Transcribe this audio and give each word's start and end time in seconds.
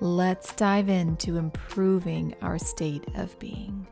Let's 0.00 0.52
dive 0.52 0.90
into 0.90 1.38
improving 1.38 2.34
our 2.42 2.58
state 2.58 3.06
of 3.14 3.38
being. 3.38 3.86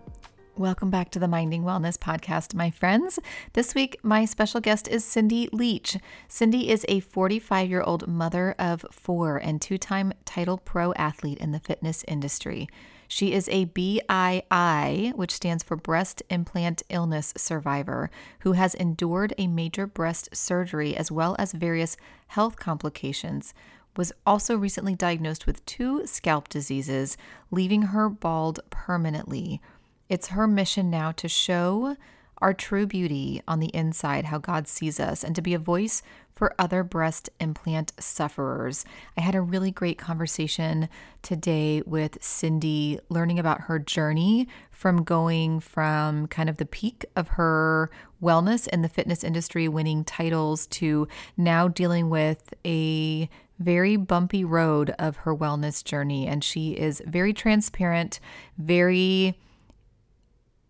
Welcome 0.55 0.91
back 0.91 1.11
to 1.12 1.19
the 1.19 1.27
Minding 1.27 1.62
Wellness 1.62 1.97
podcast, 1.97 2.53
my 2.53 2.71
friends. 2.71 3.19
This 3.55 3.75
week, 3.75 3.97
my 4.03 4.27
special 4.27 4.61
guest 4.61 4.87
is 4.87 5.03
Cindy 5.03 5.48
Leach. 5.51 5.97
Cindy 6.29 6.69
is 6.69 6.85
a 6.89 7.01
45 7.01 7.71
year 7.71 7.81
old 7.81 8.07
mother 8.07 8.55
of 8.59 8.85
four 8.93 9.39
and 9.39 9.62
two 9.62 9.79
time 9.79 10.12
title 10.27 10.59
pro 10.59 10.93
athlete 10.93 11.39
in 11.39 11.53
the 11.53 11.59
fitness 11.59 12.05
industry. 12.07 12.69
She 13.09 13.33
is 13.33 13.48
a 13.48 13.65
BII, 13.65 15.15
which 15.15 15.33
stands 15.33 15.65
for 15.65 15.75
breast 15.75 16.23
implant 16.29 16.83
illness 16.91 17.33
survivor, 17.34 18.11
who 18.41 18.53
has 18.53 18.75
endured 18.75 19.33
a 19.39 19.47
major 19.47 19.87
breast 19.87 20.37
surgery 20.37 20.95
as 20.95 21.11
well 21.11 21.34
as 21.39 21.53
various 21.53 21.97
health 22.27 22.57
complications 22.57 23.55
was 23.97 24.12
also 24.27 24.57
recently 24.57 24.95
diagnosed 24.95 25.47
with 25.47 25.65
two 25.66 26.07
scalp 26.07 26.48
diseases, 26.48 27.16
leaving 27.51 27.83
her 27.83 28.09
bald 28.09 28.61
permanently. 28.70 29.61
It's 30.09 30.29
her 30.29 30.47
mission 30.47 30.91
now 30.91 31.12
to 31.12 31.29
show 31.29 31.97
our 32.39 32.53
true 32.53 32.87
beauty 32.87 33.41
on 33.48 33.61
the 33.61 33.75
inside, 33.75 34.27
how 34.27 34.39
God 34.39 34.69
sees 34.69 35.00
us, 35.00 35.25
and 35.25 35.34
to 35.34 35.42
be 35.42 35.55
a 35.55 35.59
voice 35.59 36.03
for 36.34 36.55
other 36.59 36.83
breast 36.83 37.31
implant 37.41 37.92
sufferers. 37.98 38.84
I 39.17 39.20
had 39.20 39.34
a 39.34 39.41
really 39.41 39.70
great 39.70 39.98
conversation 39.98 40.89
today 41.22 41.83
with 41.87 42.22
Cindy, 42.22 42.98
learning 43.09 43.39
about 43.39 43.62
her 43.62 43.78
journey 43.78 44.48
from 44.70 45.05
going 45.05 45.61
from 45.61 46.27
kind 46.27 46.50
of 46.50 46.56
the 46.56 46.67
peak 46.67 47.06
of 47.15 47.28
her 47.28 47.91
wellness 48.22 48.67
in 48.69 48.83
the 48.83 48.89
fitness 48.89 49.22
industry, 49.22 49.69
winning 49.69 50.05
titles, 50.05 50.67
to 50.67 51.06
now 51.37 51.69
dealing 51.69 52.11
with 52.11 52.53
a 52.65 53.28
very 53.58 53.97
bumpy 53.97 54.44
road 54.44 54.94
of 54.98 55.16
her 55.19 55.34
wellness 55.34 55.84
journey. 55.84 56.27
And 56.27 56.42
she 56.42 56.72
is 56.72 57.02
very 57.06 57.33
transparent, 57.33 58.20
very 58.58 59.38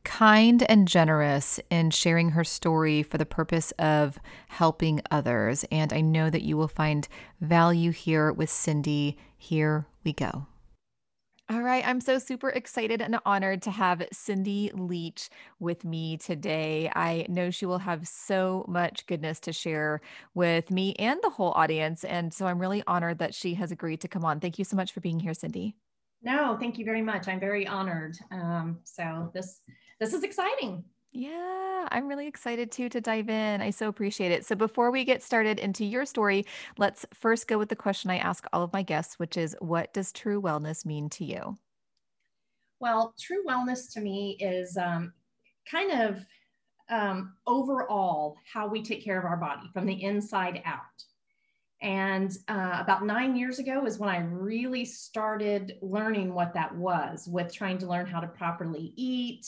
kind 0.05 0.63
and 0.69 0.87
generous 0.87 1.59
in 1.71 1.91
sharing 1.91 2.31
her 2.31 2.45
story 2.45 3.03
for 3.03 3.19
the 3.19 3.27
purpose 3.27 3.73
of 3.73 4.19
helping 4.49 5.01
others. 5.11 5.65
And 5.73 5.93
I 5.93 6.03
know 6.03 6.31
that 6.31 6.43
you 6.43 6.57
will 6.57 6.69
find 6.69 7.09
value 7.41 7.91
here 7.91 8.33
with 8.33 8.51
Cindy. 8.51 9.17
Here 9.37 9.87
we 10.05 10.13
go. 10.13 10.47
All 11.51 11.61
right. 11.61 11.87
I'm 11.87 12.01
so 12.01 12.19
super 12.19 12.49
excited 12.49 13.03
and 13.03 13.19
honored 13.27 13.61
to 13.63 13.71
have 13.71 14.03
Cindy 14.13 14.71
Leach 14.73 15.29
with 15.61 15.85
me 15.85 16.17
today. 16.17 16.91
I 16.97 17.27
know 17.29 17.51
she 17.51 17.67
will 17.67 17.79
have 17.79 18.09
so 18.09 18.65
much 18.67 19.05
goodness 19.07 19.41
to 19.41 19.53
share 19.53 20.01
with 20.33 20.71
me 20.71 20.95
and 20.95 21.21
the 21.23 21.29
whole 21.29 21.53
audience. 21.53 22.03
And 22.03 22.33
so 22.33 22.47
I'm 22.47 22.59
really 22.59 22.83
honored 22.87 23.19
that 23.19 23.35
she 23.35 23.53
has 23.55 23.73
agreed 23.73 24.01
to 24.01 24.09
come 24.09 24.25
on. 24.25 24.41
Thank 24.41 24.59
you 24.59 24.65
so 24.65 24.75
much 24.75 24.93
for 24.93 25.03
being 25.03 25.21
here, 25.21 25.35
Cindy. 25.35 25.77
No, 26.23 26.57
thank 26.59 26.79
you 26.79 26.87
very 26.87 27.03
much. 27.03 27.29
I'm 27.29 27.41
very 27.41 27.67
honored. 27.67 28.17
Um, 28.31 28.79
so 28.85 29.31
this 29.35 29.61
this 30.01 30.15
is 30.15 30.23
exciting. 30.23 30.85
Yeah, 31.17 31.87
I'm 31.93 32.09
really 32.09 32.27
excited 32.27 32.73
too 32.73 32.89
to 32.89 33.01
dive 33.01 33.29
in. 33.29 33.61
I 33.61 33.71
so 33.71 33.89
appreciate 33.89 34.33
it. 34.33 34.45
So, 34.45 34.57
before 34.57 34.91
we 34.91 35.05
get 35.05 35.23
started 35.23 35.61
into 35.61 35.85
your 35.85 36.05
story, 36.05 36.45
let's 36.77 37.07
first 37.15 37.47
go 37.47 37.57
with 37.57 37.69
the 37.69 37.77
question 37.77 38.11
I 38.11 38.19
ask 38.19 38.45
all 38.53 38.65
of 38.65 38.73
my 38.73 38.83
guests, 38.83 39.17
which 39.17 39.37
is 39.37 39.55
what 39.61 39.95
does 39.95 40.11
true 40.11 40.43
wellness 40.43 40.85
mean 40.85 41.09
to 41.11 41.25
you? 41.25 41.57
Well, 42.81 43.15
true 43.19 43.45
wellness 43.49 43.93
to 43.93 44.01
me 44.01 44.37
is 44.41 44.77
um, 44.77 45.13
kind 45.71 45.93
of 45.93 46.27
um, 46.91 47.35
overall 47.47 48.37
how 48.53 48.67
we 48.67 48.83
take 48.83 49.05
care 49.05 49.19
of 49.19 49.25
our 49.25 49.37
body 49.37 49.69
from 49.73 49.87
the 49.87 50.03
inside 50.03 50.63
out. 50.65 50.81
And 51.81 52.37
uh, 52.49 52.79
about 52.81 53.07
nine 53.07 53.37
years 53.37 53.61
ago 53.61 53.87
is 53.87 53.99
when 54.01 54.09
I 54.09 54.19
really 54.19 54.85
started 54.85 55.77
learning 55.81 56.35
what 56.35 56.55
that 56.55 56.75
was 56.75 57.29
with 57.29 57.55
trying 57.55 57.79
to 57.79 57.87
learn 57.87 58.07
how 58.07 58.19
to 58.19 58.27
properly 58.27 58.93
eat 58.97 59.47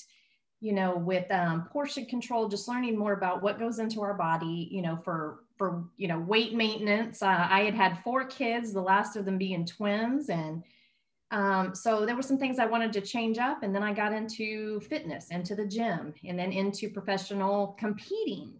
you 0.60 0.72
know, 0.72 0.96
with 0.96 1.30
um, 1.30 1.68
portion 1.70 2.06
control, 2.06 2.48
just 2.48 2.68
learning 2.68 2.96
more 2.96 3.12
about 3.12 3.42
what 3.42 3.58
goes 3.58 3.78
into 3.78 4.00
our 4.02 4.14
body, 4.14 4.68
you 4.70 4.82
know, 4.82 4.96
for 5.04 5.40
for 5.56 5.84
you 5.96 6.08
know 6.08 6.18
weight 6.18 6.54
maintenance. 6.54 7.22
Uh, 7.22 7.46
I 7.50 7.62
had 7.62 7.74
had 7.74 8.02
four 8.02 8.24
kids, 8.24 8.72
the 8.72 8.80
last 8.80 9.16
of 9.16 9.24
them 9.24 9.38
being 9.38 9.66
twins, 9.66 10.30
and 10.30 10.62
um, 11.30 11.74
so 11.74 12.06
there 12.06 12.16
were 12.16 12.22
some 12.22 12.38
things 12.38 12.58
I 12.58 12.66
wanted 12.66 12.92
to 12.94 13.00
change 13.00 13.38
up. 13.38 13.62
And 13.62 13.74
then 13.74 13.82
I 13.82 13.92
got 13.92 14.12
into 14.12 14.80
fitness, 14.80 15.28
into 15.30 15.54
the 15.54 15.66
gym, 15.66 16.14
and 16.24 16.38
then 16.38 16.52
into 16.52 16.88
professional 16.88 17.76
competing. 17.78 18.54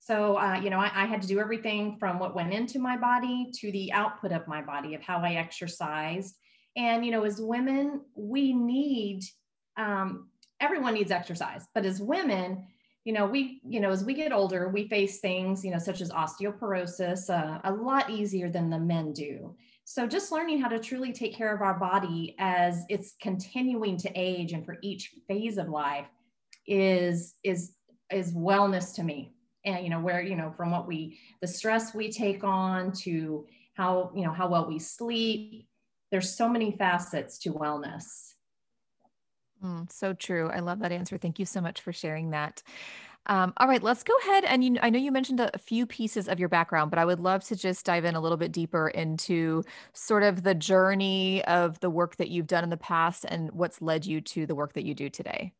So 0.00 0.36
uh, 0.36 0.60
you 0.62 0.68
know, 0.68 0.78
I, 0.78 0.90
I 0.94 1.06
had 1.06 1.22
to 1.22 1.28
do 1.28 1.40
everything 1.40 1.96
from 1.98 2.18
what 2.18 2.34
went 2.34 2.52
into 2.52 2.78
my 2.78 2.96
body 2.96 3.50
to 3.54 3.72
the 3.72 3.90
output 3.92 4.32
of 4.32 4.46
my 4.46 4.60
body 4.60 4.94
of 4.94 5.00
how 5.00 5.18
I 5.18 5.34
exercised. 5.34 6.36
And 6.76 7.06
you 7.06 7.10
know, 7.10 7.24
as 7.24 7.40
women, 7.40 8.02
we 8.14 8.52
need 8.52 9.22
um, 9.78 10.28
everyone 10.62 10.94
needs 10.94 11.10
exercise, 11.10 11.66
but 11.74 11.84
as 11.84 12.00
women, 12.00 12.64
you 13.04 13.12
know, 13.12 13.26
we, 13.26 13.60
you 13.68 13.80
know, 13.80 13.90
as 13.90 14.04
we 14.04 14.14
get 14.14 14.32
older, 14.32 14.68
we 14.68 14.86
face 14.86 15.18
things, 15.18 15.64
you 15.64 15.72
know, 15.72 15.78
such 15.78 16.00
as 16.00 16.10
osteoporosis 16.12 17.28
uh, 17.28 17.58
a 17.64 17.72
lot 17.72 18.08
easier 18.08 18.48
than 18.48 18.70
the 18.70 18.78
men 18.78 19.12
do. 19.12 19.54
So 19.84 20.06
just 20.06 20.30
learning 20.30 20.60
how 20.60 20.68
to 20.68 20.78
truly 20.78 21.12
take 21.12 21.34
care 21.34 21.52
of 21.52 21.60
our 21.60 21.74
body 21.74 22.36
as 22.38 22.84
it's 22.88 23.14
continuing 23.20 23.96
to 23.98 24.12
age 24.14 24.52
and 24.52 24.64
for 24.64 24.76
each 24.82 25.12
phase 25.26 25.58
of 25.58 25.68
life 25.68 26.06
is 26.66 27.34
is 27.42 27.72
is 28.12 28.32
wellness 28.32 28.94
to 28.94 29.02
me. 29.02 29.32
And 29.64 29.84
you 29.84 29.90
know, 29.90 30.00
where, 30.00 30.22
you 30.22 30.36
know, 30.36 30.52
from 30.56 30.70
what 30.70 30.86
we 30.86 31.18
the 31.40 31.48
stress 31.48 31.94
we 31.94 32.12
take 32.12 32.44
on 32.44 32.92
to 33.02 33.46
how, 33.74 34.12
you 34.14 34.22
know, 34.24 34.32
how 34.32 34.48
well 34.48 34.68
we 34.68 34.78
sleep, 34.78 35.66
there's 36.12 36.36
so 36.36 36.48
many 36.48 36.72
facets 36.72 37.38
to 37.38 37.52
wellness. 37.52 38.31
Mm, 39.62 39.90
so 39.90 40.12
true. 40.12 40.50
I 40.50 40.60
love 40.60 40.80
that 40.80 40.92
answer. 40.92 41.16
Thank 41.18 41.38
you 41.38 41.46
so 41.46 41.60
much 41.60 41.80
for 41.80 41.92
sharing 41.92 42.30
that. 42.30 42.62
Um, 43.26 43.52
all 43.58 43.68
right, 43.68 43.82
let's 43.82 44.02
go 44.02 44.14
ahead. 44.22 44.44
And 44.44 44.64
you, 44.64 44.76
I 44.82 44.90
know 44.90 44.98
you 44.98 45.12
mentioned 45.12 45.38
a, 45.38 45.56
few 45.56 45.86
pieces 45.86 46.28
of 46.28 46.40
your 46.40 46.48
background, 46.48 46.90
but 46.90 46.98
I 46.98 47.04
would 47.04 47.20
love 47.20 47.44
to 47.44 47.56
just 47.56 47.86
dive 47.86 48.04
in 48.04 48.16
a 48.16 48.20
little 48.20 48.36
bit 48.36 48.50
deeper 48.50 48.88
into 48.88 49.62
sort 49.92 50.24
of 50.24 50.42
the 50.42 50.54
journey 50.54 51.44
of 51.44 51.78
the 51.78 51.90
work 51.90 52.16
that 52.16 52.30
you've 52.30 52.48
done 52.48 52.64
in 52.64 52.70
the 52.70 52.76
past 52.76 53.24
and 53.28 53.50
what's 53.52 53.80
led 53.80 54.04
you 54.04 54.20
to 54.22 54.44
the 54.46 54.56
work 54.56 54.72
that 54.72 54.84
you 54.84 54.94
do 54.94 55.08
today. 55.08 55.52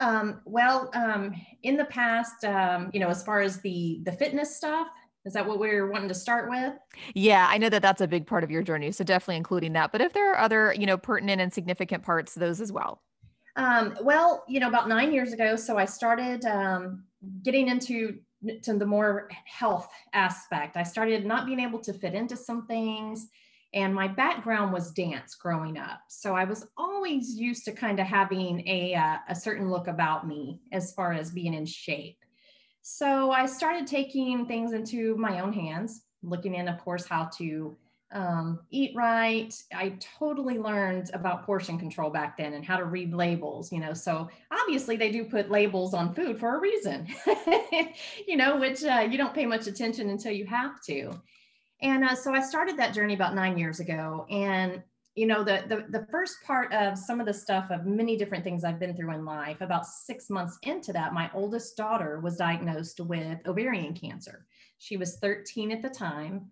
Um, 0.00 0.40
well, 0.44 0.90
um, 0.94 1.32
in 1.62 1.76
the 1.76 1.84
past, 1.84 2.44
um, 2.44 2.90
you 2.92 2.98
know, 2.98 3.08
as 3.08 3.22
far 3.22 3.40
as 3.40 3.60
the 3.60 4.00
the 4.02 4.10
fitness 4.10 4.56
stuff, 4.56 4.88
is 5.24 5.34
that 5.34 5.46
what 5.46 5.60
we're 5.60 5.88
wanting 5.88 6.08
to 6.08 6.14
start 6.14 6.50
with? 6.50 6.72
Yeah, 7.14 7.46
I 7.48 7.58
know 7.58 7.68
that 7.68 7.82
that's 7.82 8.00
a 8.00 8.08
big 8.08 8.26
part 8.26 8.42
of 8.42 8.50
your 8.50 8.64
journey, 8.64 8.90
so 8.90 9.04
definitely 9.04 9.36
including 9.36 9.74
that. 9.74 9.92
But 9.92 10.00
if 10.00 10.12
there 10.12 10.32
are 10.32 10.38
other, 10.38 10.74
you 10.76 10.86
know, 10.86 10.96
pertinent 10.96 11.40
and 11.40 11.52
significant 11.52 12.02
parts, 12.02 12.34
those 12.34 12.60
as 12.60 12.72
well. 12.72 13.00
Um, 13.56 13.96
well, 14.00 14.44
you 14.48 14.60
know, 14.60 14.68
about 14.68 14.88
nine 14.88 15.12
years 15.12 15.32
ago, 15.32 15.56
so 15.56 15.76
I 15.76 15.84
started 15.84 16.44
um, 16.46 17.04
getting 17.42 17.68
into 17.68 18.18
to 18.62 18.74
the 18.76 18.86
more 18.86 19.28
health 19.44 19.88
aspect. 20.14 20.76
I 20.76 20.82
started 20.82 21.24
not 21.24 21.46
being 21.46 21.60
able 21.60 21.78
to 21.80 21.92
fit 21.92 22.14
into 22.14 22.36
some 22.36 22.66
things, 22.66 23.28
and 23.74 23.94
my 23.94 24.08
background 24.08 24.72
was 24.72 24.90
dance 24.90 25.34
growing 25.34 25.78
up. 25.78 26.00
So 26.08 26.34
I 26.34 26.44
was 26.44 26.66
always 26.76 27.34
used 27.34 27.64
to 27.66 27.72
kind 27.72 28.00
of 28.00 28.06
having 28.06 28.66
a 28.66 28.94
uh, 28.94 29.18
a 29.28 29.34
certain 29.34 29.70
look 29.70 29.86
about 29.86 30.26
me 30.26 30.60
as 30.72 30.92
far 30.92 31.12
as 31.12 31.30
being 31.30 31.54
in 31.54 31.66
shape. 31.66 32.18
So 32.82 33.30
I 33.30 33.46
started 33.46 33.86
taking 33.86 34.46
things 34.46 34.72
into 34.72 35.16
my 35.16 35.40
own 35.40 35.52
hands, 35.52 36.02
looking 36.22 36.54
in, 36.54 36.68
of 36.68 36.78
course, 36.78 37.06
how 37.06 37.30
to 37.38 37.76
um, 38.12 38.60
eat 38.70 38.94
right. 38.94 39.54
I 39.74 39.96
totally 40.18 40.58
learned 40.58 41.10
about 41.14 41.44
portion 41.44 41.78
control 41.78 42.10
back 42.10 42.36
then 42.36 42.54
and 42.54 42.64
how 42.64 42.76
to 42.76 42.84
read 42.84 43.14
labels, 43.14 43.72
you 43.72 43.80
know. 43.80 43.94
So 43.94 44.28
obviously, 44.50 44.96
they 44.96 45.10
do 45.10 45.24
put 45.24 45.50
labels 45.50 45.94
on 45.94 46.14
food 46.14 46.38
for 46.38 46.56
a 46.56 46.60
reason, 46.60 47.06
you 48.26 48.36
know, 48.36 48.56
which 48.58 48.84
uh, 48.84 49.06
you 49.10 49.16
don't 49.16 49.34
pay 49.34 49.46
much 49.46 49.66
attention 49.66 50.10
until 50.10 50.32
you 50.32 50.46
have 50.46 50.82
to. 50.82 51.12
And 51.80 52.04
uh, 52.04 52.14
so 52.14 52.32
I 52.32 52.42
started 52.42 52.76
that 52.78 52.94
journey 52.94 53.14
about 53.14 53.34
nine 53.34 53.58
years 53.58 53.80
ago. 53.80 54.26
And, 54.30 54.82
you 55.14 55.26
know, 55.26 55.42
the, 55.42 55.64
the, 55.68 55.98
the 55.98 56.06
first 56.10 56.36
part 56.46 56.72
of 56.72 56.96
some 56.96 57.18
of 57.18 57.26
the 57.26 57.34
stuff 57.34 57.70
of 57.70 57.86
many 57.86 58.16
different 58.16 58.44
things 58.44 58.62
I've 58.62 58.78
been 58.78 58.94
through 58.94 59.12
in 59.12 59.24
life, 59.24 59.60
about 59.60 59.86
six 59.86 60.30
months 60.30 60.58
into 60.62 60.92
that, 60.92 61.12
my 61.12 61.30
oldest 61.34 61.76
daughter 61.76 62.20
was 62.20 62.36
diagnosed 62.36 63.00
with 63.00 63.38
ovarian 63.46 63.94
cancer. 63.94 64.46
She 64.78 64.96
was 64.96 65.16
13 65.16 65.72
at 65.72 65.82
the 65.82 65.90
time 65.90 66.50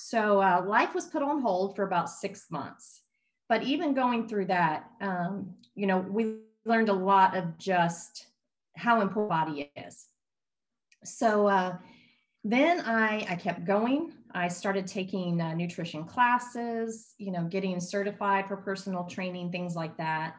so 0.00 0.40
uh, 0.42 0.64
life 0.66 0.94
was 0.94 1.06
put 1.06 1.22
on 1.22 1.40
hold 1.40 1.76
for 1.76 1.84
about 1.84 2.08
six 2.08 2.50
months. 2.50 3.02
but 3.50 3.64
even 3.64 3.92
going 3.92 4.28
through 4.28 4.46
that, 4.46 4.84
um, 5.00 5.52
you 5.74 5.84
know, 5.88 5.98
we 5.98 6.36
learned 6.64 6.88
a 6.88 6.92
lot 6.92 7.36
of 7.36 7.58
just 7.58 8.28
how 8.76 9.00
important 9.00 9.28
body 9.28 9.72
is. 9.76 10.06
So 11.04 11.48
uh, 11.48 11.76
then 12.44 12.80
I, 12.82 13.26
I 13.28 13.34
kept 13.34 13.64
going. 13.64 14.12
I 14.32 14.46
started 14.46 14.86
taking 14.86 15.40
uh, 15.40 15.52
nutrition 15.54 16.04
classes, 16.04 17.14
you 17.18 17.32
know, 17.32 17.42
getting 17.42 17.80
certified 17.80 18.46
for 18.46 18.56
personal 18.56 19.02
training, 19.04 19.50
things 19.50 19.74
like 19.74 19.96
that. 19.96 20.36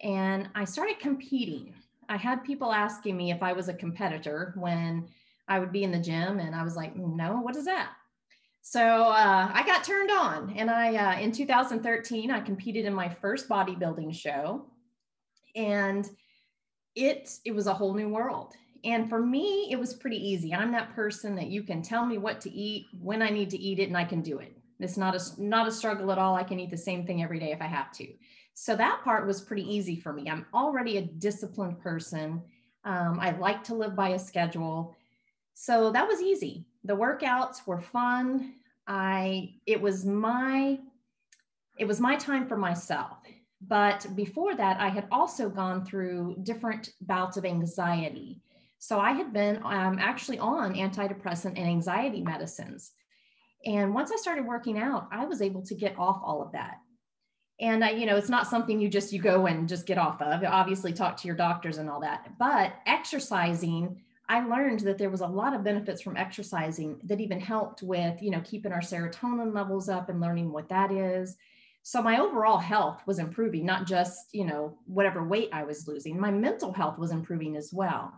And 0.00 0.48
I 0.54 0.64
started 0.64 0.98
competing. 0.98 1.74
I 2.08 2.16
had 2.16 2.42
people 2.42 2.72
asking 2.72 3.18
me 3.18 3.32
if 3.32 3.42
I 3.42 3.52
was 3.52 3.68
a 3.68 3.74
competitor 3.74 4.54
when 4.56 5.08
I 5.46 5.58
would 5.58 5.72
be 5.72 5.84
in 5.84 5.92
the 5.92 5.98
gym, 5.98 6.40
and 6.40 6.54
I 6.54 6.64
was 6.64 6.74
like, 6.74 6.96
no, 6.96 7.40
what 7.42 7.54
is 7.54 7.66
that? 7.66 7.90
So 8.68 8.80
uh, 8.80 9.48
I 9.54 9.62
got 9.64 9.84
turned 9.84 10.10
on, 10.10 10.52
and 10.56 10.68
I 10.68 10.96
uh, 10.96 11.20
in 11.20 11.30
2013 11.30 12.32
I 12.32 12.40
competed 12.40 12.84
in 12.84 12.92
my 12.92 13.08
first 13.08 13.48
bodybuilding 13.48 14.12
show, 14.12 14.66
and 15.54 16.10
it 16.96 17.30
it 17.44 17.54
was 17.54 17.68
a 17.68 17.72
whole 17.72 17.94
new 17.94 18.08
world. 18.08 18.54
And 18.82 19.08
for 19.08 19.24
me, 19.24 19.68
it 19.70 19.78
was 19.78 19.94
pretty 19.94 20.16
easy. 20.16 20.52
I'm 20.52 20.72
that 20.72 20.92
person 20.96 21.36
that 21.36 21.46
you 21.46 21.62
can 21.62 21.80
tell 21.80 22.04
me 22.04 22.18
what 22.18 22.40
to 22.40 22.50
eat, 22.50 22.86
when 23.00 23.22
I 23.22 23.30
need 23.30 23.50
to 23.50 23.56
eat 23.56 23.78
it, 23.78 23.86
and 23.86 23.96
I 23.96 24.04
can 24.04 24.20
do 24.20 24.40
it. 24.40 24.52
It's 24.80 24.96
not 24.96 25.14
a 25.14 25.20
not 25.40 25.68
a 25.68 25.72
struggle 25.72 26.10
at 26.10 26.18
all. 26.18 26.34
I 26.34 26.42
can 26.42 26.58
eat 26.58 26.72
the 26.72 26.76
same 26.76 27.06
thing 27.06 27.22
every 27.22 27.38
day 27.38 27.52
if 27.52 27.62
I 27.62 27.66
have 27.66 27.92
to. 27.92 28.08
So 28.54 28.74
that 28.74 29.00
part 29.04 29.28
was 29.28 29.42
pretty 29.42 29.62
easy 29.72 29.94
for 29.94 30.12
me. 30.12 30.28
I'm 30.28 30.44
already 30.52 30.96
a 30.96 31.02
disciplined 31.02 31.78
person. 31.78 32.42
Um, 32.84 33.20
I 33.20 33.30
like 33.38 33.62
to 33.64 33.76
live 33.76 33.94
by 33.94 34.08
a 34.08 34.18
schedule. 34.18 34.96
So 35.54 35.92
that 35.92 36.08
was 36.08 36.20
easy 36.20 36.66
the 36.86 36.96
workouts 36.96 37.66
were 37.66 37.80
fun. 37.80 38.54
I 38.86 39.54
it 39.66 39.80
was 39.80 40.04
my 40.04 40.78
it 41.78 41.86
was 41.86 42.00
my 42.00 42.16
time 42.16 42.46
for 42.46 42.56
myself. 42.56 43.18
But 43.60 44.06
before 44.14 44.54
that, 44.54 44.80
I 44.80 44.88
had 44.88 45.08
also 45.10 45.48
gone 45.48 45.84
through 45.84 46.36
different 46.42 46.90
bouts 47.00 47.36
of 47.36 47.44
anxiety. 47.44 48.40
So 48.78 49.00
I 49.00 49.12
had 49.12 49.32
been 49.32 49.56
um, 49.64 49.98
actually 49.98 50.38
on 50.38 50.74
antidepressant 50.74 51.58
and 51.58 51.66
anxiety 51.66 52.22
medicines. 52.22 52.92
And 53.64 53.94
once 53.94 54.12
I 54.12 54.16
started 54.16 54.46
working 54.46 54.78
out, 54.78 55.08
I 55.10 55.24
was 55.24 55.42
able 55.42 55.62
to 55.62 55.74
get 55.74 55.98
off 55.98 56.20
all 56.22 56.42
of 56.42 56.52
that. 56.52 56.76
And 57.58 57.82
I, 57.82 57.90
you 57.90 58.04
know, 58.04 58.16
it's 58.16 58.28
not 58.28 58.46
something 58.46 58.78
you 58.78 58.88
just 58.88 59.12
you 59.12 59.20
go 59.20 59.46
and 59.46 59.68
just 59.68 59.86
get 59.86 59.98
off 59.98 60.20
of. 60.20 60.44
Obviously, 60.44 60.92
talk 60.92 61.16
to 61.16 61.26
your 61.26 61.36
doctors 61.36 61.78
and 61.78 61.88
all 61.88 62.00
that. 62.00 62.38
But 62.38 62.74
exercising 62.84 64.02
I 64.28 64.44
learned 64.44 64.80
that 64.80 64.98
there 64.98 65.10
was 65.10 65.20
a 65.20 65.26
lot 65.26 65.54
of 65.54 65.62
benefits 65.62 66.02
from 66.02 66.16
exercising 66.16 66.98
that 67.04 67.20
even 67.20 67.40
helped 67.40 67.82
with, 67.82 68.20
you 68.20 68.30
know, 68.30 68.40
keeping 68.44 68.72
our 68.72 68.80
serotonin 68.80 69.54
levels 69.54 69.88
up 69.88 70.08
and 70.08 70.20
learning 70.20 70.50
what 70.50 70.68
that 70.68 70.90
is. 70.90 71.36
So 71.82 72.02
my 72.02 72.18
overall 72.18 72.58
health 72.58 73.02
was 73.06 73.20
improving, 73.20 73.64
not 73.64 73.86
just, 73.86 74.18
you 74.32 74.44
know, 74.44 74.76
whatever 74.86 75.24
weight 75.24 75.50
I 75.52 75.62
was 75.62 75.86
losing. 75.86 76.18
My 76.18 76.32
mental 76.32 76.72
health 76.72 76.98
was 76.98 77.12
improving 77.12 77.56
as 77.56 77.72
well. 77.72 78.12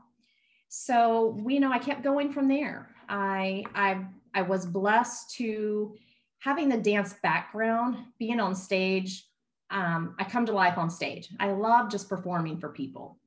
So, 0.68 1.38
you 1.46 1.60
know, 1.60 1.70
I 1.70 1.78
kept 1.78 2.02
going 2.02 2.32
from 2.32 2.48
there. 2.48 2.88
I 3.08 3.64
I 3.74 4.06
I 4.34 4.42
was 4.42 4.64
blessed 4.64 5.34
to 5.36 5.94
having 6.38 6.68
the 6.68 6.78
dance 6.78 7.14
background, 7.22 7.98
being 8.18 8.40
on 8.40 8.54
stage. 8.54 9.26
Um, 9.70 10.14
I 10.18 10.24
come 10.24 10.46
to 10.46 10.52
life 10.52 10.78
on 10.78 10.88
stage. 10.88 11.28
I 11.38 11.50
love 11.50 11.90
just 11.90 12.08
performing 12.08 12.58
for 12.58 12.70
people. 12.70 13.18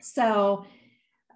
So 0.00 0.66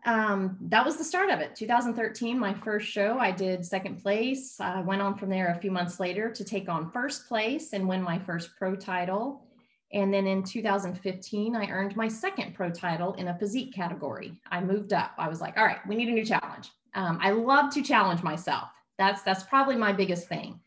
um, 0.05 0.57
that 0.63 0.85
was 0.85 0.97
the 0.97 1.05
start 1.05 1.31
of 1.31 1.41
it. 1.41 1.55
2013, 1.55 2.39
my 2.39 2.55
first 2.55 2.89
show, 2.89 3.19
I 3.19 3.31
did 3.31 3.65
second 3.65 4.03
place. 4.03 4.59
I 4.59 4.81
went 4.81 5.01
on 5.01 5.17
from 5.17 5.31
there 5.31 5.49
a 5.49 5.61
few 5.61 5.71
months 5.71 6.01
later 6.01 6.31
to 6.31 6.45
take 6.45 6.69
on 6.69 6.91
first 6.91 7.29
place 7.29 7.73
and 7.73 7.89
win 7.89 8.03
my 8.03 8.19
first 8.19 8.51
pro 8.59 8.75
title. 8.75 9.45
And 9.93 10.13
then 10.13 10.27
in 10.27 10.43
2015, 10.43 11.55
I 11.55 11.69
earned 11.69 11.95
my 11.95 12.09
second 12.09 12.55
pro 12.55 12.71
title 12.71 13.15
in 13.15 13.29
a 13.29 13.39
physique 13.39 13.75
category. 13.75 14.41
I 14.51 14.61
moved 14.61 14.93
up. 14.93 15.13
I 15.19 15.29
was 15.29 15.41
like, 15.41 15.57
all 15.57 15.65
right, 15.65 15.87
we 15.87 15.95
need 15.95 16.09
a 16.09 16.13
new 16.13 16.25
challenge. 16.25 16.71
Um, 16.95 17.19
I 17.21 17.31
love 17.31 17.73
to 17.75 17.83
challenge 17.83 18.23
myself. 18.23 18.71
That's 18.99 19.23
that's 19.23 19.45
probably 19.45 19.77
my 19.77 19.93
biggest 19.93 20.29
thing. 20.29 20.61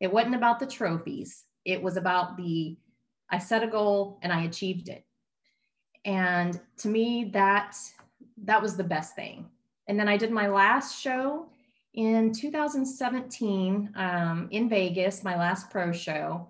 It 0.00 0.12
wasn't 0.12 0.34
about 0.34 0.58
the 0.58 0.66
trophies. 0.66 1.44
It 1.64 1.82
was 1.82 1.96
about 1.96 2.36
the 2.36 2.76
I 3.30 3.38
set 3.38 3.62
a 3.62 3.66
goal 3.66 4.18
and 4.22 4.32
I 4.32 4.42
achieved 4.42 4.88
it. 4.88 5.04
And 6.04 6.60
to 6.78 6.88
me, 6.88 7.30
that 7.32 7.76
that 8.44 8.60
was 8.60 8.76
the 8.76 8.84
best 8.84 9.14
thing. 9.14 9.46
And 9.88 9.98
then 9.98 10.08
I 10.08 10.16
did 10.16 10.30
my 10.30 10.48
last 10.48 11.00
show 11.00 11.48
in 11.94 12.32
2017 12.32 13.92
um, 13.96 14.48
in 14.50 14.68
Vegas, 14.68 15.24
my 15.24 15.36
last 15.36 15.70
pro 15.70 15.92
show. 15.92 16.48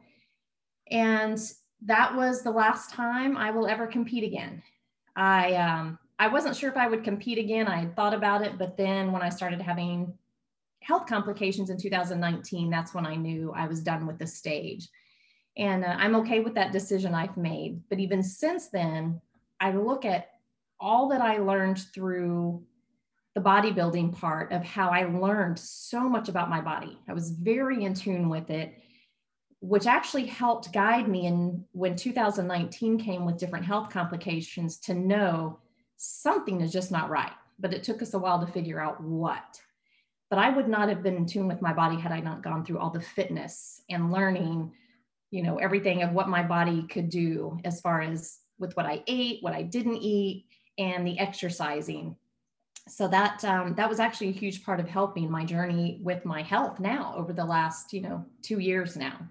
And 0.90 1.38
that 1.84 2.14
was 2.14 2.42
the 2.42 2.50
last 2.50 2.90
time 2.90 3.36
I 3.36 3.50
will 3.50 3.66
ever 3.66 3.86
compete 3.86 4.24
again. 4.24 4.62
I 5.16 5.54
um, 5.54 5.98
I 6.18 6.28
wasn't 6.28 6.56
sure 6.56 6.70
if 6.70 6.76
I 6.76 6.86
would 6.86 7.02
compete 7.02 7.38
again. 7.38 7.66
I 7.66 7.80
had 7.80 7.96
thought 7.96 8.14
about 8.14 8.42
it, 8.42 8.56
but 8.58 8.76
then 8.76 9.10
when 9.10 9.22
I 9.22 9.28
started 9.28 9.60
having 9.60 10.12
health 10.80 11.06
complications 11.06 11.70
in 11.70 11.78
2019, 11.78 12.70
that's 12.70 12.94
when 12.94 13.06
I 13.06 13.16
knew 13.16 13.52
I 13.54 13.66
was 13.66 13.82
done 13.82 14.06
with 14.06 14.18
the 14.18 14.26
stage. 14.26 14.88
And 15.56 15.84
uh, 15.84 15.94
I'm 15.98 16.14
okay 16.16 16.40
with 16.40 16.54
that 16.54 16.72
decision 16.72 17.14
I've 17.14 17.36
made. 17.36 17.80
But 17.88 17.98
even 17.98 18.22
since 18.22 18.68
then, 18.68 19.20
I 19.60 19.72
look 19.72 20.04
at 20.04 20.31
all 20.82 21.08
that 21.08 21.22
I 21.22 21.38
learned 21.38 21.78
through 21.94 22.62
the 23.34 23.40
bodybuilding 23.40 24.18
part 24.18 24.52
of 24.52 24.62
how 24.62 24.90
I 24.90 25.04
learned 25.04 25.58
so 25.58 26.06
much 26.08 26.28
about 26.28 26.50
my 26.50 26.60
body. 26.60 26.98
I 27.08 27.14
was 27.14 27.30
very 27.30 27.84
in 27.84 27.94
tune 27.94 28.28
with 28.28 28.50
it, 28.50 28.74
which 29.60 29.86
actually 29.86 30.26
helped 30.26 30.72
guide 30.72 31.08
me 31.08 31.26
in 31.26 31.64
when 31.72 31.96
2019 31.96 32.98
came 32.98 33.24
with 33.24 33.38
different 33.38 33.64
health 33.64 33.88
complications 33.88 34.78
to 34.80 34.94
know 34.94 35.60
something 35.96 36.60
is 36.60 36.72
just 36.72 36.90
not 36.90 37.08
right. 37.08 37.32
But 37.58 37.72
it 37.72 37.84
took 37.84 38.02
us 38.02 38.12
a 38.12 38.18
while 38.18 38.44
to 38.44 38.52
figure 38.52 38.80
out 38.80 39.00
what. 39.00 39.60
But 40.28 40.40
I 40.40 40.50
would 40.50 40.68
not 40.68 40.88
have 40.88 41.02
been 41.02 41.16
in 41.16 41.26
tune 41.26 41.46
with 41.46 41.62
my 41.62 41.72
body 41.72 41.96
had 41.96 42.10
I 42.12 42.20
not 42.20 42.42
gone 42.42 42.64
through 42.64 42.78
all 42.78 42.90
the 42.90 43.00
fitness 43.00 43.82
and 43.88 44.12
learning, 44.12 44.72
you 45.30 45.42
know, 45.42 45.58
everything 45.58 46.02
of 46.02 46.12
what 46.12 46.28
my 46.28 46.42
body 46.42 46.82
could 46.88 47.08
do 47.08 47.58
as 47.64 47.80
far 47.80 48.00
as 48.00 48.38
with 48.58 48.76
what 48.76 48.86
I 48.86 49.02
ate, 49.06 49.42
what 49.42 49.54
I 49.54 49.62
didn't 49.62 49.98
eat, 49.98 50.46
and 50.78 51.06
the 51.06 51.18
exercising. 51.18 52.16
So 52.88 53.06
that 53.08 53.44
um, 53.44 53.74
that 53.74 53.88
was 53.88 54.00
actually 54.00 54.28
a 54.28 54.32
huge 54.32 54.64
part 54.64 54.80
of 54.80 54.88
helping 54.88 55.30
my 55.30 55.44
journey 55.44 56.00
with 56.02 56.24
my 56.24 56.42
health 56.42 56.80
now 56.80 57.14
over 57.16 57.32
the 57.32 57.44
last 57.44 57.92
you 57.92 58.00
know 58.00 58.24
two 58.42 58.58
years 58.58 58.96
now. 58.96 59.28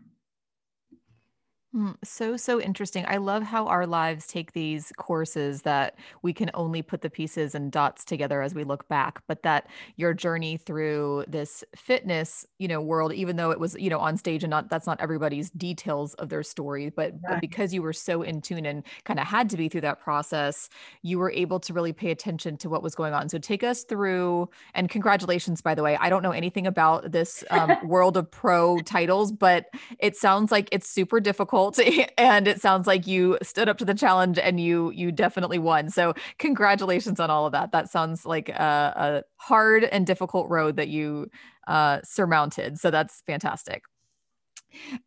Mm, 1.73 1.95
so, 2.03 2.35
so 2.35 2.59
interesting. 2.59 3.06
I 3.07 3.15
love 3.15 3.44
how 3.44 3.68
our 3.68 3.88
lives 3.88 4.27
take 4.27 4.51
these 4.51 4.91
courses 4.97 5.62
that 5.62 5.97
we 6.21 6.33
can 6.33 6.51
only 6.54 6.81
put 6.81 6.99
the 6.99 7.09
pieces 7.09 7.56
and 7.56 7.71
dots 7.71 8.04
together 8.04 8.42
as 8.42 8.54
we 8.54 8.66
look 8.66 8.90
back, 8.90 9.21
but 9.25 9.44
that 9.44 9.68
your 9.95 10.13
journey 10.13 10.57
through 10.57 11.23
this 11.30 11.63
fitness, 11.78 12.45
you 12.59 12.68
know, 12.68 12.81
world, 12.81 13.13
even 13.13 13.37
though 13.37 13.51
it 13.51 13.59
was, 13.59 13.78
you 13.80 13.90
know, 13.90 13.99
on 13.99 14.18
stage 14.18 14.44
and 14.44 14.51
not 14.51 14.69
that's 14.69 14.85
not 14.85 14.99
everybody's 14.99 15.49
details 15.51 16.13
of 16.16 16.28
their 16.28 16.44
story, 16.44 16.90
but, 16.90 17.13
right. 17.13 17.21
but 17.30 17.42
because 17.42 17.73
you 17.73 17.81
were 17.81 17.94
so 17.94 18.21
in 18.21 18.42
tune 18.42 18.66
and 18.66 18.83
kind 19.06 19.18
of 19.18 19.25
had 19.25 19.49
to 19.49 19.56
be 19.56 19.69
through 19.69 19.80
that 19.80 20.01
process, 20.01 20.68
you 21.04 21.19
were 21.19 21.31
able 21.31 21.61
to 21.61 21.73
really 21.73 21.94
pay 21.94 22.11
attention 22.11 22.57
to 22.57 22.69
what 22.69 22.83
was 22.83 22.95
going 22.95 23.13
on. 23.13 23.30
So 23.30 23.37
take 23.37 23.63
us 23.63 23.85
through 23.85 24.49
and 24.73 24.90
congratulations, 24.90 25.61
by 25.61 25.73
the 25.75 25.83
way. 25.83 25.95
I 26.01 26.09
don't 26.09 26.21
know 26.21 26.31
anything 26.31 26.68
about 26.68 27.13
this 27.13 27.45
um, 27.49 27.78
world 27.87 28.18
of 28.18 28.30
pro 28.30 28.81
titles, 28.81 29.31
but 29.31 29.68
it 29.99 30.18
sounds 30.18 30.51
like 30.51 30.68
it's 30.73 30.90
super 30.90 31.21
difficult 31.21 31.60
difficult 31.69 32.13
and 32.18 32.47
it 32.47 32.61
sounds 32.61 32.87
like 32.87 33.07
you 33.07 33.37
stood 33.41 33.69
up 33.69 33.77
to 33.80 33.85
the 33.85 33.94
challenge 33.94 34.39
and 34.39 34.59
you 34.59 34.91
you 34.91 35.11
definitely 35.11 35.59
won. 35.59 35.89
So 35.89 36.13
congratulations 36.37 37.19
on 37.19 37.30
all 37.30 37.45
of 37.45 37.51
that. 37.53 37.71
That 37.71 37.89
sounds 37.89 38.25
like 38.25 38.49
a, 38.49 38.53
a 38.95 39.23
hard 39.37 39.83
and 39.83 40.06
difficult 40.06 40.49
road 40.49 40.77
that 40.77 40.87
you 40.87 41.30
uh, 41.68 41.99
surmounted. 42.03 42.80
So 42.80 42.91
that's 42.91 43.21
fantastic. 43.25 43.83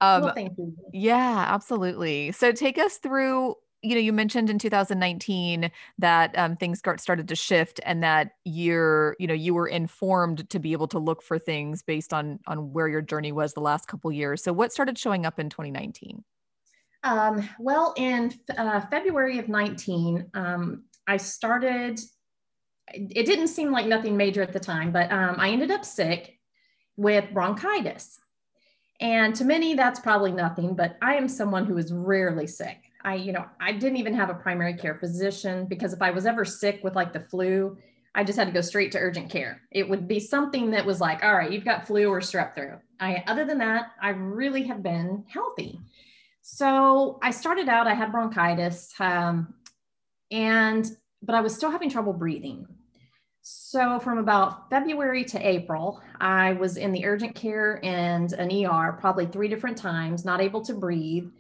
Um, 0.01 0.23
well, 0.23 0.35
thank 0.35 0.53
you. 0.59 0.75
yeah 0.93 1.47
absolutely. 1.49 2.33
So 2.33 2.53
take 2.53 2.79
us 2.79 2.99
through 2.99 3.57
you 3.83 3.95
know 3.95 4.01
you 4.01 4.13
mentioned 4.13 4.49
in 4.49 4.59
2019 4.59 5.71
that 5.99 6.37
um, 6.39 6.57
things 6.57 6.81
got, 6.81 7.01
started 7.01 7.29
to 7.29 7.37
shift 7.37 7.81
and 7.85 8.03
that 8.03 8.33
you're 8.45 9.15
you 9.19 9.27
know 9.27 9.35
you 9.35 9.55
were 9.55 9.69
informed 9.69 10.49
to 10.51 10.59
be 10.59 10.73
able 10.73 10.89
to 10.89 10.99
look 10.99 11.23
for 11.23 11.39
things 11.39 11.83
based 11.83 12.13
on 12.13 12.41
on 12.47 12.73
where 12.73 12.89
your 12.89 13.03
journey 13.03 13.33
was 13.33 13.53
the 13.53 13.61
last 13.61 13.87
couple 13.87 14.11
years. 14.11 14.43
So 14.43 14.53
what 14.53 14.73
started 14.73 14.99
showing 14.99 15.27
up 15.27 15.39
in 15.39 15.51
2019 15.51 16.25
um, 17.05 17.49
well, 17.59 17.95
in 17.97 18.33
uh, 18.57 18.81
February 18.91 19.39
of 19.39 19.49
19, 19.49 20.31
um, 20.35 20.85
I 21.07 21.19
started, 21.19 22.01
it 22.93 23.27
didn't 23.27 23.49
seem 23.49 23.71
like 23.71 23.87
nothing 23.87 24.17
major 24.17 24.43
at 24.43 24.53
the 24.53 24.61
time, 24.61 24.91
but 24.91 25.13
um, 25.13 25.37
I 25.39 25.51
ended 25.51 25.71
up 25.71 25.85
sick 25.85 26.39
with 26.97 27.33
bronchitis. 27.33 28.19
And 29.01 29.35
to 29.35 29.45
many, 29.45 29.75
that's 29.75 30.01
probably 30.01 30.33
nothing, 30.33 30.75
but 30.75 30.97
I 31.03 31.17
am 31.17 31.29
someone 31.29 31.67
who 31.67 31.77
is 31.77 31.93
rarely 31.93 32.47
sick. 32.47 32.79
I, 33.05 33.17
you 33.17 33.33
know, 33.33 33.45
I 33.61 33.73
didn't 33.73 33.99
even 33.99 34.15
have 34.15 34.31
a 34.31 34.35
primary 34.35 34.75
care 34.75 34.95
physician 34.95 35.67
because 35.67 35.93
if 35.93 36.01
I 36.01 36.11
was 36.11 36.25
ever 36.25 36.45
sick 36.45 36.81
with 36.83 36.95
like 36.95 37.13
the 37.13 37.21
flu, 37.21 37.77
I 38.15 38.25
just 38.25 38.39
had 38.39 38.47
to 38.47 38.53
go 38.55 38.61
straight 38.61 38.93
to 38.93 38.99
urgent 38.99 39.29
care. 39.29 39.61
It 39.73 39.89
would 39.89 40.09
be 40.09 40.21
something 40.21 40.71
that 40.71 40.87
was 40.87 41.01
like, 41.01 41.23
all 41.23 41.35
right, 41.35 41.51
you've 41.51 41.65
got 41.65 41.87
flu 41.87 42.09
or 42.09 42.21
strep 42.21 42.55
throat. 42.55 42.79
I, 43.01 43.25
other 43.27 43.45
than 43.45 43.59
that, 43.59 43.89
I 44.01 44.11
really 44.11 44.63
have 44.69 44.83
been 44.83 45.25
healthy. 45.29 45.81
So 46.47 47.19
I 47.23 47.31
started 47.31 47.71
out, 47.71 47.87
I 47.87 47.95
had 47.95 48.13
bronchitis, 48.13 48.93
um, 49.01 49.55
and 50.31 50.87
but 51.23 51.35
I 51.35 51.41
was 51.41 51.55
still 51.55 51.71
having 51.71 51.89
trouble 51.89 52.13
breathing. 52.13 52.67
So 53.41 53.99
from 53.99 54.19
about 54.19 54.69
February 54.69 55.25
to 55.25 55.39
April, 55.39 56.03
I 56.21 56.53
was 56.53 56.77
in 56.77 56.93
the 56.93 57.07
urgent 57.07 57.35
care 57.35 57.83
and 57.83 58.31
an 58.35 58.51
ER 58.53 58.99
probably 59.01 59.25
three 59.25 59.49
different 59.49 59.79
times, 59.79 60.27
not 60.27 60.43
able 60.43 60.61
to 60.67 60.75
breathe. 60.75 61.31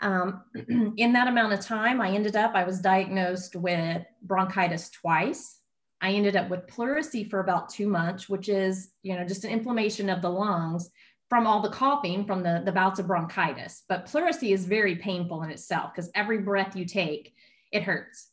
Um, 0.00 0.42
in 0.96 1.12
that 1.12 1.28
amount 1.28 1.52
of 1.52 1.60
time, 1.60 2.00
I 2.00 2.08
ended 2.08 2.34
up, 2.34 2.52
I 2.54 2.64
was 2.64 2.80
diagnosed 2.80 3.54
with 3.54 4.02
bronchitis 4.22 4.88
twice. 4.88 5.60
I 6.00 6.12
ended 6.12 6.36
up 6.36 6.48
with 6.48 6.66
pleurisy 6.68 7.28
for 7.28 7.40
about 7.40 7.68
two 7.68 7.86
months, 7.86 8.30
which 8.30 8.48
is, 8.48 8.92
you 9.02 9.14
know, 9.14 9.26
just 9.26 9.44
an 9.44 9.50
inflammation 9.50 10.08
of 10.08 10.22
the 10.22 10.30
lungs 10.30 10.88
from 11.28 11.46
all 11.46 11.60
the 11.60 11.68
coughing 11.68 12.24
from 12.24 12.42
the, 12.42 12.62
the 12.64 12.72
bouts 12.72 12.98
of 12.98 13.06
bronchitis. 13.06 13.84
But 13.88 14.06
pleurisy 14.06 14.52
is 14.52 14.64
very 14.64 14.96
painful 14.96 15.42
in 15.42 15.50
itself 15.50 15.92
because 15.94 16.10
every 16.14 16.38
breath 16.38 16.74
you 16.74 16.84
take, 16.84 17.34
it 17.70 17.82
hurts. 17.82 18.30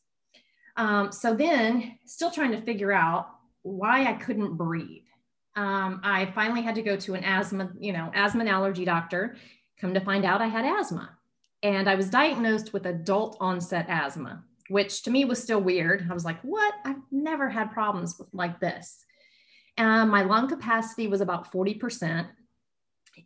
Um, 0.77 1.11
so 1.11 1.33
then, 1.33 1.97
still 2.05 2.31
trying 2.31 2.51
to 2.51 2.61
figure 2.61 2.91
out 2.91 3.27
why 3.63 4.05
I 4.05 4.13
couldn't 4.13 4.55
breathe. 4.55 5.03
Um, 5.55 6.01
I 6.03 6.31
finally 6.35 6.61
had 6.61 6.75
to 6.75 6.81
go 6.81 6.97
to 6.97 7.13
an 7.13 7.23
asthma, 7.23 7.71
you 7.79 7.93
know, 7.93 8.11
asthma 8.13 8.41
and 8.41 8.49
allergy 8.49 8.85
doctor. 8.85 9.37
Come 9.79 9.93
to 9.93 10.01
find 10.01 10.25
out, 10.25 10.41
I 10.41 10.47
had 10.47 10.65
asthma, 10.65 11.11
and 11.63 11.89
I 11.89 11.95
was 11.95 12.09
diagnosed 12.09 12.73
with 12.73 12.85
adult 12.85 13.37
onset 13.39 13.85
asthma, 13.87 14.43
which 14.69 15.03
to 15.03 15.11
me 15.11 15.25
was 15.25 15.41
still 15.41 15.61
weird. 15.61 16.07
I 16.09 16.13
was 16.13 16.25
like, 16.25 16.41
"What? 16.41 16.73
I've 16.83 17.01
never 17.11 17.49
had 17.49 17.71
problems 17.71 18.17
with, 18.17 18.27
like 18.33 18.59
this." 18.59 19.05
Um, 19.77 20.09
my 20.09 20.23
lung 20.23 20.47
capacity 20.47 21.07
was 21.07 21.21
about 21.21 21.51
forty 21.51 21.73
percent, 21.73 22.27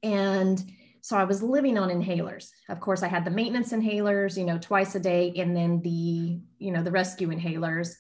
and 0.03 0.63
so 1.01 1.17
I 1.17 1.23
was 1.23 1.41
living 1.41 1.77
on 1.77 1.89
inhalers. 1.89 2.49
Of 2.67 2.79
course, 2.79 3.03
I 3.03 3.07
had 3.07 3.25
the 3.25 3.31
maintenance 3.31 3.71
inhalers, 3.71 4.37
you 4.37 4.43
know, 4.43 4.57
twice 4.57 4.95
a 4.95 4.99
day, 4.99 5.33
and 5.37 5.55
then 5.55 5.81
the, 5.81 6.39
you 6.59 6.71
know, 6.71 6.83
the 6.83 6.91
rescue 6.91 7.29
inhalers. 7.29 7.95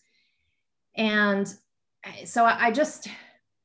And 0.95 1.51
so 2.25 2.45
I 2.45 2.71
just, 2.71 3.07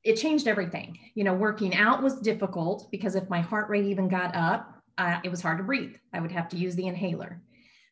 it 0.04 0.16
changed 0.16 0.46
everything. 0.46 0.98
You 1.14 1.24
know, 1.24 1.34
working 1.34 1.74
out 1.74 2.02
was 2.02 2.20
difficult 2.20 2.88
because 2.90 3.16
if 3.16 3.28
my 3.28 3.40
heart 3.40 3.68
rate 3.68 3.86
even 3.86 4.08
got 4.08 4.34
up, 4.34 4.82
uh, 4.98 5.18
it 5.24 5.30
was 5.30 5.42
hard 5.42 5.58
to 5.58 5.64
breathe. 5.64 5.96
I 6.12 6.20
would 6.20 6.32
have 6.32 6.48
to 6.50 6.56
use 6.56 6.76
the 6.76 6.86
inhaler. 6.86 7.42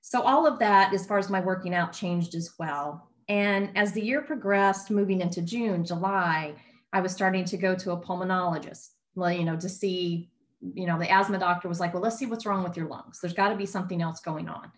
So 0.00 0.22
all 0.22 0.46
of 0.46 0.58
that, 0.60 0.94
as 0.94 1.06
far 1.06 1.18
as 1.18 1.30
my 1.30 1.40
working 1.40 1.74
out, 1.74 1.92
changed 1.92 2.34
as 2.34 2.54
well. 2.58 3.08
And 3.28 3.70
as 3.76 3.92
the 3.92 4.02
year 4.02 4.22
progressed, 4.22 4.90
moving 4.90 5.20
into 5.20 5.42
June, 5.42 5.84
July, 5.84 6.54
I 6.92 7.00
was 7.00 7.12
starting 7.12 7.44
to 7.46 7.56
go 7.56 7.74
to 7.74 7.92
a 7.92 8.00
pulmonologist, 8.00 8.90
well, 9.14 9.32
you 9.32 9.44
know, 9.44 9.56
to 9.56 9.68
see 9.68 10.30
you 10.74 10.86
know, 10.86 10.98
the 10.98 11.10
asthma 11.10 11.38
doctor 11.38 11.68
was 11.68 11.80
like, 11.80 11.92
well, 11.92 12.02
let's 12.02 12.16
see 12.16 12.26
what's 12.26 12.46
wrong 12.46 12.62
with 12.62 12.76
your 12.76 12.86
lungs. 12.86 13.20
There's 13.20 13.34
got 13.34 13.48
to 13.48 13.56
be 13.56 13.66
something 13.66 14.00
else 14.00 14.20
going 14.20 14.48
on. 14.48 14.70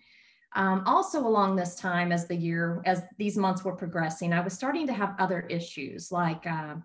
Um, 0.56 0.82
also, 0.86 1.26
along 1.26 1.56
this 1.56 1.74
time, 1.74 2.12
as 2.12 2.26
the 2.26 2.36
year, 2.36 2.80
as 2.86 3.02
these 3.18 3.36
months 3.36 3.64
were 3.64 3.74
progressing, 3.74 4.32
I 4.32 4.40
was 4.40 4.52
starting 4.52 4.86
to 4.86 4.92
have 4.92 5.14
other 5.18 5.40
issues 5.50 6.12
like 6.12 6.46
uh, 6.46 6.76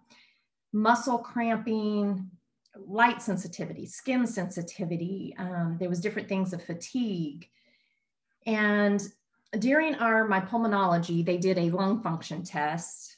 muscle 0.73 1.19
cramping, 1.19 2.29
light 2.75 3.21
sensitivity, 3.21 3.85
skin 3.85 4.25
sensitivity. 4.25 5.35
Um, 5.37 5.77
there 5.79 5.89
was 5.89 6.01
different 6.01 6.27
things 6.27 6.51
of 6.51 6.63
fatigue. 6.63 7.47
And 8.45 9.01
during 9.59 9.95
our 9.95 10.27
my 10.27 10.41
pulmonology, 10.41 11.23
they 11.23 11.37
did 11.37 11.57
a 11.57 11.69
lung 11.69 12.01
function 12.01 12.43
test. 12.43 13.08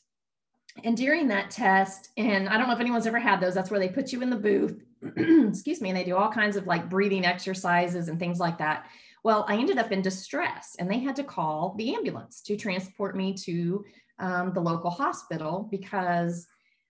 And 0.83 0.95
during 0.95 1.27
that 1.27 1.51
test, 1.51 2.09
and 2.17 2.47
I 2.47 2.57
don't 2.57 2.67
know 2.67 2.73
if 2.73 2.79
anyone's 2.79 3.07
ever 3.07 3.19
had 3.19 3.41
those, 3.41 3.53
that's 3.53 3.69
where 3.69 3.79
they 3.79 3.89
put 3.89 4.11
you 4.11 4.21
in 4.21 4.29
the 4.29 4.37
booth 4.37 4.81
excuse 5.17 5.81
me, 5.81 5.89
and 5.89 5.97
they 5.97 6.03
do 6.03 6.15
all 6.15 6.31
kinds 6.31 6.55
of 6.55 6.67
like 6.67 6.89
breathing 6.89 7.25
exercises 7.25 8.07
and 8.07 8.19
things 8.19 8.39
like 8.39 8.57
that. 8.59 8.85
Well, 9.23 9.45
I 9.47 9.55
ended 9.55 9.77
up 9.77 9.91
in 9.91 10.01
distress 10.01 10.75
and 10.79 10.89
they 10.89 10.99
had 10.99 11.15
to 11.17 11.23
call 11.23 11.75
the 11.77 11.95
ambulance 11.95 12.41
to 12.41 12.55
transport 12.55 13.15
me 13.15 13.33
to 13.45 13.85
um, 14.19 14.53
the 14.53 14.59
local 14.59 14.91
hospital 14.91 15.67
because 15.71 16.47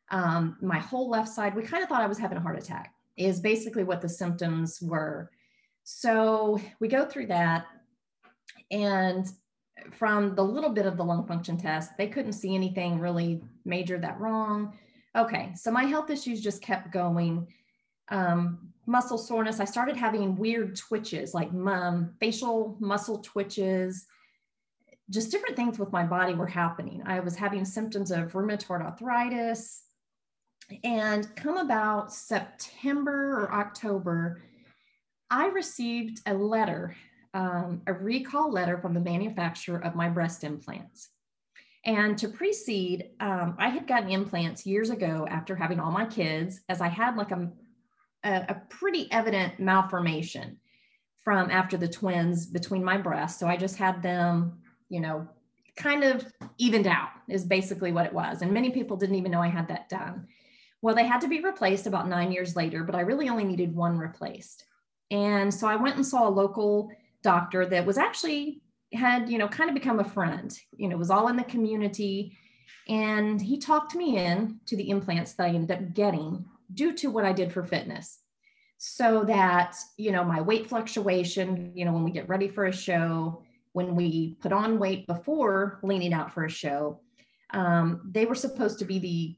um, 0.10 0.58
my 0.62 0.80
whole 0.80 1.10
left 1.10 1.30
side, 1.30 1.56
we 1.56 1.64
kind 1.64 1.84
of 1.84 1.90
thought 1.90 2.02
I 2.02 2.08
was 2.08 2.18
having 2.18 2.38
a 2.38 2.42
heart 2.42 2.58
attack, 2.58 2.94
is 3.16 3.40
basically 3.40 3.84
what 3.84 4.02
the 4.02 4.10
symptoms 4.10 4.82
were. 4.82 5.32
So 5.84 6.60
we 6.80 6.90
go 6.90 7.06
through 7.06 7.28
that. 7.28 7.66
And 8.72 9.26
from 9.92 10.36
the 10.36 10.44
little 10.44 10.70
bit 10.70 10.86
of 10.86 10.98
the 10.98 11.04
lung 11.04 11.26
function 11.28 11.58
test, 11.58 11.92
they 11.98 12.08
couldn't 12.08 12.34
see 12.34 12.56
anything 12.56 13.00
really 13.00 13.42
major 13.66 13.98
that 13.98 14.20
wrong. 14.20 14.78
Okay, 15.16 15.52
so 15.56 15.72
my 15.72 15.84
health 15.84 16.10
issues 16.10 16.42
just 16.42 16.62
kept 16.62 16.92
going 16.92 17.48
um, 18.10 18.72
muscle 18.86 19.18
soreness. 19.18 19.60
I 19.60 19.66
started 19.66 19.96
having 19.96 20.36
weird 20.36 20.76
twitches, 20.76 21.34
like 21.34 21.52
um, 21.54 22.14
facial 22.20 22.78
muscle 22.80 23.20
twitches, 23.20 24.06
just 25.10 25.32
different 25.32 25.56
things 25.56 25.78
with 25.78 25.92
my 25.92 26.04
body 26.04 26.34
were 26.34 26.48
happening. 26.48 27.04
I 27.06 27.20
was 27.20 27.36
having 27.36 27.66
symptoms 27.66 28.12
of 28.12 28.32
rheumatoid 28.32 28.82
arthritis. 28.82 29.84
And 30.86 31.36
come 31.36 31.58
about 31.58 32.14
September 32.14 33.42
or 33.42 33.54
October, 33.54 34.42
I 35.30 35.48
received 35.48 36.22
a 36.26 36.34
letter, 36.34 36.96
um, 37.34 37.82
a 37.88 37.94
recall 37.94 38.52
letter 38.52 38.78
from 38.78 38.94
the 38.94 39.00
manufacturer 39.00 39.84
of 39.84 39.96
my 39.96 40.10
breast 40.10 40.44
implants. 40.44 41.10
And 41.86 42.18
to 42.20 42.28
precede, 42.28 43.10
um, 43.20 43.56
I 43.58 43.70
had 43.70 43.88
gotten 43.88 44.10
implants 44.10 44.66
years 44.66 44.92
ago 44.92 45.26
after 45.30 45.56
having 45.56 45.80
all 45.80 45.92
my 45.92 46.06
kids, 46.06 46.62
as 46.70 46.82
I 46.82 46.90
had 46.90 47.16
like 47.16 47.32
a 47.32 47.50
a, 48.24 48.46
a 48.50 48.62
pretty 48.70 49.12
evident 49.12 49.60
malformation 49.60 50.58
from 51.24 51.50
after 51.52 51.78
the 51.78 51.88
twins 51.88 52.46
between 52.46 52.84
my 52.84 52.98
breasts. 52.98 53.40
So 53.40 53.48
I 53.48 53.58
just 53.58 53.78
had 53.78 54.02
them, 54.02 54.60
you 54.90 55.00
know, 55.00 55.28
kind 55.76 56.04
of 56.04 56.26
evened 56.58 56.88
out 56.88 57.10
is 57.30 57.46
basically 57.46 57.92
what 57.92 58.06
it 58.06 58.14
was. 58.14 58.42
And 58.42 58.52
many 58.52 58.72
people 58.72 58.98
didn't 58.98 59.16
even 59.16 59.32
know 59.32 59.42
I 59.42 59.48
had 59.48 59.68
that 59.70 59.90
done. 59.90 60.28
Well, 60.82 60.96
they 60.96 61.06
had 61.06 61.22
to 61.22 61.28
be 61.28 61.42
replaced 61.42 61.86
about 61.86 62.10
nine 62.10 62.32
years 62.32 62.56
later, 62.56 62.84
but 62.84 62.96
I 62.96 63.02
really 63.02 63.30
only 63.30 63.44
needed 63.44 63.76
one 63.76 63.98
replaced. 63.98 64.66
And 65.12 65.54
so 65.54 65.68
I 65.68 65.76
went 65.76 65.96
and 65.96 66.06
saw 66.06 66.28
a 66.28 66.30
local 66.30 66.92
doctor 67.24 67.66
that 67.66 67.86
was 67.86 67.98
actually 67.98 68.62
had, 68.94 69.30
you 69.30 69.38
know, 69.38 69.48
kind 69.48 69.70
of 69.70 69.74
become 69.74 70.00
a 70.00 70.04
friend, 70.04 70.58
you 70.76 70.88
know, 70.88 70.98
was 70.98 71.10
all 71.10 71.28
in 71.30 71.38
the 71.38 71.44
community. 71.44 72.38
And 72.88 73.42
he 73.42 73.58
talked 73.58 73.96
me 73.96 74.18
in 74.18 74.60
to 74.66 74.76
the 74.76 74.90
implants 74.90 75.34
that 75.34 75.46
I 75.46 75.50
ended 75.50 75.72
up 75.72 75.94
getting 75.94 76.46
due 76.74 76.94
to 76.94 77.10
what 77.10 77.26
I 77.26 77.34
did 77.34 77.52
for 77.52 77.64
fitness. 77.64 78.20
So 78.78 79.24
that, 79.26 79.76
you 79.98 80.12
know, 80.12 80.24
my 80.24 80.42
weight 80.42 80.68
fluctuation, 80.68 81.72
you 81.76 81.86
know, 81.86 81.94
when 81.94 82.04
we 82.04 82.12
get 82.12 82.28
ready 82.28 82.48
for 82.48 82.66
a 82.66 82.74
show, 82.74 83.44
when 83.74 83.96
we 83.96 84.38
put 84.42 84.52
on 84.52 84.80
weight 84.80 85.08
before 85.08 85.80
leaning 85.84 86.14
out 86.14 86.34
for 86.34 86.46
a 86.46 86.50
show, 86.50 87.00
um, 87.52 88.10
they 88.12 88.26
were 88.26 88.36
supposed 88.36 88.80
to 88.80 88.86
be 88.86 89.00
the 89.00 89.38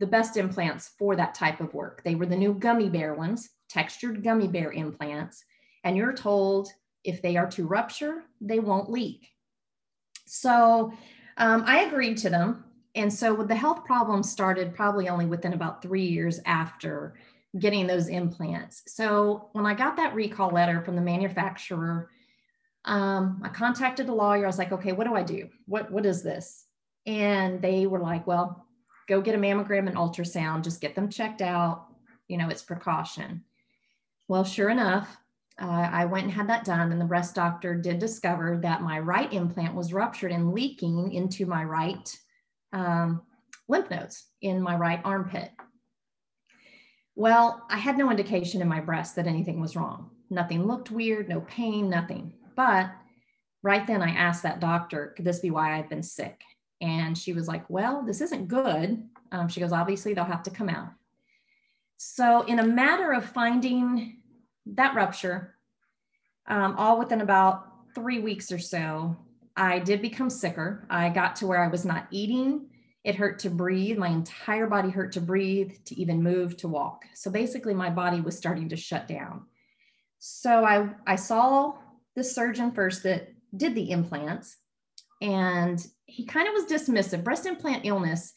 the 0.00 0.06
best 0.06 0.38
implants 0.38 0.92
for 0.98 1.14
that 1.14 1.34
type 1.34 1.60
of 1.60 1.74
work. 1.74 2.02
They 2.02 2.14
were 2.14 2.24
the 2.24 2.34
new 2.34 2.54
gummy 2.54 2.88
bear 2.88 3.14
ones, 3.14 3.50
textured 3.68 4.24
gummy 4.24 4.48
bear 4.48 4.72
implants. 4.72 5.44
And 5.84 5.94
you're 5.94 6.14
told 6.14 6.70
if 7.04 7.22
they 7.22 7.36
are 7.36 7.48
to 7.50 7.66
rupture, 7.66 8.22
they 8.40 8.60
won't 8.60 8.90
leak. 8.90 9.28
So 10.26 10.92
um, 11.36 11.64
I 11.66 11.80
agreed 11.82 12.18
to 12.18 12.30
them 12.30 12.64
and 12.94 13.12
so 13.12 13.36
the 13.36 13.54
health 13.54 13.84
problems 13.84 14.30
started 14.30 14.74
probably 14.74 15.08
only 15.08 15.26
within 15.26 15.52
about 15.52 15.82
three 15.82 16.06
years 16.06 16.40
after 16.44 17.14
getting 17.58 17.86
those 17.86 18.08
implants. 18.08 18.82
So 18.86 19.48
when 19.52 19.66
I 19.66 19.74
got 19.74 19.96
that 19.96 20.14
recall 20.14 20.50
letter 20.50 20.80
from 20.80 20.96
the 20.96 21.02
manufacturer, 21.02 22.10
um, 22.84 23.40
I 23.44 23.48
contacted 23.48 24.08
a 24.08 24.14
lawyer. 24.14 24.44
I 24.44 24.46
was 24.46 24.58
like, 24.58 24.72
okay, 24.72 24.92
what 24.92 25.06
do 25.06 25.14
I 25.14 25.22
do? 25.22 25.48
What 25.66 25.90
what 25.90 26.06
is 26.06 26.22
this? 26.22 26.66
And 27.06 27.60
they 27.60 27.86
were 27.86 28.00
like, 28.00 28.26
well, 28.26 28.66
go 29.08 29.20
get 29.20 29.34
a 29.34 29.38
mammogram 29.38 29.86
and 29.86 29.96
ultrasound. 29.96 30.64
Just 30.64 30.80
get 30.80 30.94
them 30.94 31.08
checked 31.08 31.42
out. 31.42 31.86
You 32.28 32.38
know, 32.38 32.48
it's 32.48 32.62
precaution. 32.62 33.44
Well, 34.28 34.44
sure 34.44 34.70
enough, 34.70 35.16
uh, 35.60 35.90
I 35.92 36.06
went 36.06 36.24
and 36.24 36.32
had 36.32 36.48
that 36.48 36.64
done, 36.64 36.90
and 36.90 37.00
the 37.00 37.04
breast 37.04 37.34
doctor 37.34 37.74
did 37.74 37.98
discover 37.98 38.58
that 38.62 38.82
my 38.82 38.98
right 38.98 39.30
implant 39.32 39.74
was 39.74 39.92
ruptured 39.92 40.32
and 40.32 40.54
leaking 40.54 41.12
into 41.12 41.44
my 41.44 41.64
right 41.64 42.18
um, 42.72 43.22
lymph 43.68 43.90
nodes 43.90 44.26
in 44.40 44.62
my 44.62 44.76
right 44.76 45.00
armpit. 45.04 45.50
Well, 47.14 47.66
I 47.68 47.76
had 47.76 47.98
no 47.98 48.10
indication 48.10 48.62
in 48.62 48.68
my 48.68 48.80
breast 48.80 49.16
that 49.16 49.26
anything 49.26 49.60
was 49.60 49.76
wrong. 49.76 50.10
Nothing 50.30 50.66
looked 50.66 50.90
weird, 50.90 51.28
no 51.28 51.42
pain, 51.42 51.90
nothing. 51.90 52.32
But 52.56 52.90
right 53.62 53.86
then 53.86 54.00
I 54.00 54.10
asked 54.10 54.42
that 54.44 54.60
doctor, 54.60 55.12
could 55.14 55.26
this 55.26 55.40
be 55.40 55.50
why 55.50 55.78
I've 55.78 55.90
been 55.90 56.02
sick? 56.02 56.40
And 56.80 57.18
she 57.18 57.34
was 57.34 57.46
like, 57.48 57.68
well, 57.68 58.02
this 58.02 58.22
isn't 58.22 58.48
good. 58.48 59.02
Um, 59.32 59.48
she 59.48 59.60
goes, 59.60 59.72
obviously, 59.72 60.14
they'll 60.14 60.24
have 60.24 60.44
to 60.44 60.50
come 60.50 60.70
out. 60.70 60.88
So, 61.98 62.42
in 62.42 62.60
a 62.60 62.66
matter 62.66 63.12
of 63.12 63.26
finding 63.26 64.19
that 64.66 64.94
rupture, 64.94 65.54
um, 66.46 66.74
all 66.76 66.98
within 66.98 67.20
about 67.20 67.66
three 67.94 68.20
weeks 68.20 68.52
or 68.52 68.58
so, 68.58 69.16
I 69.56 69.78
did 69.78 70.00
become 70.00 70.30
sicker. 70.30 70.86
I 70.90 71.08
got 71.10 71.36
to 71.36 71.46
where 71.46 71.62
I 71.62 71.68
was 71.68 71.84
not 71.84 72.06
eating. 72.10 72.68
It 73.04 73.14
hurt 73.14 73.38
to 73.40 73.50
breathe. 73.50 73.98
My 73.98 74.08
entire 74.08 74.66
body 74.66 74.90
hurt 74.90 75.12
to 75.12 75.20
breathe, 75.20 75.72
to 75.86 76.00
even 76.00 76.22
move, 76.22 76.56
to 76.58 76.68
walk. 76.68 77.04
So 77.14 77.30
basically, 77.30 77.74
my 77.74 77.90
body 77.90 78.20
was 78.20 78.36
starting 78.36 78.68
to 78.68 78.76
shut 78.76 79.08
down. 79.08 79.46
So 80.18 80.64
I, 80.64 80.90
I 81.06 81.16
saw 81.16 81.74
the 82.14 82.22
surgeon 82.22 82.72
first 82.72 83.02
that 83.04 83.32
did 83.56 83.74
the 83.74 83.90
implants, 83.90 84.56
and 85.22 85.84
he 86.04 86.26
kind 86.26 86.46
of 86.46 86.54
was 86.54 86.64
dismissive. 86.66 87.24
Breast 87.24 87.46
implant 87.46 87.86
illness 87.86 88.32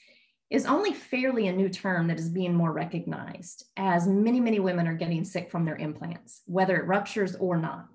is 0.53 0.67
only 0.67 0.93
fairly 0.93 1.48
a 1.48 1.51
new 1.51 1.67
term 1.67 2.05
that 2.07 2.19
is 2.19 2.29
being 2.29 2.53
more 2.53 2.72
recognized 2.72 3.65
as 3.75 4.07
many, 4.07 4.39
many 4.39 4.60
women 4.60 4.88
are 4.88 4.93
getting 4.93 5.24
sick 5.24 5.50
from 5.50 5.65
their 5.65 5.77
implants, 5.77 6.43
whether 6.45 6.77
it 6.77 6.86
ruptures 6.86 7.36
or 7.36 7.57
not. 7.57 7.88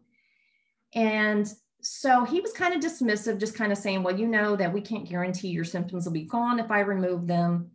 And 0.93 1.49
so 1.83 2.25
he 2.25 2.41
was 2.41 2.53
kind 2.53 2.75
of 2.75 2.81
dismissive, 2.81 3.39
just 3.39 3.55
kind 3.55 3.71
of 3.71 3.79
saying, 3.79 4.03
well, 4.03 4.19
you 4.19 4.27
know 4.27 4.57
that 4.57 4.73
we 4.73 4.81
can't 4.81 5.09
guarantee 5.09 5.49
your 5.49 5.65
symptoms 5.65 6.05
will 6.05 6.13
be 6.13 6.25
gone 6.25 6.59
if 6.59 6.73
I 6.73 6.81
remove 6.81 7.29
them. 7.29 7.71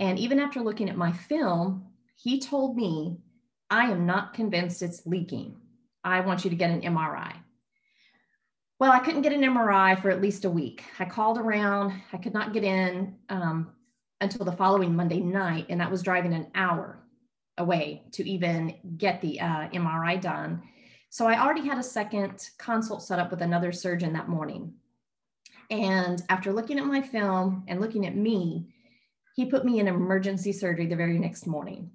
And 0.00 0.18
even 0.18 0.40
after 0.40 0.60
looking 0.60 0.90
at 0.90 0.96
my 0.96 1.12
film, 1.12 1.86
he 2.16 2.40
told 2.40 2.76
me, 2.76 3.18
I 3.70 3.84
am 3.84 4.04
not 4.04 4.34
convinced 4.34 4.82
it's 4.82 5.06
leaking. 5.06 5.60
I 6.02 6.22
want 6.22 6.42
you 6.42 6.50
to 6.50 6.56
get 6.56 6.70
an 6.70 6.80
MRI. 6.82 7.34
Well, 8.80 8.90
I 8.90 8.98
couldn't 8.98 9.22
get 9.22 9.32
an 9.32 9.42
MRI 9.42 10.02
for 10.02 10.10
at 10.10 10.20
least 10.20 10.44
a 10.44 10.50
week. 10.50 10.82
I 10.98 11.04
called 11.04 11.38
around, 11.38 11.92
I 12.12 12.16
could 12.16 12.34
not 12.34 12.52
get 12.52 12.64
in 12.64 13.14
um, 13.28 13.70
until 14.24 14.44
the 14.44 14.52
following 14.52 14.96
Monday 14.96 15.20
night, 15.20 15.66
and 15.68 15.80
that 15.80 15.90
was 15.90 16.02
driving 16.02 16.34
an 16.34 16.48
hour 16.54 16.98
away 17.58 18.02
to 18.12 18.28
even 18.28 18.74
get 18.96 19.20
the 19.20 19.40
uh, 19.40 19.68
MRI 19.68 20.20
done. 20.20 20.62
So 21.10 21.26
I 21.26 21.40
already 21.40 21.66
had 21.66 21.78
a 21.78 21.82
second 21.82 22.50
consult 22.58 23.02
set 23.02 23.20
up 23.20 23.30
with 23.30 23.42
another 23.42 23.70
surgeon 23.70 24.12
that 24.14 24.28
morning. 24.28 24.74
And 25.70 26.20
after 26.28 26.52
looking 26.52 26.78
at 26.78 26.86
my 26.86 27.00
film 27.00 27.64
and 27.68 27.80
looking 27.80 28.06
at 28.06 28.16
me, 28.16 28.66
he 29.36 29.46
put 29.46 29.64
me 29.64 29.78
in 29.78 29.88
emergency 29.88 30.52
surgery 30.52 30.86
the 30.86 30.96
very 30.96 31.18
next 31.18 31.46
morning. 31.46 31.90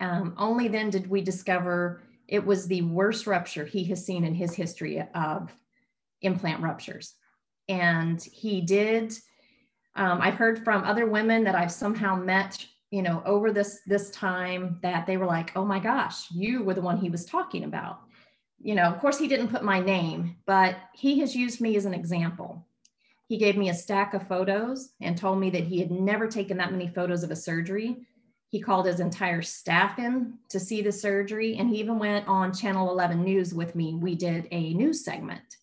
Um, 0.00 0.34
only 0.36 0.68
then 0.68 0.90
did 0.90 1.08
we 1.08 1.20
discover 1.20 2.02
it 2.26 2.44
was 2.44 2.66
the 2.66 2.82
worst 2.82 3.26
rupture 3.26 3.64
he 3.64 3.84
has 3.84 4.04
seen 4.04 4.24
in 4.24 4.34
his 4.34 4.54
history 4.54 5.02
of 5.14 5.54
implant 6.22 6.62
ruptures. 6.62 7.14
And 7.68 8.22
he 8.22 8.60
did, 8.60 9.14
um, 9.98 10.20
I've 10.20 10.34
heard 10.34 10.64
from 10.64 10.84
other 10.84 11.06
women 11.06 11.44
that 11.44 11.54
I've 11.54 11.72
somehow 11.72 12.16
met, 12.16 12.64
you 12.90 13.02
know, 13.02 13.22
over 13.26 13.52
this 13.52 13.80
this 13.86 14.10
time 14.10 14.78
that 14.82 15.06
they 15.06 15.16
were 15.16 15.26
like, 15.26 15.52
oh 15.56 15.64
my 15.64 15.78
gosh, 15.78 16.30
you 16.30 16.62
were 16.62 16.74
the 16.74 16.80
one 16.80 16.96
he 16.98 17.10
was 17.10 17.24
talking 17.24 17.64
about 17.64 18.00
you 18.60 18.74
know, 18.74 18.84
of 18.84 18.98
course, 18.98 19.18
he 19.18 19.28
didn't 19.28 19.48
put 19.48 19.62
my 19.62 19.80
name, 19.80 20.36
but 20.46 20.76
he 20.92 21.20
has 21.20 21.36
used 21.36 21.60
me 21.60 21.76
as 21.76 21.84
an 21.84 21.94
example. 21.94 22.66
He 23.28 23.36
gave 23.36 23.56
me 23.56 23.68
a 23.68 23.74
stack 23.74 24.14
of 24.14 24.26
photos 24.26 24.92
and 25.00 25.16
told 25.16 25.38
me 25.38 25.50
that 25.50 25.64
he 25.64 25.78
had 25.78 25.90
never 25.90 26.26
taken 26.26 26.56
that 26.56 26.72
many 26.72 26.88
photos 26.88 27.22
of 27.22 27.30
a 27.30 27.36
surgery. 27.36 27.96
He 28.48 28.60
called 28.60 28.86
his 28.86 29.00
entire 29.00 29.42
staff 29.42 29.98
in 29.98 30.34
to 30.48 30.58
see 30.58 30.80
the 30.80 30.90
surgery, 30.90 31.56
and 31.56 31.68
he 31.68 31.78
even 31.78 31.98
went 31.98 32.26
on 32.26 32.52
Channel 32.52 32.90
11 32.90 33.22
News 33.22 33.54
with 33.54 33.74
me. 33.74 33.94
We 33.94 34.14
did 34.14 34.48
a 34.50 34.72
news 34.74 35.04
segment. 35.04 35.58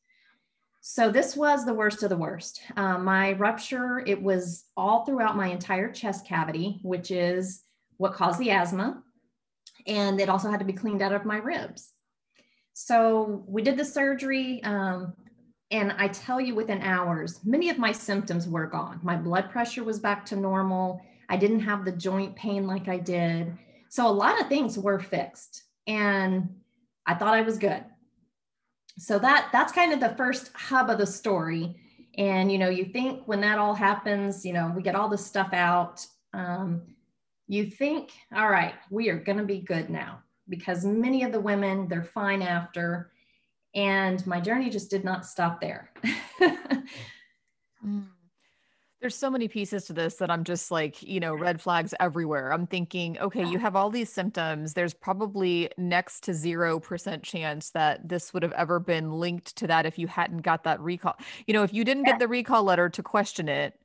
So 0.88 1.10
this 1.10 1.36
was 1.36 1.66
the 1.66 1.74
worst 1.74 2.04
of 2.04 2.10
the 2.10 2.16
worst. 2.16 2.62
Um, 2.78 3.06
my 3.06 3.32
rupture, 3.34 4.04
it 4.06 4.22
was 4.22 4.66
all 4.78 5.04
throughout 5.04 5.36
my 5.36 5.48
entire 5.48 5.92
chest 5.92 6.28
cavity, 6.28 6.80
which 6.84 7.10
is 7.10 7.64
what 7.98 8.14
caused 8.14 8.38
the 8.38 8.52
asthma. 8.52 9.02
And 9.88 10.22
it 10.22 10.30
also 10.30 10.52
had 10.52 10.60
to 10.60 10.66
be 10.66 10.74
cleaned 10.74 11.02
out 11.02 11.12
of 11.12 11.26
my 11.26 11.38
ribs. 11.38 11.92
So 12.74 13.44
we 13.48 13.64
did 13.64 13.78
the 13.78 13.84
surgery. 13.84 14.62
Um, 14.64 15.16
and 15.72 15.92
I 15.94 16.08
tell 16.10 16.40
you, 16.40 16.54
within 16.54 16.84
hours, 16.84 17.40
many 17.44 17.72
of 17.72 17.80
my 17.80 17.92
symptoms 17.92 18.48
were 18.48 18.68
gone. 18.68 19.00
My 19.02 19.16
blood 19.16 19.50
pressure 19.50 19.84
was 19.84 19.98
back 19.98 20.24
to 20.28 20.36
normal. 20.36 21.02
I 21.30 21.38
didn't 21.38 21.62
have 21.62 21.84
the 21.84 21.94
joint 21.94 22.36
pain 22.36 22.68
like 22.68 22.88
I 22.88 23.00
did. 23.00 23.58
So 23.90 24.08
a 24.08 24.10
lot 24.14 24.40
of 24.40 24.50
things 24.50 24.78
were 24.78 25.00
fixed. 25.00 25.64
And 25.88 26.48
I 27.08 27.16
thought 27.16 27.34
I 27.34 27.42
was 27.42 27.58
good. 27.58 27.84
So 28.98 29.20
that 29.20 29.50
that's 29.52 29.74
kind 29.74 29.92
of 29.92 30.00
the 30.00 30.16
first 30.16 30.52
hub 30.54 30.90
of 30.90 30.98
the 30.98 31.08
story. 31.08 31.76
And 32.18 32.52
you 32.52 32.58
know, 32.58 32.70
you 32.70 32.86
think 32.86 33.28
when 33.28 33.42
that 33.42 33.60
all 33.60 33.74
happens, 33.74 34.46
you 34.46 34.54
know, 34.54 34.72
we 34.76 34.82
get 34.82 34.96
all 34.96 35.10
this 35.10 35.26
stuff 35.26 35.54
out. 35.54 36.06
Um, 36.34 36.82
you 37.48 37.66
think, 37.66 38.12
all 38.36 38.50
right, 38.50 38.74
we 38.90 39.10
are 39.10 39.20
going 39.20 39.38
to 39.38 39.44
be 39.44 39.60
good 39.60 39.90
now 39.90 40.20
because 40.50 40.86
many 40.86 41.24
of 41.24 41.32
the 41.32 41.40
women, 41.40 41.88
they're 41.88 42.04
fine 42.04 42.42
after. 42.42 43.12
And 43.74 44.26
my 44.26 44.40
journey 44.40 44.70
just 44.70 44.90
did 44.90 45.04
not 45.04 45.26
stop 45.26 45.60
there. 45.60 45.92
mm. 47.86 48.06
There's 49.06 49.16
so 49.16 49.30
many 49.30 49.48
pieces 49.48 49.84
to 49.84 49.94
this 49.94 50.16
that 50.16 50.32
I'm 50.32 50.44
just 50.44 50.72
like, 50.72 51.04
you 51.04 51.20
know, 51.20 51.36
red 51.36 51.62
flags 51.62 51.94
everywhere. 52.00 52.52
I'm 52.52 52.66
thinking, 52.66 53.20
okay, 53.20 53.48
you 53.48 53.60
have 53.60 53.76
all 53.76 53.92
these 53.92 54.12
symptoms. 54.12 54.74
There's 54.74 54.96
probably 54.96 55.70
next 55.78 56.24
to 56.24 56.32
0% 56.32 57.22
chance 57.22 57.70
that 57.70 58.10
this 58.10 58.34
would 58.34 58.42
have 58.42 58.54
ever 58.54 58.80
been 58.80 59.12
linked 59.12 59.56
to 59.58 59.68
that 59.68 59.86
if 59.86 60.00
you 60.00 60.08
hadn't 60.08 60.42
got 60.42 60.64
that 60.64 60.80
recall. 60.80 61.14
You 61.46 61.54
know, 61.54 61.62
if 61.62 61.72
you 61.72 61.86
didn't 61.86 62.06
get 62.06 62.18
the 62.18 62.28
recall 62.28 62.64
letter 62.64 62.90
to 62.90 63.04
question 63.04 63.48
it, 63.48 63.80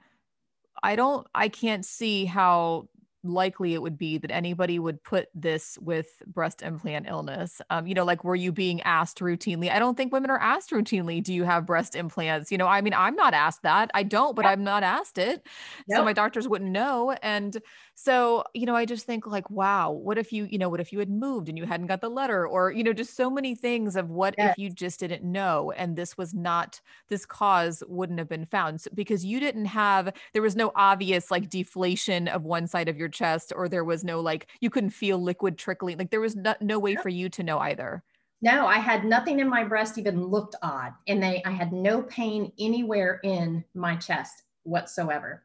I 0.83 0.97
don't, 0.97 1.27
I 1.35 1.51
can't 1.51 1.85
see 1.85 2.25
how 2.25 2.89
likely 3.23 3.75
it 3.75 3.83
would 3.83 3.99
be 3.99 4.19
that 4.19 4.31
anybody 4.31 4.79
would 4.79 5.03
put 5.03 5.29
this 5.35 5.79
with 5.81 6.23
breast 6.27 6.63
implant 6.63 7.07
illness. 7.09 7.61
Um, 7.71 7.87
you 7.87 7.95
know, 7.95 8.05
like 8.05 8.25
were 8.25 8.35
you 8.35 8.53
being 8.53 8.81
asked 8.83 9.21
routinely? 9.21 9.71
I 9.71 9.79
don't 9.79 9.97
think 9.97 10.13
women 10.13 10.31
are 10.31 10.39
asked 10.39 10.71
routinely, 10.71 11.23
do 11.23 11.35
you 11.35 11.45
have 11.45 11.67
breast 11.67 11.95
implants? 11.95 12.51
You 12.51 12.59
know, 12.59 12.67
I 12.67 12.81
mean, 12.81 12.95
I'm 12.95 13.15
not 13.17 13.35
asked 13.35 13.63
that. 13.63 13.91
I 13.95 14.03
don't, 14.03 14.35
but 14.35 14.47
I'm 14.47 14.65
not 14.65 14.83
asked 14.83 15.19
it. 15.19 15.47
So 15.91 16.05
my 16.05 16.13
doctors 16.13 16.49
wouldn't 16.49 16.71
know. 16.71 17.13
And 17.23 17.61
so, 18.03 18.45
you 18.55 18.65
know, 18.65 18.75
I 18.75 18.87
just 18.87 19.05
think 19.05 19.27
like, 19.27 19.51
wow, 19.51 19.91
what 19.91 20.17
if 20.17 20.33
you, 20.33 20.47
you 20.47 20.57
know, 20.57 20.71
what 20.71 20.81
if 20.81 20.91
you 20.91 20.99
had 21.01 21.11
moved 21.11 21.51
and 21.51 21.59
you 21.59 21.67
hadn't 21.67 21.89
got 21.89 22.01
the 22.01 22.09
letter 22.09 22.49
or, 22.49 22.73
you 22.73 22.83
know, 22.83 22.95
just 22.95 23.15
so 23.15 23.29
many 23.29 23.55
things 23.55 23.95
of 23.95 24.09
what 24.09 24.35
yes. 24.39 24.53
if 24.53 24.59
you 24.59 24.71
just 24.71 25.01
didn't 25.01 25.23
know 25.23 25.71
and 25.77 25.97
this 25.97 26.17
was 26.17 26.33
not, 26.33 26.81
this 27.09 27.27
cause 27.27 27.83
wouldn't 27.89 28.19
have 28.19 28.29
been 28.29 28.47
found 28.47 28.81
so, 28.81 28.91
because 28.95 29.23
you 29.23 29.39
didn't 29.39 29.67
have, 29.67 30.15
there 30.33 30.41
was 30.41 30.57
no 30.57 30.73
obvious 30.77 31.31
like 31.31 31.51
deflation 31.51 32.27
of 32.27 32.45
one 32.45 32.67
side 32.67 32.89
of 32.89 32.97
your 32.97 33.11
chest 33.11 33.53
or 33.55 33.69
there 33.69 33.85
was 33.85 34.03
no 34.03 34.19
like, 34.19 34.47
you 34.63 34.71
couldn't 34.71 34.89
feel 34.89 35.19
liquid 35.19 35.59
trickling. 35.59 35.99
Like 35.99 36.11
there 36.11 36.23
was 36.23 36.35
no, 36.35 36.55
no 36.63 36.79
way 36.79 36.97
for 36.97 37.11
you 37.11 37.29
to 37.29 37.43
know 37.43 37.59
either. 37.59 38.03
No, 38.41 38.67
I 38.67 38.79
had 38.79 39.05
nothing 39.05 39.41
in 39.41 39.49
my 39.51 39.63
breast 39.63 39.99
even 39.99 40.25
looked 40.25 40.57
odd. 40.63 40.95
And 41.07 41.23
they, 41.23 41.43
I 41.45 41.51
had 41.51 41.71
no 41.71 42.01
pain 42.05 42.51
anywhere 42.59 43.21
in 43.25 43.63
my 43.75 43.95
chest 43.97 44.45
whatsoever. 44.63 45.43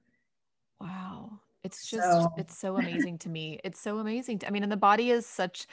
Wow. 0.80 1.42
It's 1.66 1.90
just, 1.90 2.04
so. 2.04 2.34
it's 2.38 2.56
so 2.56 2.78
amazing 2.78 3.18
to 3.20 3.30
me. 3.30 3.60
It's 3.64 3.80
so 3.80 3.98
amazing. 3.98 4.40
To, 4.40 4.48
I 4.48 4.52
mean, 4.52 4.62
and 4.62 4.72
the 4.72 4.78
body 4.78 5.10
is 5.10 5.26
such 5.26 5.68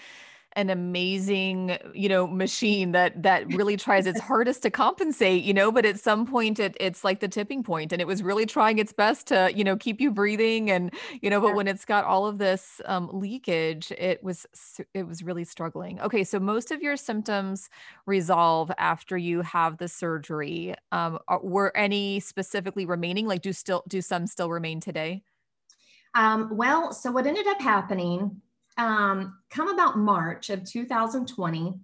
an 0.55 0.68
amazing 0.68 1.78
you 1.94 2.09
know 2.09 2.26
machine 2.26 2.92
that 2.92 3.22
that 3.22 3.46
really 3.55 3.76
tries 3.76 4.07
its 4.07 4.20
hardest 4.28 4.62
to 4.62 4.70
compensate 4.70 5.42
you 5.42 5.55
know 5.55 5.72
but 5.72 5.85
at 5.87 5.98
some 5.98 6.26
point 6.26 6.59
it, 6.59 6.76
it's 6.78 7.05
like 7.05 7.20
the 7.20 7.28
tipping 7.28 7.62
point 7.62 7.92
and 7.92 8.00
it 8.00 8.07
was 8.07 8.22
really 8.22 8.44
trying 8.44 8.78
its 8.78 8.92
best 8.92 9.26
to 9.28 9.50
you 9.55 9.64
know 9.64 9.76
keep 9.76 10.00
you 10.00 10.11
breathing 10.11 10.70
and 10.70 10.92
you 11.22 11.31
know 11.31 11.40
but 11.40 11.55
when 11.55 11.66
it's 11.66 11.85
got 11.85 12.05
all 12.05 12.26
of 12.26 12.38
this 12.38 12.81
um, 12.85 13.09
leakage 13.12 13.92
it 13.92 14.22
was 14.22 14.46
it 14.92 15.07
was 15.07 15.22
really 15.22 15.44
struggling 15.44 15.98
okay 16.00 16.24
so 16.24 16.38
most 16.38 16.70
of 16.70 16.83
your 16.83 16.96
symptoms 16.96 17.70
resolve 18.07 18.70
after 18.78 19.16
you 19.16 19.40
have 19.40 19.78
the 19.78 19.88
surgery 19.88 20.74
um, 20.92 21.18
were 21.42 21.74
any 21.76 22.20
specifically 22.20 22.85
remaining 22.85 23.26
like 23.26 23.40
do 23.42 23.52
still 23.52 23.83
do 23.88 24.02
some 24.02 24.26
still 24.26 24.50
remain 24.50 24.81
today 24.81 25.22
um, 26.14 26.57
well, 26.57 26.92
so 26.92 27.11
what 27.11 27.27
ended 27.27 27.46
up 27.46 27.61
happening, 27.61 28.40
um, 28.79 29.38
come 29.51 29.68
about 29.68 29.98
March 29.98 30.51
of 30.51 30.64
2020, 30.64 31.79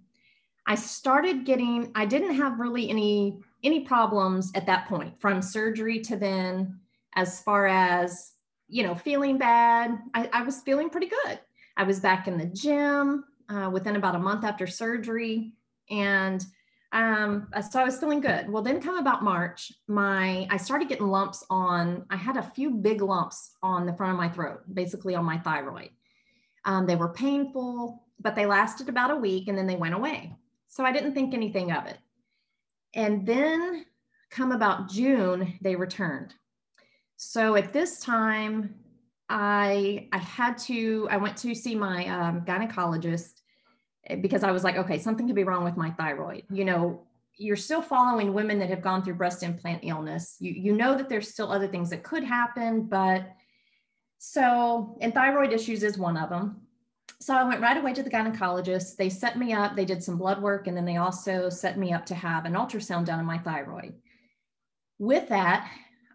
I 0.67 0.75
started 0.75 1.45
getting, 1.45 1.91
I 1.95 2.05
didn't 2.05 2.35
have 2.35 2.59
really 2.59 2.89
any 2.89 3.39
any 3.63 3.81
problems 3.81 4.51
at 4.55 4.65
that 4.65 4.87
point 4.87 5.19
from 5.19 5.41
surgery 5.41 5.99
to 5.99 6.15
then 6.15 6.79
as 7.15 7.41
far 7.41 7.67
as 7.67 8.33
you 8.67 8.83
know 8.83 8.95
feeling 8.95 9.37
bad 9.37 9.99
i, 10.13 10.29
I 10.31 10.43
was 10.43 10.61
feeling 10.61 10.89
pretty 10.89 11.07
good. 11.07 11.39
I 11.75 11.83
was 11.83 11.99
back 12.01 12.27
in 12.27 12.37
the 12.37 12.45
gym 12.45 13.23
uh, 13.47 13.69
within 13.71 13.95
about 13.95 14.15
a 14.15 14.19
month 14.19 14.43
after 14.43 14.67
surgery 14.67 15.53
and 15.89 16.45
um, 16.91 17.47
uh, 17.53 17.61
so 17.61 17.79
I 17.79 17.83
was 17.83 17.99
feeling 17.99 18.19
good. 18.19 18.49
Well, 18.49 18.63
then 18.63 18.81
come 18.81 18.97
about 18.97 19.23
March, 19.23 19.71
my 19.87 20.47
I 20.49 20.57
started 20.57 20.89
getting 20.89 21.07
lumps 21.07 21.45
on. 21.49 22.05
I 22.09 22.15
had 22.15 22.37
a 22.37 22.51
few 22.55 22.71
big 22.71 23.01
lumps 23.01 23.51
on 23.61 23.85
the 23.85 23.93
front 23.93 24.13
of 24.13 24.17
my 24.17 24.29
throat, 24.29 24.61
basically 24.73 25.13
on 25.15 25.23
my 25.23 25.37
thyroid. 25.37 25.89
Um, 26.65 26.87
they 26.87 26.95
were 26.95 27.09
painful, 27.09 28.03
but 28.19 28.35
they 28.35 28.45
lasted 28.45 28.89
about 28.89 29.11
a 29.11 29.15
week 29.15 29.47
and 29.47 29.57
then 29.57 29.67
they 29.67 29.75
went 29.75 29.93
away. 29.93 30.35
So 30.67 30.83
I 30.83 30.91
didn't 30.91 31.13
think 31.13 31.33
anything 31.33 31.71
of 31.71 31.85
it. 31.85 31.97
And 32.95 33.25
then 33.25 33.85
come 34.31 34.51
about 34.51 34.89
June, 34.89 35.59
they 35.61 35.75
returned. 35.75 36.33
So 37.17 37.55
at 37.55 37.71
this 37.71 37.99
time, 37.99 38.75
I 39.29 40.07
I 40.11 40.17
had 40.17 40.57
to 40.59 41.07
I 41.11 41.17
went 41.17 41.37
to 41.37 41.53
see 41.53 41.75
my 41.75 42.07
um, 42.07 42.41
gynecologist 42.41 43.38
Eh, 44.09 44.15
because 44.15 44.43
I 44.43 44.51
was 44.51 44.63
like, 44.63 44.77
okay, 44.77 44.99
something 44.99 45.27
could 45.27 45.35
be 45.35 45.43
wrong 45.43 45.63
with 45.63 45.77
my 45.77 45.91
thyroid. 45.91 46.43
You 46.51 46.65
know, 46.65 47.07
you're 47.37 47.55
still 47.55 47.81
following 47.81 48.33
women 48.33 48.59
that 48.59 48.69
have 48.69 48.81
gone 48.81 49.03
through 49.03 49.15
breast 49.15 49.43
implant 49.43 49.81
illness. 49.83 50.35
You, 50.39 50.51
you 50.51 50.73
know 50.73 50.97
that 50.97 51.09
there's 51.09 51.29
still 51.29 51.51
other 51.51 51.67
things 51.67 51.89
that 51.91 52.03
could 52.03 52.23
happen, 52.23 52.83
but 52.83 53.29
so, 54.17 54.97
and 54.99 55.13
thyroid 55.13 55.53
issues 55.53 55.83
is 55.83 55.97
one 55.97 56.17
of 56.17 56.29
them. 56.29 56.61
so 57.21 57.33
I 57.33 57.47
went 57.47 57.61
right 57.61 57.77
away 57.77 57.93
to 57.93 58.03
the 58.03 58.09
gynecologist. 58.09 58.97
They 58.97 59.09
set 59.09 59.37
me 59.37 59.53
up, 59.53 59.75
they 59.75 59.85
did 59.85 60.03
some 60.03 60.17
blood 60.17 60.41
work, 60.41 60.67
and 60.67 60.75
then 60.75 60.85
they 60.85 60.97
also 60.97 61.49
set 61.49 61.77
me 61.77 61.93
up 61.93 62.05
to 62.07 62.15
have 62.15 62.45
an 62.45 62.53
ultrasound 62.53 63.05
done 63.05 63.19
on 63.19 63.25
my 63.25 63.37
thyroid. 63.37 63.93
With 64.97 65.29
that, 65.29 65.71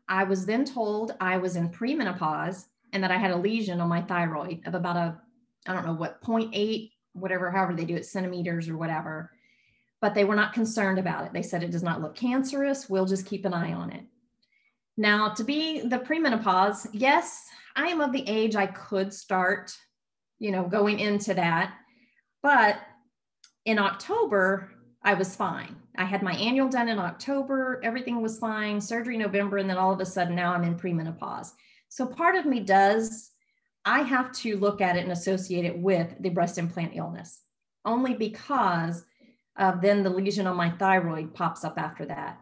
I 0.06 0.24
was 0.24 0.44
then 0.44 0.66
told 0.66 1.14
I 1.20 1.38
was 1.38 1.56
in 1.56 1.70
premenopause 1.70 2.66
and 2.92 3.02
that 3.02 3.10
I 3.10 3.16
had 3.16 3.30
a 3.30 3.36
lesion 3.36 3.80
on 3.80 3.88
my 3.88 4.02
thyroid 4.02 4.60
of 4.66 4.74
about 4.74 4.96
a, 4.96 5.18
I 5.66 5.72
don't 5.72 5.86
know 5.86 5.94
what, 5.94 6.22
0.8, 6.22 6.90
whatever, 7.14 7.50
however 7.50 7.74
they 7.74 7.84
do 7.84 7.96
it, 7.96 8.04
centimeters 8.04 8.68
or 8.68 8.76
whatever. 8.76 9.30
But 10.00 10.14
they 10.14 10.24
were 10.24 10.36
not 10.36 10.52
concerned 10.52 10.98
about 10.98 11.24
it. 11.24 11.32
They 11.32 11.42
said 11.42 11.62
it 11.62 11.70
does 11.70 11.82
not 11.82 12.02
look 12.02 12.14
cancerous. 12.14 12.90
We'll 12.90 13.06
just 13.06 13.26
keep 13.26 13.44
an 13.44 13.54
eye 13.54 13.72
on 13.72 13.90
it. 13.90 14.04
Now, 14.96 15.30
to 15.30 15.42
be 15.42 15.80
the 15.80 15.98
premenopause, 15.98 16.86
yes, 16.92 17.48
I 17.74 17.88
am 17.88 18.00
of 18.00 18.12
the 18.12 18.28
age 18.28 18.54
I 18.54 18.66
could 18.66 19.12
start, 19.12 19.76
you 20.38 20.52
know, 20.52 20.64
going 20.64 21.00
into 21.00 21.34
that. 21.34 21.74
But 22.42 22.76
in 23.64 23.78
October, 23.78 24.70
I 25.02 25.14
was 25.14 25.34
fine. 25.34 25.76
I 25.96 26.04
had 26.04 26.22
my 26.22 26.34
annual 26.34 26.68
done 26.68 26.88
in 26.88 26.98
October, 26.98 27.80
everything 27.84 28.20
was 28.20 28.38
fine, 28.38 28.80
surgery 28.80 29.16
November, 29.16 29.58
and 29.58 29.68
then 29.68 29.78
all 29.78 29.92
of 29.92 30.00
a 30.00 30.06
sudden 30.06 30.34
now 30.34 30.52
I'm 30.52 30.64
in 30.64 30.76
premenopause. 30.76 31.52
So 31.88 32.06
part 32.06 32.36
of 32.36 32.46
me 32.46 32.60
does, 32.60 33.30
I 33.84 34.00
have 34.00 34.32
to 34.32 34.56
look 34.56 34.80
at 34.80 34.96
it 34.96 35.02
and 35.02 35.12
associate 35.12 35.64
it 35.64 35.78
with 35.78 36.14
the 36.20 36.30
breast 36.30 36.58
implant 36.58 36.92
illness, 36.94 37.40
only 37.84 38.14
because 38.14 39.04
of 39.56 39.80
then 39.80 40.02
the 40.02 40.10
lesion 40.10 40.46
on 40.46 40.56
my 40.56 40.70
thyroid 40.70 41.34
pops 41.34 41.64
up 41.64 41.78
after 41.78 42.06
that. 42.06 42.40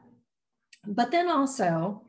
But 0.87 1.11
then 1.11 1.28
also, 1.28 2.02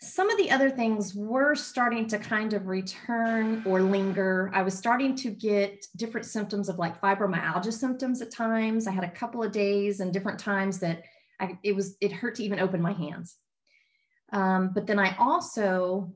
some 0.00 0.30
of 0.30 0.36
the 0.36 0.50
other 0.50 0.68
things 0.68 1.14
were 1.14 1.54
starting 1.54 2.08
to 2.08 2.18
kind 2.18 2.54
of 2.54 2.66
return 2.66 3.62
or 3.64 3.80
linger. 3.82 4.50
I 4.52 4.62
was 4.62 4.76
starting 4.76 5.14
to 5.16 5.30
get 5.30 5.86
different 5.96 6.26
symptoms 6.26 6.68
of 6.68 6.78
like 6.78 7.00
fibromyalgia 7.00 7.72
symptoms 7.72 8.20
at 8.20 8.32
times. 8.32 8.88
I 8.88 8.92
had 8.92 9.04
a 9.04 9.10
couple 9.10 9.44
of 9.44 9.52
days 9.52 10.00
and 10.00 10.12
different 10.12 10.40
times 10.40 10.80
that 10.80 11.02
I, 11.38 11.56
it 11.62 11.76
was 11.76 11.96
it 12.00 12.10
hurt 12.10 12.34
to 12.36 12.42
even 12.44 12.58
open 12.58 12.82
my 12.82 12.92
hands. 12.92 13.36
Um, 14.32 14.70
but 14.74 14.86
then 14.86 14.98
I 14.98 15.14
also 15.18 16.12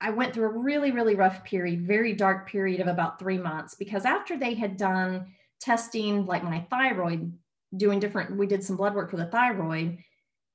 I 0.00 0.10
went 0.10 0.34
through 0.34 0.46
a 0.46 0.58
really 0.58 0.90
really 0.90 1.14
rough 1.14 1.44
period, 1.44 1.86
very 1.86 2.12
dark 2.12 2.48
period 2.48 2.80
of 2.80 2.86
about 2.86 3.18
three 3.18 3.38
months 3.38 3.74
because 3.74 4.04
after 4.04 4.36
they 4.36 4.54
had 4.54 4.76
done 4.76 5.26
testing 5.60 6.26
like 6.26 6.44
my 6.44 6.66
thyroid, 6.70 7.32
doing 7.76 8.00
different, 8.00 8.36
we 8.36 8.46
did 8.46 8.62
some 8.62 8.76
blood 8.76 8.94
work 8.94 9.10
for 9.10 9.16
the 9.16 9.26
thyroid. 9.26 9.98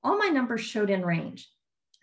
All 0.03 0.17
my 0.17 0.27
numbers 0.27 0.61
showed 0.61 0.89
in 0.89 1.05
range 1.05 1.49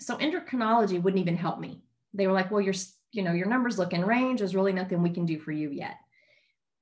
so 0.01 0.17
endocrinology 0.17 1.01
wouldn't 1.01 1.21
even 1.21 1.37
help 1.37 1.59
me. 1.59 1.83
They 2.15 2.27
were 2.27 2.33
like, 2.33 2.51
well, 2.51 2.61
your, 2.61 2.75
you 3.13 3.23
know, 3.23 3.33
your 3.33 3.49
numbers 3.49 3.79
look 3.79 3.93
in 3.93 4.05
range. 4.05 4.41
There's 4.41 4.55
really 4.55 4.73
nothing 4.73 5.03
we 5.03 5.11
can 5.11 5.27
do 5.27 5.39
for 5.39 5.53
you 5.53 5.71
yet. 5.71 5.97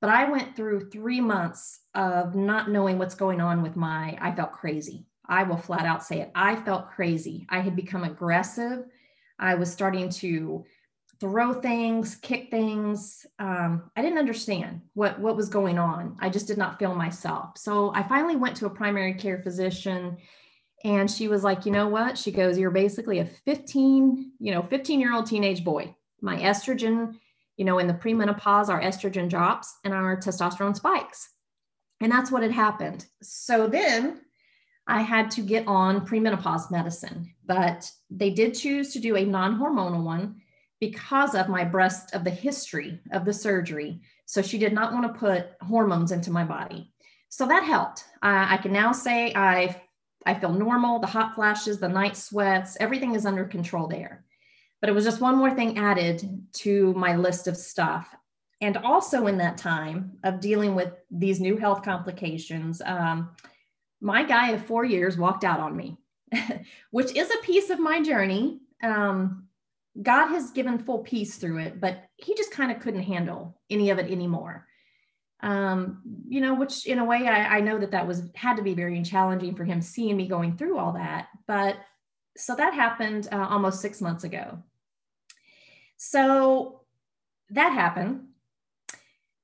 But 0.01 0.09
I 0.09 0.29
went 0.29 0.55
through 0.55 0.89
three 0.89 1.21
months 1.21 1.79
of 1.93 2.35
not 2.35 2.69
knowing 2.69 2.99
what's 2.99 3.15
going 3.15 3.41
on 3.41 3.61
with 3.61 3.75
my, 3.75 4.17
I 4.21 4.35
felt 4.35 4.51
crazy. 4.51 5.05
I 5.27 5.43
will 5.43 5.57
flat 5.57 5.85
out 5.85 6.03
say 6.03 6.21
it. 6.21 6.31
I 6.35 6.55
felt 6.57 6.91
crazy. 6.91 7.47
I 7.49 7.59
had 7.61 7.75
become 7.75 8.03
aggressive. 8.03 8.85
I 9.39 9.55
was 9.55 9.71
starting 9.71 10.09
to 10.09 10.65
throw 11.19 11.53
things, 11.53 12.15
kick 12.15 12.49
things. 12.51 13.25
Um, 13.39 13.89
I 13.95 14.01
didn't 14.01 14.17
understand 14.17 14.81
what, 14.93 15.19
what 15.19 15.35
was 15.35 15.49
going 15.49 15.77
on. 15.77 16.17
I 16.19 16.29
just 16.29 16.47
did 16.47 16.57
not 16.57 16.77
feel 16.77 16.93
myself. 16.93 17.57
So 17.57 17.93
I 17.93 18.03
finally 18.03 18.35
went 18.35 18.57
to 18.57 18.65
a 18.65 18.69
primary 18.69 19.13
care 19.13 19.41
physician 19.41 20.17
and 20.83 21.09
she 21.09 21.27
was 21.27 21.43
like, 21.43 21.65
you 21.65 21.71
know 21.71 21.87
what? 21.87 22.17
She 22.17 22.31
goes, 22.31 22.57
you're 22.57 22.71
basically 22.71 23.19
a 23.19 23.25
15, 23.25 24.33
you 24.39 24.51
know, 24.51 24.61
15 24.63 24.99
year 24.99 25.13
old 25.13 25.25
teenage 25.25 25.63
boy. 25.63 25.95
My 26.21 26.37
estrogen, 26.37 27.15
you 27.57 27.65
know, 27.65 27.79
in 27.79 27.87
the 27.87 27.93
premenopause, 27.93 28.69
our 28.69 28.81
estrogen 28.81 29.29
drops 29.29 29.77
and 29.83 29.93
our 29.93 30.17
testosterone 30.17 30.75
spikes. 30.75 31.29
And 32.01 32.11
that's 32.11 32.31
what 32.31 32.43
had 32.43 32.51
happened. 32.51 33.05
So 33.21 33.67
then 33.67 34.21
I 34.87 35.01
had 35.01 35.31
to 35.31 35.41
get 35.41 35.67
on 35.67 36.05
premenopause 36.05 36.69
medicine, 36.69 37.33
but 37.45 37.89
they 38.09 38.29
did 38.29 38.53
choose 38.53 38.93
to 38.93 38.99
do 38.99 39.15
a 39.15 39.25
non 39.25 39.59
hormonal 39.59 40.03
one 40.03 40.41
because 40.79 41.33
of 41.33 41.49
my 41.49 41.63
breast, 41.63 42.13
of 42.13 42.23
the 42.23 42.29
history 42.29 42.99
of 43.11 43.25
the 43.25 43.33
surgery. 43.33 44.01
So 44.25 44.41
she 44.41 44.57
did 44.57 44.73
not 44.73 44.93
want 44.93 45.11
to 45.11 45.19
put 45.19 45.53
hormones 45.61 46.11
into 46.11 46.31
my 46.31 46.43
body. 46.43 46.91
So 47.29 47.47
that 47.47 47.63
helped. 47.63 48.05
Uh, 48.21 48.45
I 48.49 48.57
can 48.57 48.71
now 48.71 48.91
say 48.91 49.33
I 49.35 49.81
I 50.25 50.33
feel 50.33 50.51
normal, 50.51 50.99
the 50.99 51.07
hot 51.07 51.35
flashes, 51.35 51.79
the 51.79 51.87
night 51.87 52.17
sweats, 52.17 52.77
everything 52.79 53.13
is 53.13 53.25
under 53.25 53.45
control 53.45 53.87
there. 53.87 54.25
But 54.81 54.89
it 54.89 54.93
was 54.93 55.05
just 55.05 55.21
one 55.21 55.37
more 55.37 55.53
thing 55.53 55.77
added 55.77 56.47
to 56.53 56.93
my 56.93 57.15
list 57.15 57.47
of 57.47 57.55
stuff. 57.55 58.13
And 58.61 58.77
also 58.77 59.27
in 59.27 59.37
that 59.37 59.57
time 59.57 60.17
of 60.23 60.39
dealing 60.39 60.73
with 60.73 60.93
these 61.11 61.39
new 61.39 61.57
health 61.57 61.83
complications, 61.83 62.81
um, 62.83 63.29
my 64.01 64.23
guy 64.23 64.51
of 64.51 64.65
four 64.65 64.83
years 64.85 65.17
walked 65.17 65.43
out 65.43 65.59
on 65.59 65.75
me, 65.75 65.97
which 66.91 67.15
is 67.15 67.31
a 67.31 67.43
piece 67.43 67.69
of 67.69 67.79
my 67.79 68.01
journey. 68.01 68.59
Um, 68.83 69.47
God 70.01 70.27
has 70.27 70.51
given 70.51 70.77
full 70.77 70.99
peace 70.99 71.37
through 71.37 71.59
it, 71.59 71.79
but 71.79 72.03
he 72.17 72.35
just 72.35 72.51
kind 72.51 72.71
of 72.71 72.79
couldn't 72.79 73.03
handle 73.03 73.59
any 73.69 73.89
of 73.89 73.97
it 73.97 74.11
anymore 74.11 74.67
um, 75.45 76.01
you 76.27 76.41
know, 76.41 76.55
which 76.55 76.87
in 76.87 76.97
a 76.97 77.05
way 77.05 77.27
I, 77.27 77.57
I 77.57 77.59
know 77.61 77.77
that 77.77 77.91
that 77.91 78.07
was 78.07 78.23
had 78.33 78.57
to 78.57 78.63
be 78.63 78.73
very 78.73 79.01
challenging 79.03 79.55
for 79.55 79.63
him 79.63 79.79
seeing 79.79 80.17
me 80.17 80.27
going 80.27 80.57
through 80.57 80.79
all 80.79 80.93
that. 80.93 81.27
But 81.45 81.77
so 82.35 82.55
that 82.55 82.73
happened 82.73 83.27
uh, 83.31 83.47
almost 83.49 83.79
six 83.79 84.01
months 84.01 84.23
ago. 84.23 84.63
So 85.97 86.81
that 87.51 87.73
happened. 87.73 88.24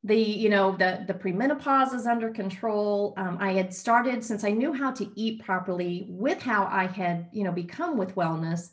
The 0.03 0.17
you 0.17 0.49
know 0.49 0.71
the 0.71 1.03
the 1.07 1.13
premenopause 1.13 1.93
is 1.93 2.07
under 2.07 2.31
control. 2.31 3.13
Um, 3.17 3.37
I 3.39 3.53
had 3.53 3.73
started 3.73 4.23
since 4.23 4.43
I 4.43 4.49
knew 4.49 4.73
how 4.73 4.91
to 4.91 5.07
eat 5.15 5.43
properly 5.43 6.07
with 6.09 6.41
how 6.41 6.67
I 6.71 6.87
had 6.87 7.29
you 7.31 7.43
know 7.43 7.51
become 7.51 7.97
with 7.97 8.15
wellness. 8.15 8.69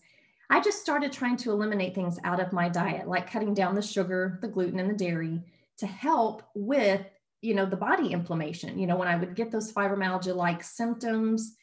I 0.51 0.61
just 0.61 0.81
started 0.81 1.13
trying 1.13 1.37
to 1.39 1.51
eliminate 1.51 1.95
things 1.95 2.19
out 2.25 2.41
of 2.41 2.55
my 2.55 2.71
diet, 2.71 3.07
like 3.07 3.31
cutting 3.31 3.53
down 3.53 3.75
the 3.75 3.83
sugar, 3.83 4.39
the 4.41 4.49
gluten, 4.49 4.81
and 4.81 4.89
the 4.89 4.95
dairy 4.95 5.43
to 5.79 5.87
help 5.87 6.43
with 6.55 7.05
you 7.41 7.55
know 7.55 7.67
the 7.67 7.77
body 7.77 8.09
inflammation 8.13 8.79
you 8.79 8.87
know 8.87 8.97
when 8.97 9.09
i 9.09 9.17
would 9.17 9.35
get 9.35 9.51
those 9.51 9.73
fibromyalgia 9.73 10.35
like 10.35 10.63
symptoms 10.63 11.55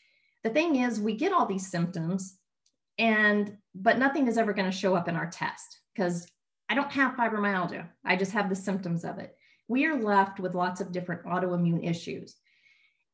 the 0.43 0.49
thing 0.49 0.77
is 0.77 0.99
we 0.99 1.15
get 1.15 1.33
all 1.33 1.45
these 1.45 1.69
symptoms 1.69 2.37
and 2.97 3.57
but 3.73 3.99
nothing 3.99 4.27
is 4.27 4.37
ever 4.37 4.53
going 4.53 4.69
to 4.69 4.75
show 4.75 4.95
up 4.95 5.07
in 5.07 5.15
our 5.15 5.29
test 5.29 5.79
because 5.93 6.27
i 6.69 6.75
don't 6.75 6.91
have 6.91 7.15
fibromyalgia 7.15 7.87
i 8.05 8.15
just 8.15 8.31
have 8.31 8.49
the 8.49 8.55
symptoms 8.55 9.03
of 9.03 9.19
it 9.19 9.35
we 9.67 9.85
are 9.85 10.01
left 10.01 10.39
with 10.39 10.55
lots 10.55 10.81
of 10.81 10.91
different 10.91 11.23
autoimmune 11.23 11.87
issues 11.87 12.35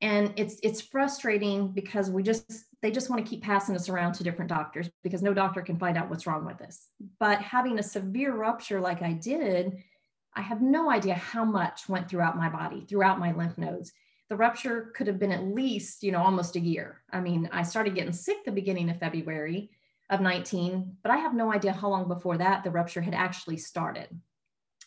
and 0.01 0.33
it's 0.35 0.57
it's 0.63 0.81
frustrating 0.81 1.69
because 1.69 2.09
we 2.09 2.23
just 2.23 2.65
they 2.81 2.91
just 2.91 3.09
want 3.09 3.23
to 3.23 3.29
keep 3.29 3.43
passing 3.43 3.75
us 3.75 3.89
around 3.89 4.13
to 4.13 4.23
different 4.23 4.49
doctors 4.49 4.89
because 5.03 5.21
no 5.21 5.33
doctor 5.33 5.61
can 5.61 5.77
find 5.77 5.97
out 5.97 6.09
what's 6.09 6.25
wrong 6.25 6.45
with 6.45 6.61
us 6.61 6.87
but 7.19 7.39
having 7.39 7.79
a 7.79 7.83
severe 7.83 8.33
rupture 8.33 8.81
like 8.81 9.01
i 9.01 9.13
did 9.13 9.77
I 10.33 10.41
have 10.41 10.61
no 10.61 10.89
idea 10.89 11.15
how 11.15 11.43
much 11.43 11.89
went 11.89 12.09
throughout 12.09 12.37
my 12.37 12.49
body, 12.49 12.85
throughout 12.87 13.19
my 13.19 13.33
lymph 13.33 13.57
nodes. 13.57 13.91
The 14.29 14.37
rupture 14.37 14.91
could 14.95 15.07
have 15.07 15.19
been 15.19 15.31
at 15.31 15.43
least, 15.43 16.03
you 16.03 16.11
know, 16.11 16.23
almost 16.23 16.55
a 16.55 16.59
year. 16.59 17.01
I 17.11 17.19
mean, 17.19 17.49
I 17.51 17.63
started 17.63 17.95
getting 17.95 18.13
sick 18.13 18.45
the 18.45 18.51
beginning 18.51 18.89
of 18.89 18.99
February 18.99 19.71
of 20.09 20.21
19, 20.21 20.97
but 21.03 21.11
I 21.11 21.17
have 21.17 21.33
no 21.33 21.51
idea 21.51 21.73
how 21.73 21.89
long 21.89 22.07
before 22.07 22.37
that 22.37 22.63
the 22.63 22.71
rupture 22.71 23.01
had 23.01 23.13
actually 23.13 23.57
started. 23.57 24.07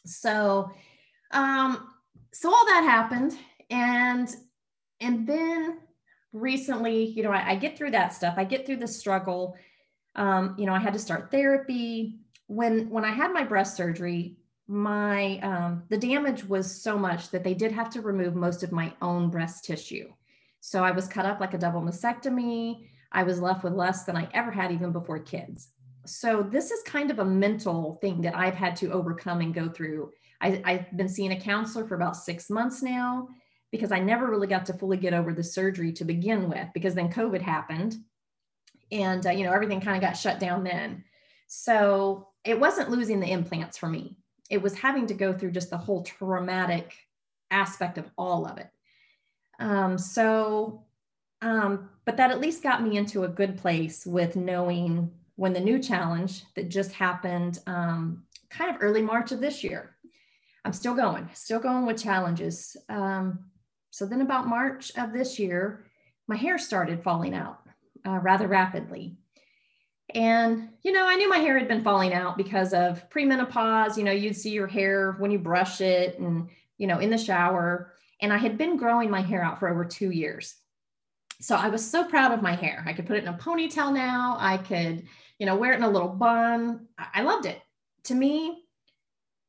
So, 0.06 0.70
um, 1.34 1.88
so 2.32 2.48
all 2.48 2.64
that 2.66 2.84
happened, 2.84 3.36
and 3.70 4.28
and 5.00 5.26
then 5.26 5.78
recently, 6.32 7.04
you 7.04 7.22
know, 7.22 7.30
I, 7.30 7.50
I 7.50 7.56
get 7.56 7.76
through 7.76 7.90
that 7.92 8.12
stuff. 8.12 8.34
I 8.36 8.44
get 8.44 8.66
through 8.66 8.78
the 8.78 8.88
struggle. 8.88 9.56
Um, 10.16 10.54
you 10.58 10.66
know, 10.66 10.72
I 10.72 10.78
had 10.78 10.94
to 10.94 10.98
start 10.98 11.30
therapy. 11.30 12.20
When 12.46 12.88
when 12.88 13.04
I 13.04 13.12
had 13.12 13.32
my 13.32 13.44
breast 13.44 13.76
surgery, 13.76 14.36
my 14.66 15.38
um, 15.40 15.82
the 15.90 15.98
damage 15.98 16.44
was 16.44 16.82
so 16.82 16.98
much 16.98 17.30
that 17.30 17.44
they 17.44 17.54
did 17.54 17.72
have 17.72 17.90
to 17.90 18.00
remove 18.00 18.34
most 18.34 18.62
of 18.62 18.72
my 18.72 18.92
own 19.02 19.28
breast 19.28 19.64
tissue 19.64 20.10
so 20.60 20.82
i 20.82 20.90
was 20.90 21.06
cut 21.06 21.26
up 21.26 21.38
like 21.38 21.52
a 21.52 21.58
double 21.58 21.82
mastectomy 21.82 22.88
i 23.12 23.22
was 23.22 23.40
left 23.40 23.62
with 23.62 23.74
less 23.74 24.04
than 24.04 24.16
i 24.16 24.26
ever 24.32 24.50
had 24.50 24.72
even 24.72 24.90
before 24.90 25.18
kids 25.18 25.68
so 26.06 26.42
this 26.42 26.70
is 26.70 26.82
kind 26.84 27.10
of 27.10 27.18
a 27.18 27.24
mental 27.24 27.98
thing 28.00 28.22
that 28.22 28.34
i've 28.34 28.54
had 28.54 28.74
to 28.74 28.90
overcome 28.90 29.42
and 29.42 29.52
go 29.52 29.68
through 29.68 30.10
I, 30.44 30.62
i've 30.64 30.96
been 30.96 31.08
seeing 31.08 31.32
a 31.32 31.40
counselor 31.40 31.86
for 31.86 31.94
about 31.94 32.16
six 32.16 32.50
months 32.50 32.82
now 32.82 33.28
because 33.72 33.90
i 33.90 33.98
never 33.98 34.30
really 34.30 34.46
got 34.46 34.66
to 34.66 34.74
fully 34.74 34.96
get 34.96 35.14
over 35.14 35.32
the 35.32 35.42
surgery 35.42 35.92
to 35.92 36.04
begin 36.04 36.48
with 36.48 36.68
because 36.74 36.94
then 36.94 37.12
covid 37.12 37.42
happened 37.42 37.96
and 38.92 39.26
uh, 39.26 39.30
you 39.30 39.44
know 39.44 39.52
everything 39.52 39.80
kind 39.80 39.96
of 39.96 40.08
got 40.08 40.16
shut 40.16 40.38
down 40.38 40.62
then 40.62 41.02
so 41.46 42.28
it 42.44 42.58
wasn't 42.58 42.90
losing 42.90 43.20
the 43.20 43.30
implants 43.30 43.76
for 43.76 43.88
me 43.88 44.16
it 44.50 44.62
was 44.62 44.74
having 44.74 45.06
to 45.06 45.14
go 45.14 45.32
through 45.32 45.50
just 45.50 45.70
the 45.70 45.76
whole 45.76 46.02
traumatic 46.02 46.94
aspect 47.50 47.98
of 47.98 48.10
all 48.18 48.46
of 48.46 48.58
it. 48.58 48.70
Um, 49.58 49.96
so, 49.96 50.84
um, 51.40 51.88
but 52.04 52.16
that 52.16 52.30
at 52.30 52.40
least 52.40 52.62
got 52.62 52.82
me 52.82 52.96
into 52.96 53.24
a 53.24 53.28
good 53.28 53.56
place 53.56 54.04
with 54.04 54.36
knowing 54.36 55.10
when 55.36 55.52
the 55.52 55.60
new 55.60 55.78
challenge 55.78 56.44
that 56.54 56.68
just 56.68 56.92
happened 56.92 57.60
um, 57.66 58.24
kind 58.50 58.74
of 58.74 58.82
early 58.82 59.02
March 59.02 59.32
of 59.32 59.40
this 59.40 59.64
year. 59.64 59.93
I'm 60.64 60.72
still 60.72 60.94
going, 60.94 61.28
still 61.34 61.60
going 61.60 61.86
with 61.86 62.02
challenges. 62.02 62.76
Um, 62.88 63.40
so 63.90 64.06
then, 64.06 64.22
about 64.22 64.48
March 64.48 64.92
of 64.96 65.12
this 65.12 65.38
year, 65.38 65.84
my 66.26 66.36
hair 66.36 66.58
started 66.58 67.02
falling 67.02 67.34
out 67.34 67.60
uh, 68.06 68.18
rather 68.18 68.48
rapidly. 68.48 69.16
And, 70.14 70.68
you 70.82 70.92
know, 70.92 71.06
I 71.06 71.16
knew 71.16 71.28
my 71.28 71.38
hair 71.38 71.58
had 71.58 71.68
been 71.68 71.82
falling 71.82 72.12
out 72.12 72.36
because 72.36 72.72
of 72.72 73.08
premenopause. 73.10 73.96
You 73.96 74.04
know, 74.04 74.12
you'd 74.12 74.36
see 74.36 74.50
your 74.50 74.66
hair 74.66 75.12
when 75.18 75.30
you 75.30 75.38
brush 75.38 75.80
it 75.80 76.18
and, 76.18 76.48
you 76.78 76.86
know, 76.86 76.98
in 76.98 77.10
the 77.10 77.18
shower. 77.18 77.92
And 78.20 78.32
I 78.32 78.38
had 78.38 78.58
been 78.58 78.76
growing 78.76 79.10
my 79.10 79.22
hair 79.22 79.42
out 79.42 79.58
for 79.58 79.68
over 79.68 79.84
two 79.84 80.10
years. 80.10 80.54
So 81.40 81.56
I 81.56 81.68
was 81.68 81.88
so 81.88 82.04
proud 82.04 82.32
of 82.32 82.42
my 82.42 82.54
hair. 82.54 82.84
I 82.86 82.92
could 82.92 83.06
put 83.06 83.16
it 83.16 83.24
in 83.24 83.28
a 83.28 83.38
ponytail 83.38 83.92
now. 83.92 84.36
I 84.38 84.58
could, 84.58 85.04
you 85.38 85.46
know, 85.46 85.56
wear 85.56 85.72
it 85.72 85.76
in 85.76 85.82
a 85.82 85.90
little 85.90 86.08
bun. 86.08 86.86
I 86.98 87.22
loved 87.22 87.46
it. 87.46 87.60
To 88.04 88.14
me, 88.14 88.63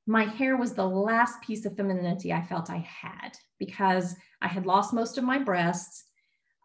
my 0.07 0.25
hair 0.25 0.57
was 0.57 0.73
the 0.73 0.87
last 0.87 1.41
piece 1.41 1.65
of 1.65 1.75
femininity 1.75 2.31
I 2.31 2.41
felt 2.41 2.69
I 2.69 2.77
had 2.77 3.37
because 3.59 4.15
I 4.41 4.47
had 4.47 4.65
lost 4.65 4.93
most 4.93 5.17
of 5.17 5.23
my 5.23 5.39
breasts. 5.39 6.05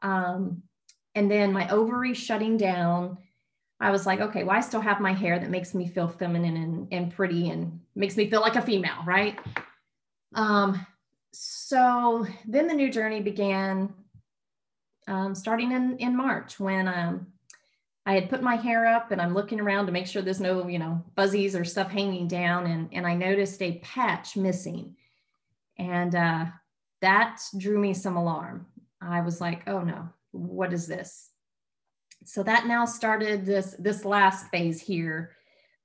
Um, 0.03 0.62
and 1.14 1.31
then 1.31 1.53
my 1.53 1.68
ovaries 1.70 2.18
shutting 2.18 2.57
down 2.57 3.18
I 3.81 3.90
was 3.90 4.07
like, 4.07 4.20
okay, 4.20 4.44
well, 4.44 4.57
I 4.57 4.61
still 4.61 4.83
have 4.83 5.00
my 5.00 5.12
hair 5.12 5.38
that 5.38 5.48
makes 5.48 5.74
me 5.74 5.88
feel 5.88 6.07
feminine 6.07 6.57
and, 6.57 6.88
and 6.92 7.12
pretty 7.12 7.48
and 7.48 7.81
makes 7.94 8.16
me 8.16 8.29
feel 8.29 8.42
like 8.42 8.57
a 8.57 8.62
female, 8.62 9.03
right? 9.07 9.38
Um, 10.35 10.87
so 11.33 12.26
then 12.46 12.66
the 12.66 12.74
new 12.74 12.90
journey 12.90 13.22
began 13.22 13.94
um, 15.09 15.35
starting 15.35 15.72
in, 15.72 15.96
in 15.96 16.14
March 16.14 16.61
when 16.61 16.88
um, 16.88 17.26
I 18.07 18.15
had 18.15 18.31
put 18.31 18.43
my 18.43 18.57
hair 18.57 18.87
up 18.87 19.11
and 19.11 19.21
I'm 19.21 19.35
looking 19.35 19.61
around 19.61 19.87
to 19.87 19.93
make 19.93 20.07
sure 20.07 20.23
there's 20.23 20.41
no, 20.41 20.67
you 20.67 20.79
know, 20.79 21.05
fuzzies 21.17 21.55
or 21.55 21.65
stuff 21.65 21.91
hanging 21.91 22.29
down. 22.29 22.67
And, 22.67 22.89
and 22.93 23.07
I 23.07 23.15
noticed 23.15 23.61
a 23.63 23.79
patch 23.79 24.37
missing. 24.37 24.97
And 25.79 26.15
uh, 26.15 26.47
that 27.03 27.41
drew 27.59 27.79
me 27.79 27.95
some 27.95 28.17
alarm. 28.17 28.67
I 29.01 29.21
was 29.21 29.41
like, 29.41 29.69
oh 29.69 29.81
no, 29.81 30.09
what 30.33 30.73
is 30.73 30.87
this? 30.87 31.31
so 32.25 32.43
that 32.43 32.67
now 32.67 32.85
started 32.85 33.47
this 33.47 33.75
this 33.79 34.05
last 34.05 34.49
phase 34.49 34.81
here 34.81 35.33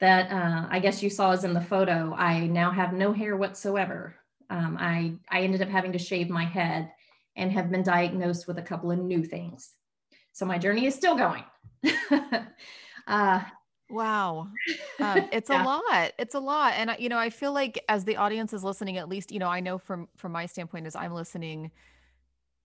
that 0.01 0.31
uh, 0.31 0.67
I 0.69 0.79
guess 0.79 1.01
you 1.01 1.09
saw 1.09 1.31
is 1.31 1.45
in 1.45 1.53
the 1.53 1.61
photo. 1.61 2.13
I 2.13 2.47
now 2.47 2.71
have 2.71 2.91
no 2.91 3.13
hair 3.13 3.37
whatsoever. 3.37 4.15
Um, 4.49 4.77
I 4.79 5.13
I 5.29 5.41
ended 5.41 5.61
up 5.61 5.69
having 5.69 5.93
to 5.93 5.99
shave 5.99 6.29
my 6.29 6.45
head 6.45 6.91
and 7.37 7.51
have 7.51 7.71
been 7.71 7.83
diagnosed 7.83 8.47
with 8.47 8.57
a 8.57 8.63
couple 8.63 8.91
of 8.91 8.99
new 8.99 9.23
things. 9.23 9.71
So 10.35 10.45
my 10.45 10.57
journey 10.57 10.85
is 10.85 10.93
still 10.93 11.15
going. 11.15 11.43
uh, 13.07 13.41
wow, 13.89 14.47
um, 14.99 15.29
it's 15.31 15.49
yeah. 15.49 15.63
a 15.63 15.65
lot. 15.65 16.11
It's 16.19 16.35
a 16.35 16.39
lot, 16.39 16.73
and 16.75 16.95
you 16.99 17.09
know 17.09 17.17
I 17.17 17.29
feel 17.29 17.53
like 17.53 17.83
as 17.87 18.03
the 18.03 18.17
audience 18.17 18.51
is 18.51 18.63
listening, 18.63 18.97
at 18.97 19.07
least 19.07 19.31
you 19.31 19.39
know 19.39 19.47
I 19.47 19.61
know 19.61 19.77
from 19.77 20.09
from 20.17 20.33
my 20.33 20.45
standpoint 20.45 20.87
as 20.87 20.95
I'm 20.95 21.13
listening 21.13 21.71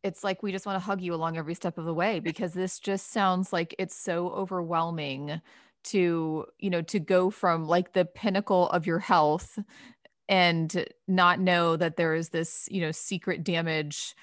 it's 0.03 0.25
like 0.25 0.43
we 0.43 0.53
just 0.53 0.67
want 0.67 0.77
to 0.77 0.85
hug 0.85 1.01
you 1.01 1.15
along 1.15 1.37
every 1.37 1.55
step 1.55 1.79
of 1.79 1.85
the 1.85 1.95
way 1.95 2.21
because 2.21 2.53
this 2.53 2.79
just 2.79 3.13
sounds 3.13 3.53
like 3.53 3.75
it's 3.79 3.97
so 3.97 4.31
overwhelming 4.31 5.41
to 5.83 6.45
you 6.59 6.71
know 6.71 6.83
to 6.83 6.99
go 6.99 7.31
from 7.31 7.67
like 7.67 7.93
the 7.93 8.05
pinnacle 8.05 8.69
of 8.71 8.87
your 8.87 8.99
health 8.99 9.59
and 10.29 10.87
not 11.09 11.41
know 11.41 11.77
that 11.77 11.97
there 11.97 12.15
is 12.15 12.29
this 12.29 12.69
you 12.71 12.81
know 12.81 12.93
secret 12.93 13.43
damage 13.43 14.15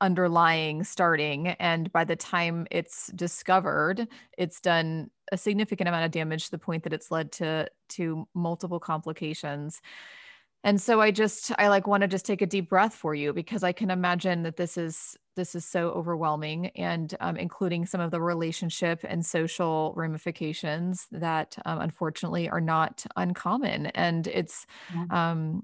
underlying 0.00 0.82
starting 0.82 1.48
and 1.48 1.92
by 1.92 2.04
the 2.04 2.16
time 2.16 2.66
it's 2.70 3.08
discovered 3.08 4.08
it's 4.38 4.60
done 4.60 5.10
a 5.32 5.36
significant 5.36 5.88
amount 5.88 6.04
of 6.04 6.10
damage 6.10 6.46
to 6.46 6.50
the 6.50 6.58
point 6.58 6.82
that 6.82 6.92
it's 6.92 7.10
led 7.10 7.30
to 7.30 7.66
to 7.88 8.26
multiple 8.34 8.80
complications 8.80 9.80
and 10.64 10.80
so 10.80 11.00
i 11.00 11.10
just 11.10 11.52
i 11.58 11.68
like 11.68 11.86
want 11.86 12.02
to 12.02 12.08
just 12.08 12.26
take 12.26 12.42
a 12.42 12.46
deep 12.46 12.68
breath 12.68 12.94
for 12.94 13.14
you 13.14 13.32
because 13.32 13.62
i 13.62 13.72
can 13.72 13.90
imagine 13.90 14.42
that 14.42 14.56
this 14.56 14.76
is 14.76 15.16
this 15.36 15.54
is 15.54 15.64
so 15.64 15.90
overwhelming 15.90 16.66
and 16.76 17.14
um, 17.20 17.36
including 17.36 17.86
some 17.86 18.00
of 18.00 18.10
the 18.10 18.20
relationship 18.20 19.00
and 19.04 19.24
social 19.24 19.94
ramifications 19.96 21.06
that 21.12 21.56
um, 21.64 21.80
unfortunately 21.80 22.48
are 22.48 22.60
not 22.60 23.06
uncommon 23.16 23.86
and 23.86 24.26
it's 24.26 24.66
yeah. 24.94 25.30
um, 25.30 25.62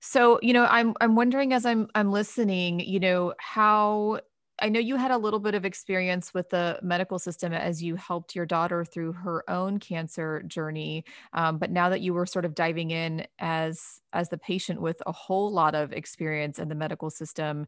so 0.00 0.38
you 0.42 0.52
know 0.52 0.64
i'm 0.66 0.94
i'm 1.00 1.16
wondering 1.16 1.52
as 1.52 1.66
i'm 1.66 1.88
i'm 1.94 2.10
listening 2.10 2.80
you 2.80 3.00
know 3.00 3.34
how 3.38 4.18
I 4.60 4.68
know 4.68 4.80
you 4.80 4.96
had 4.96 5.10
a 5.10 5.18
little 5.18 5.40
bit 5.40 5.54
of 5.54 5.64
experience 5.64 6.34
with 6.34 6.50
the 6.50 6.78
medical 6.82 7.18
system 7.18 7.52
as 7.52 7.82
you 7.82 7.96
helped 7.96 8.34
your 8.34 8.46
daughter 8.46 8.84
through 8.84 9.12
her 9.12 9.48
own 9.48 9.78
cancer 9.78 10.42
journey, 10.42 11.04
um, 11.32 11.58
but 11.58 11.70
now 11.70 11.88
that 11.88 12.00
you 12.00 12.12
were 12.12 12.26
sort 12.26 12.44
of 12.44 12.54
diving 12.54 12.90
in 12.90 13.26
as 13.38 14.00
as 14.12 14.28
the 14.28 14.38
patient 14.38 14.80
with 14.80 15.00
a 15.06 15.12
whole 15.12 15.52
lot 15.52 15.74
of 15.74 15.92
experience 15.92 16.58
in 16.58 16.68
the 16.68 16.74
medical 16.74 17.10
system, 17.10 17.64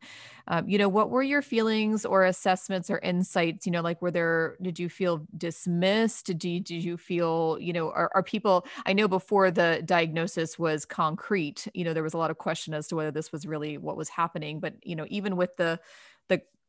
um, 0.49 0.69
you 0.69 0.77
know, 0.77 0.89
what 0.89 1.09
were 1.09 1.23
your 1.23 1.41
feelings 1.41 2.05
or 2.05 2.25
assessments 2.25 2.91
or 2.91 2.99
insights? 2.99 3.65
You 3.65 3.73
know, 3.73 3.81
like 3.81 4.03
were 4.03 4.11
there? 4.11 4.57
Did 4.61 4.79
you 4.79 4.89
feel 4.89 5.27
dismissed? 5.37 6.27
Did 6.27 6.45
you, 6.45 6.61
did 6.61 6.83
you 6.85 6.97
feel? 6.97 7.59
You 7.61 7.73
know, 7.73 7.91
are, 7.91 8.11
are 8.15 8.23
people? 8.23 8.67
I 8.87 8.93
know 8.93 9.09
before 9.09 9.51
the 9.51 9.83
diagnosis 9.85 10.59
was 10.59 10.85
concrete, 10.85 11.69
you 11.75 11.85
know, 11.85 11.95
there 11.95 12.03
was 12.03 12.15
a 12.15 12.19
lot 12.19 12.31
of 12.31 12.39
question 12.39 12.75
as 12.75 12.89
to 12.89 12.97
whether 12.97 13.11
this 13.11 13.33
was 13.33 13.47
really 13.47 13.79
what 13.79 13.97
was 13.97 14.09
happening. 14.09 14.61
But 14.61 14.75
you 14.83 14.97
know, 14.97 15.07
even 15.09 15.37
with 15.37 15.57
the 15.57 15.63
the 15.63 15.79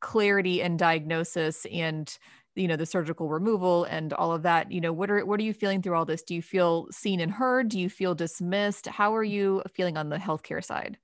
clarity 0.03 0.61
and 0.61 0.77
diagnosis 0.77 1.65
and 1.71 2.19
you 2.55 2.67
know 2.67 2.75
the 2.75 2.85
surgical 2.85 3.29
removal 3.29 3.85
and 3.85 4.13
all 4.13 4.31
of 4.31 4.43
that 4.43 4.71
you 4.71 4.79
know 4.79 4.93
what 4.93 5.09
are 5.09 5.25
what 5.25 5.39
are 5.39 5.43
you 5.43 5.53
feeling 5.53 5.81
through 5.81 5.95
all 5.95 6.05
this? 6.05 6.21
Do 6.21 6.35
you 6.35 6.41
feel 6.43 6.87
seen 6.91 7.19
and 7.19 7.31
heard? 7.31 7.69
Do 7.69 7.79
you 7.79 7.89
feel 7.89 8.13
dismissed? 8.13 8.85
How 8.85 9.15
are 9.15 9.23
you 9.23 9.63
feeling 9.73 9.97
on 9.97 10.09
the 10.09 10.17
healthcare 10.17 10.63
side? 10.63 10.99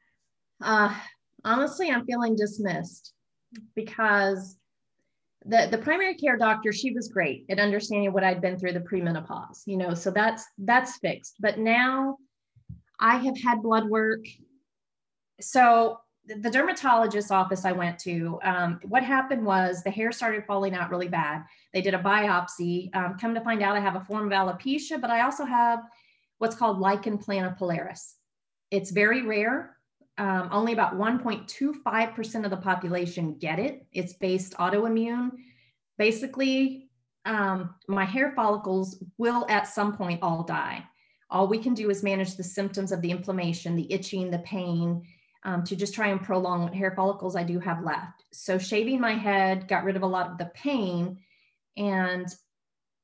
Uh 0.62 0.94
honestly 1.46 1.90
i'm 1.90 2.06
feeling 2.06 2.36
dismissed 2.36 3.14
because 3.76 4.58
the 5.46 5.68
the 5.72 5.78
primary 5.78 6.16
care 6.16 6.38
doctor 6.38 6.72
she 6.74 6.92
was 6.92 7.08
great 7.08 7.46
at 7.50 7.60
understanding 7.60 8.12
what 8.12 8.24
i'd 8.24 8.42
been 8.42 8.60
through 8.60 8.74
the 8.74 8.82
premenopause 8.82 9.62
you 9.66 9.78
know 9.78 9.94
so 9.94 10.12
that's 10.12 10.44
that's 10.60 10.98
fixed. 10.98 11.36
But 11.40 11.58
now 11.58 12.18
i 13.00 13.18
have 13.18 13.40
had 13.42 13.62
blood 13.62 13.90
work. 13.90 14.26
So 15.40 16.00
the 16.36 16.50
dermatologist 16.50 17.32
office 17.32 17.66
I 17.66 17.72
went 17.72 17.98
to, 18.00 18.40
um, 18.44 18.80
what 18.84 19.04
happened 19.04 19.44
was 19.46 19.82
the 19.82 19.90
hair 19.90 20.12
started 20.12 20.46
falling 20.46 20.76
out 20.76 20.92
really 20.92 21.08
bad. 21.08 21.44
They 21.74 21.82
did 21.82 21.96
a 21.96 22.00
biopsy. 22.00 22.96
Um, 22.96 23.18
come 23.20 23.34
to 23.34 23.42
find 23.42 23.64
out, 23.64 23.76
I 23.76 23.80
have 23.80 23.96
a 23.96 24.06
form 24.06 24.32
of 24.32 24.32
alopecia, 24.32 25.02
but 25.02 25.10
I 25.10 25.22
also 25.22 25.44
have 25.44 25.80
what's 26.38 26.56
called 26.56 26.80
lichen 26.80 27.18
planopilaris. 27.18 28.14
It's 28.70 28.92
very 28.92 29.24
rare. 29.24 29.76
Um, 30.20 30.50
only 30.52 30.74
about 30.74 30.96
1.25% 30.96 32.44
of 32.46 32.52
the 32.52 32.58
population 32.58 33.38
get 33.38 33.58
it. 33.58 33.86
It's 33.92 34.14
based 34.14 34.54
autoimmune. 34.54 35.32
Basically, 35.98 36.90
um, 37.26 37.74
my 37.88 38.06
hair 38.06 38.34
follicles 38.36 39.04
will 39.18 39.46
at 39.50 39.68
some 39.68 39.96
point 39.96 40.22
all 40.22 40.44
die. 40.44 40.84
All 41.32 41.48
we 41.48 41.60
can 41.60 41.74
do 41.74 41.90
is 41.90 42.04
manage 42.04 42.36
the 42.36 42.44
symptoms 42.44 42.92
of 42.92 43.02
the 43.02 43.12
inflammation, 43.12 43.76
the 43.76 43.92
itching, 43.92 44.30
the 44.30 44.40
pain, 44.40 45.04
um, 45.44 45.64
to 45.64 45.76
just 45.76 45.94
try 45.94 46.08
and 46.08 46.22
prolong 46.22 46.64
what 46.64 46.74
hair 46.74 46.92
follicles 46.96 47.36
I 47.36 47.44
do 47.44 47.60
have 47.60 47.84
left. 47.84 48.24
So 48.32 48.58
shaving 48.58 49.00
my 49.00 49.14
head 49.14 49.68
got 49.68 49.84
rid 49.84 49.96
of 49.96 50.04
a 50.04 50.08
lot 50.08 50.32
of 50.32 50.38
the 50.38 50.52
pain. 50.54 51.20
And, 51.78 52.28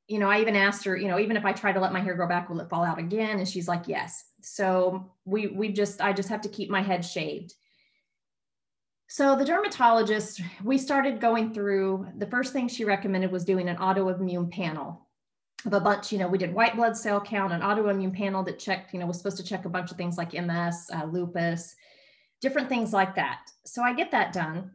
you 0.08 0.20
know, 0.20 0.30
I 0.30 0.42
even 0.42 0.56
asked 0.56 0.84
her, 0.86 0.98
you 0.98 1.08
know, 1.08 1.20
even 1.20 1.38
if 1.38 1.46
I 1.46 1.54
try 1.54 1.72
to 1.72 1.80
let 1.80 1.94
my 1.94 2.02
hair 2.02 2.14
grow 2.14 2.28
back, 2.28 2.50
will 2.50 2.60
it 2.60 2.70
fall 2.70 2.84
out 2.84 3.00
again? 3.00 3.40
And 3.40 3.48
she's 3.48 3.68
like, 3.68 3.88
yes. 3.88 4.26
So 4.42 5.12
we, 5.24 5.48
we 5.48 5.70
just, 5.70 6.02
I 6.02 6.14
just 6.14 6.30
have 6.30 6.42
to 6.42 6.50
keep 6.50 6.70
my 6.70 6.82
head 6.82 7.06
shaved. 7.06 7.54
So 9.08 9.36
the 9.36 9.46
dermatologist, 9.46 10.42
we 10.64 10.78
started 10.78 11.22
going 11.22 11.54
through, 11.54 12.08
the 12.18 12.28
first 12.28 12.54
thing 12.54 12.68
she 12.68 12.86
recommended 12.86 13.32
was 13.32 13.46
doing 13.46 13.70
an 13.70 13.78
autoimmune 13.78 14.52
panel 14.52 15.08
of 15.66 15.74
a 15.74 15.80
bunch, 15.80 16.12
you 16.12 16.18
know, 16.18 16.28
we 16.28 16.38
did 16.38 16.54
white 16.54 16.76
blood 16.76 16.98
cell 16.98 17.22
count, 17.22 17.54
an 17.54 17.62
autoimmune 17.62 18.14
panel 18.14 18.44
that 18.44 18.60
checked, 18.60 18.94
you 18.94 19.00
know, 19.00 19.06
was 19.06 19.18
supposed 19.18 19.38
to 19.38 19.44
check 19.44 19.66
a 19.66 19.70
bunch 19.70 19.92
of 19.92 19.98
things 19.98 20.18
like 20.18 20.34
MS, 20.34 20.90
uh, 20.94 21.06
lupus, 21.06 21.76
different 22.46 22.70
things 22.70 22.94
like 22.94 23.16
that. 23.16 23.50
So 23.66 23.82
I 23.82 23.96
get 23.96 24.12
that 24.12 24.32
done 24.32 24.70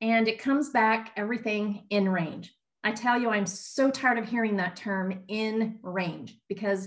and 0.00 0.28
it 0.28 0.38
comes 0.38 0.70
back 0.70 1.10
everything 1.16 1.82
in 1.90 2.08
range. 2.08 2.54
I 2.84 2.92
tell 2.92 3.20
you, 3.20 3.30
I'm 3.30 3.46
so 3.46 3.90
tired 3.90 4.16
of 4.16 4.28
hearing 4.28 4.58
that 4.58 4.76
term 4.76 5.24
in 5.26 5.80
range 5.82 6.38
because 6.48 6.86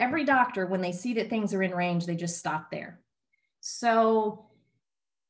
every 0.00 0.24
doctor, 0.24 0.66
when 0.66 0.80
they 0.80 0.90
see 0.90 1.14
that 1.14 1.30
things 1.30 1.54
are 1.54 1.62
in 1.62 1.70
range, 1.70 2.06
they 2.06 2.16
just 2.16 2.38
stop 2.38 2.72
there. 2.72 2.98
So 3.60 4.46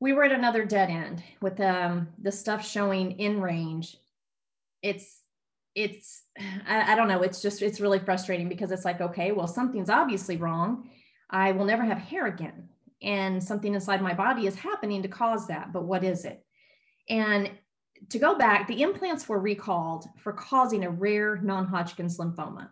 we 0.00 0.14
were 0.14 0.24
at 0.24 0.33
another 0.33 0.64
dead 0.64 0.88
end 0.88 1.22
with 1.42 1.61
um, 1.61 2.09
the 2.18 2.33
stuff 2.33 2.66
showing 2.66 3.18
in 3.18 3.42
range. 3.42 3.98
It's, 4.81 5.20
it's, 5.74 6.22
I, 6.66 6.94
I 6.94 6.96
don't 6.96 7.09
know. 7.09 7.20
It's 7.20 7.42
just, 7.42 7.61
it's 7.61 7.83
really 7.83 7.98
frustrating 7.98 8.48
because 8.48 8.70
it's 8.70 8.87
like, 8.87 9.02
okay, 9.02 9.33
well, 9.33 9.46
something's 9.46 9.90
obviously 9.90 10.38
wrong. 10.38 10.88
I 11.29 11.52
will 11.52 11.66
never 11.66 11.85
have 11.85 11.98
hair 11.98 12.24
again 12.24 12.70
and 13.07 13.42
something 13.42 13.75
inside 13.75 14.03
my 14.03 14.12
body 14.12 14.47
is 14.47 14.57
happening 14.57 15.03
to 15.03 15.09
cause 15.09 15.47
that. 15.47 15.73
But 15.73 15.85
what 15.85 16.05
is 16.05 16.25
it? 16.25 16.45
And 17.09 17.51
to 18.11 18.19
go 18.19 18.37
back, 18.37 18.66
the 18.66 18.83
implants 18.83 19.29
were 19.29 19.38
recalled 19.38 20.05
for 20.19 20.33
causing 20.33 20.85
a 20.85 20.90
rare 20.90 21.37
non 21.37 21.66
Hodgkin's 21.66 22.19
lymphoma. 22.19 22.69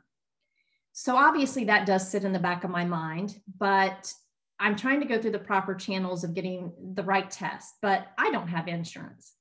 So 0.93 1.17
obviously 1.17 1.65
that 1.65 1.87
does 1.87 2.11
sit 2.11 2.25
in 2.25 2.33
the 2.33 2.39
back 2.39 2.65
of 2.65 2.71
my 2.71 2.85
mind, 2.85 3.41
but 3.59 4.13
I'm 4.61 4.77
trying 4.77 5.01
to 5.01 5.07
go 5.07 5.21
through 5.21 5.33
the 5.33 5.39
proper 5.39 5.75
channels 5.75 6.25
of 6.25 6.35
getting 6.35 6.73
the 6.95 7.03
right 7.03 7.31
test, 7.31 7.75
but 7.81 8.09
I 8.19 8.31
don't 8.31 8.49
have 8.49 8.69
insurance. 8.69 9.33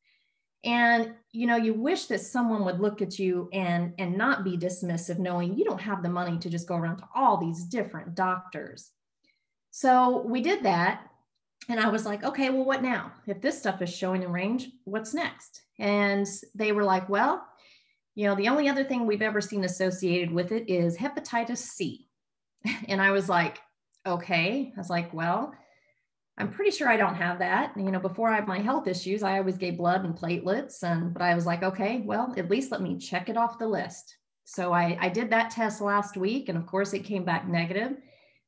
And 0.63 1.13
you 1.31 1.47
know, 1.47 1.57
you 1.57 1.73
wish 1.73 2.05
that 2.05 2.21
someone 2.21 2.63
would 2.65 2.79
look 2.79 3.01
at 3.01 3.19
you 3.19 3.49
and 3.51 3.93
and 3.97 4.17
not 4.17 4.43
be 4.43 4.57
dismissive, 4.57 5.19
knowing 5.19 5.57
you 5.57 5.65
don't 5.65 5.81
have 5.81 6.01
the 6.01 6.09
money 6.09 6.37
to 6.37 6.49
just 6.49 6.67
go 6.67 6.75
around 6.75 6.97
to 6.97 7.09
all 7.15 7.37
these 7.37 7.65
different 7.65 8.15
doctors. 8.15 8.91
So 9.75 10.21
we 10.21 10.41
did 10.41 10.61
that. 10.63 11.09
And 11.67 11.79
I 11.79 11.89
was 11.89 12.05
like, 12.05 12.23
okay, 12.23 12.51
well, 12.51 12.63
what 12.63 12.83
now? 12.83 13.11
If 13.25 13.41
this 13.41 13.57
stuff 13.57 13.81
is 13.81 13.89
showing 13.89 14.21
in 14.21 14.31
range, 14.31 14.69
what's 14.83 15.15
next? 15.15 15.63
And 15.79 16.27
they 16.53 16.73
were 16.73 16.83
like, 16.83 17.09
well, 17.09 17.43
you 18.13 18.27
know, 18.27 18.35
the 18.35 18.49
only 18.49 18.69
other 18.69 18.83
thing 18.83 19.07
we've 19.07 19.23
ever 19.23 19.41
seen 19.41 19.63
associated 19.63 20.31
with 20.31 20.51
it 20.51 20.69
is 20.69 20.95
hepatitis 20.95 21.57
C. 21.57 22.07
And 22.87 23.01
I 23.01 23.09
was 23.09 23.27
like, 23.27 23.57
okay. 24.05 24.71
I 24.75 24.79
was 24.79 24.91
like, 24.91 25.11
well, 25.11 25.55
I'm 26.37 26.51
pretty 26.51 26.69
sure 26.69 26.87
I 26.87 26.97
don't 26.97 27.15
have 27.15 27.39
that. 27.39 27.73
You 27.75 27.89
know, 27.89 27.99
before 27.99 28.29
I 28.29 28.35
had 28.35 28.47
my 28.47 28.59
health 28.59 28.87
issues, 28.87 29.23
I 29.23 29.39
always 29.39 29.57
gave 29.57 29.77
blood 29.77 30.05
and 30.05 30.15
platelets. 30.15 30.83
And 30.83 31.13
but 31.13 31.23
I 31.23 31.33
was 31.33 31.47
like, 31.47 31.63
okay, 31.63 32.03
well, 32.05 32.31
at 32.37 32.51
least 32.51 32.71
let 32.71 32.81
me 32.83 32.99
check 32.99 33.27
it 33.27 33.37
off 33.37 33.57
the 33.57 33.67
list. 33.67 34.17
So 34.43 34.71
I, 34.71 34.99
I 35.01 35.09
did 35.09 35.31
that 35.31 35.49
test 35.49 35.81
last 35.81 36.15
week, 36.15 36.49
and 36.49 36.59
of 36.59 36.67
course 36.67 36.93
it 36.93 37.05
came 37.05 37.25
back 37.25 37.47
negative. 37.47 37.97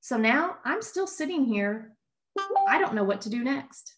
So 0.05 0.17
now 0.17 0.57
I'm 0.63 0.83
still 0.83 1.07
sitting 1.07 1.45
here. 1.45 1.91
I 2.67 2.77
don't 2.77 2.93
know 2.93 3.03
what 3.03 3.21
to 3.21 3.29
do 3.31 3.43
next. 3.43 3.95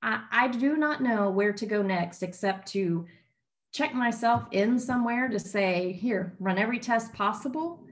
I, 0.00 0.22
I 0.30 0.46
do 0.46 0.76
not 0.76 1.02
know 1.02 1.28
where 1.28 1.52
to 1.52 1.66
go 1.66 1.82
next 1.82 2.22
except 2.22 2.68
to 2.68 3.04
check 3.72 3.92
myself 3.92 4.44
in 4.52 4.78
somewhere 4.78 5.28
to 5.28 5.40
say, 5.40 5.90
here, 5.90 6.36
run 6.38 6.56
every 6.56 6.78
test 6.78 7.12
possible. 7.14 7.84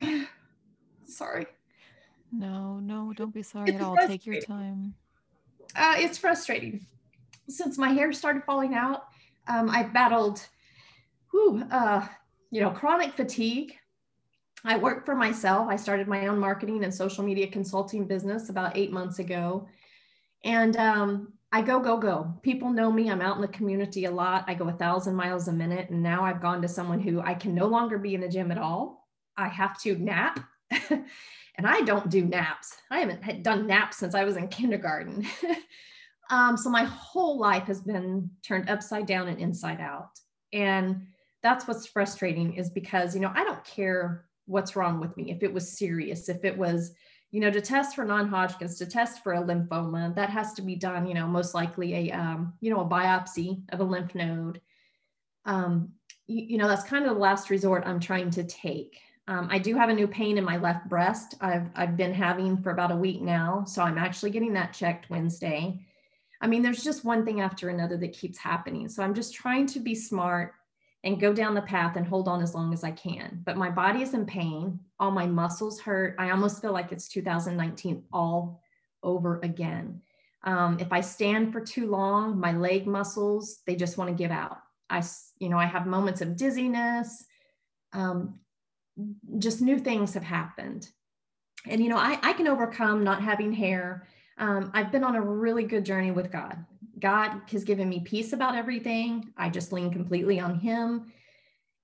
Sorry. 1.04 1.46
No, 2.30 2.78
no, 2.78 3.12
don't 3.16 3.34
be 3.34 3.42
sorry 3.42 3.70
it's 3.70 3.80
at 3.80 3.84
all. 3.84 3.96
Take 3.96 4.24
your 4.24 4.40
time. 4.40 4.94
Uh, 5.74 5.96
it's 5.96 6.16
frustrating. 6.16 6.86
Since 7.48 7.76
my 7.76 7.88
hair 7.88 8.12
started 8.12 8.44
falling 8.44 8.74
out, 8.74 9.06
um, 9.48 9.68
I've 9.68 9.92
battled, 9.92 10.46
whew, 11.32 11.64
uh, 11.72 12.06
you 12.52 12.60
know, 12.60 12.70
chronic 12.70 13.14
fatigue. 13.14 13.79
I 14.64 14.76
work 14.76 15.06
for 15.06 15.14
myself. 15.14 15.68
I 15.68 15.76
started 15.76 16.06
my 16.06 16.26
own 16.26 16.38
marketing 16.38 16.84
and 16.84 16.92
social 16.92 17.24
media 17.24 17.46
consulting 17.46 18.06
business 18.06 18.50
about 18.50 18.76
eight 18.76 18.92
months 18.92 19.18
ago. 19.18 19.66
And 20.44 20.76
um, 20.76 21.32
I 21.52 21.62
go, 21.62 21.80
go, 21.80 21.96
go. 21.96 22.34
People 22.42 22.70
know 22.70 22.92
me. 22.92 23.10
I'm 23.10 23.22
out 23.22 23.36
in 23.36 23.42
the 23.42 23.48
community 23.48 24.04
a 24.04 24.10
lot. 24.10 24.44
I 24.46 24.54
go 24.54 24.68
a 24.68 24.72
thousand 24.72 25.14
miles 25.14 25.48
a 25.48 25.52
minute. 25.52 25.90
And 25.90 26.02
now 26.02 26.24
I've 26.24 26.42
gone 26.42 26.62
to 26.62 26.68
someone 26.68 27.00
who 27.00 27.20
I 27.20 27.34
can 27.34 27.54
no 27.54 27.66
longer 27.66 27.98
be 27.98 28.14
in 28.14 28.20
the 28.20 28.28
gym 28.28 28.52
at 28.52 28.58
all. 28.58 29.08
I 29.36 29.48
have 29.48 29.80
to 29.82 29.96
nap. 29.96 30.40
and 30.90 31.66
I 31.66 31.80
don't 31.82 32.10
do 32.10 32.24
naps. 32.24 32.76
I 32.90 33.00
haven't 33.00 33.42
done 33.42 33.66
naps 33.66 33.96
since 33.96 34.14
I 34.14 34.24
was 34.24 34.36
in 34.36 34.48
kindergarten. 34.48 35.26
um, 36.30 36.56
so 36.56 36.70
my 36.70 36.84
whole 36.84 37.38
life 37.38 37.64
has 37.64 37.80
been 37.80 38.30
turned 38.42 38.68
upside 38.70 39.06
down 39.06 39.28
and 39.28 39.40
inside 39.40 39.80
out. 39.80 40.10
And 40.52 41.06
that's 41.42 41.66
what's 41.66 41.86
frustrating 41.86 42.54
is 42.54 42.70
because, 42.70 43.14
you 43.14 43.20
know, 43.20 43.32
I 43.34 43.44
don't 43.44 43.64
care 43.64 44.26
what's 44.50 44.76
wrong 44.76 45.00
with 45.00 45.16
me. 45.16 45.30
If 45.30 45.42
it 45.42 45.52
was 45.52 45.78
serious, 45.78 46.28
if 46.28 46.44
it 46.44 46.56
was, 46.56 46.92
you 47.30 47.40
know, 47.40 47.50
to 47.50 47.60
test 47.60 47.94
for 47.94 48.04
non-Hodgkin's, 48.04 48.76
to 48.78 48.86
test 48.86 49.22
for 49.22 49.34
a 49.34 49.42
lymphoma, 49.42 50.14
that 50.16 50.30
has 50.30 50.52
to 50.54 50.62
be 50.62 50.74
done, 50.74 51.06
you 51.06 51.14
know, 51.14 51.26
most 51.26 51.54
likely 51.54 51.94
a, 51.94 52.12
um, 52.12 52.54
you 52.60 52.70
know, 52.70 52.80
a 52.80 52.88
biopsy 52.88 53.62
of 53.72 53.80
a 53.80 53.84
lymph 53.84 54.14
node. 54.14 54.60
Um, 55.44 55.92
you, 56.26 56.42
you 56.42 56.58
know, 56.58 56.66
that's 56.66 56.84
kind 56.84 57.06
of 57.06 57.14
the 57.14 57.20
last 57.20 57.48
resort 57.48 57.84
I'm 57.86 58.00
trying 58.00 58.30
to 58.30 58.44
take. 58.44 58.98
Um, 59.28 59.46
I 59.48 59.60
do 59.60 59.76
have 59.76 59.88
a 59.88 59.94
new 59.94 60.08
pain 60.08 60.38
in 60.38 60.44
my 60.44 60.56
left 60.56 60.88
breast. 60.88 61.36
I've, 61.40 61.68
I've 61.76 61.96
been 61.96 62.12
having 62.12 62.60
for 62.60 62.72
about 62.72 62.90
a 62.90 62.96
week 62.96 63.22
now. 63.22 63.64
So 63.64 63.82
I'm 63.82 63.98
actually 63.98 64.30
getting 64.30 64.54
that 64.54 64.72
checked 64.72 65.08
Wednesday. 65.08 65.86
I 66.40 66.48
mean, 66.48 66.62
there's 66.62 66.82
just 66.82 67.04
one 67.04 67.24
thing 67.24 67.40
after 67.40 67.68
another 67.68 67.96
that 67.98 68.12
keeps 68.12 68.38
happening. 68.38 68.88
So 68.88 69.04
I'm 69.04 69.14
just 69.14 69.34
trying 69.34 69.66
to 69.66 69.78
be 69.78 69.94
smart 69.94 70.54
and 71.02 71.20
go 71.20 71.32
down 71.32 71.54
the 71.54 71.62
path 71.62 71.96
and 71.96 72.06
hold 72.06 72.28
on 72.28 72.42
as 72.42 72.54
long 72.54 72.72
as 72.72 72.84
I 72.84 72.90
can. 72.90 73.42
But 73.44 73.56
my 73.56 73.70
body 73.70 74.02
is 74.02 74.14
in 74.14 74.26
pain. 74.26 74.78
All 74.98 75.10
my 75.10 75.26
muscles 75.26 75.80
hurt. 75.80 76.14
I 76.18 76.30
almost 76.30 76.60
feel 76.60 76.72
like 76.72 76.92
it's 76.92 77.08
2019 77.08 78.04
all 78.12 78.60
over 79.02 79.40
again. 79.42 80.02
Um, 80.44 80.78
if 80.78 80.92
I 80.92 81.00
stand 81.00 81.52
for 81.52 81.60
too 81.60 81.86
long, 81.86 82.38
my 82.38 82.52
leg 82.52 82.86
muscles, 82.86 83.60
they 83.66 83.76
just 83.76 83.96
want 83.98 84.08
to 84.08 84.14
give 84.14 84.30
out. 84.30 84.58
I, 84.90 85.02
you 85.38 85.48
know, 85.48 85.58
I 85.58 85.66
have 85.66 85.86
moments 85.86 86.20
of 86.20 86.36
dizziness. 86.36 87.24
Um, 87.92 88.40
just 89.38 89.62
new 89.62 89.78
things 89.78 90.14
have 90.14 90.22
happened. 90.22 90.88
And, 91.66 91.82
you 91.82 91.88
know, 91.88 91.98
I, 91.98 92.18
I 92.22 92.32
can 92.32 92.48
overcome 92.48 93.04
not 93.04 93.22
having 93.22 93.52
hair. 93.52 94.06
Um, 94.38 94.70
I've 94.74 94.92
been 94.92 95.04
on 95.04 95.16
a 95.16 95.20
really 95.20 95.64
good 95.64 95.84
journey 95.84 96.10
with 96.10 96.32
God. 96.32 96.64
God 97.00 97.40
has 97.50 97.64
given 97.64 97.88
me 97.88 98.00
peace 98.00 98.32
about 98.32 98.54
everything. 98.54 99.32
I 99.36 99.48
just 99.48 99.72
lean 99.72 99.90
completely 99.90 100.40
on 100.40 100.58
Him. 100.58 101.12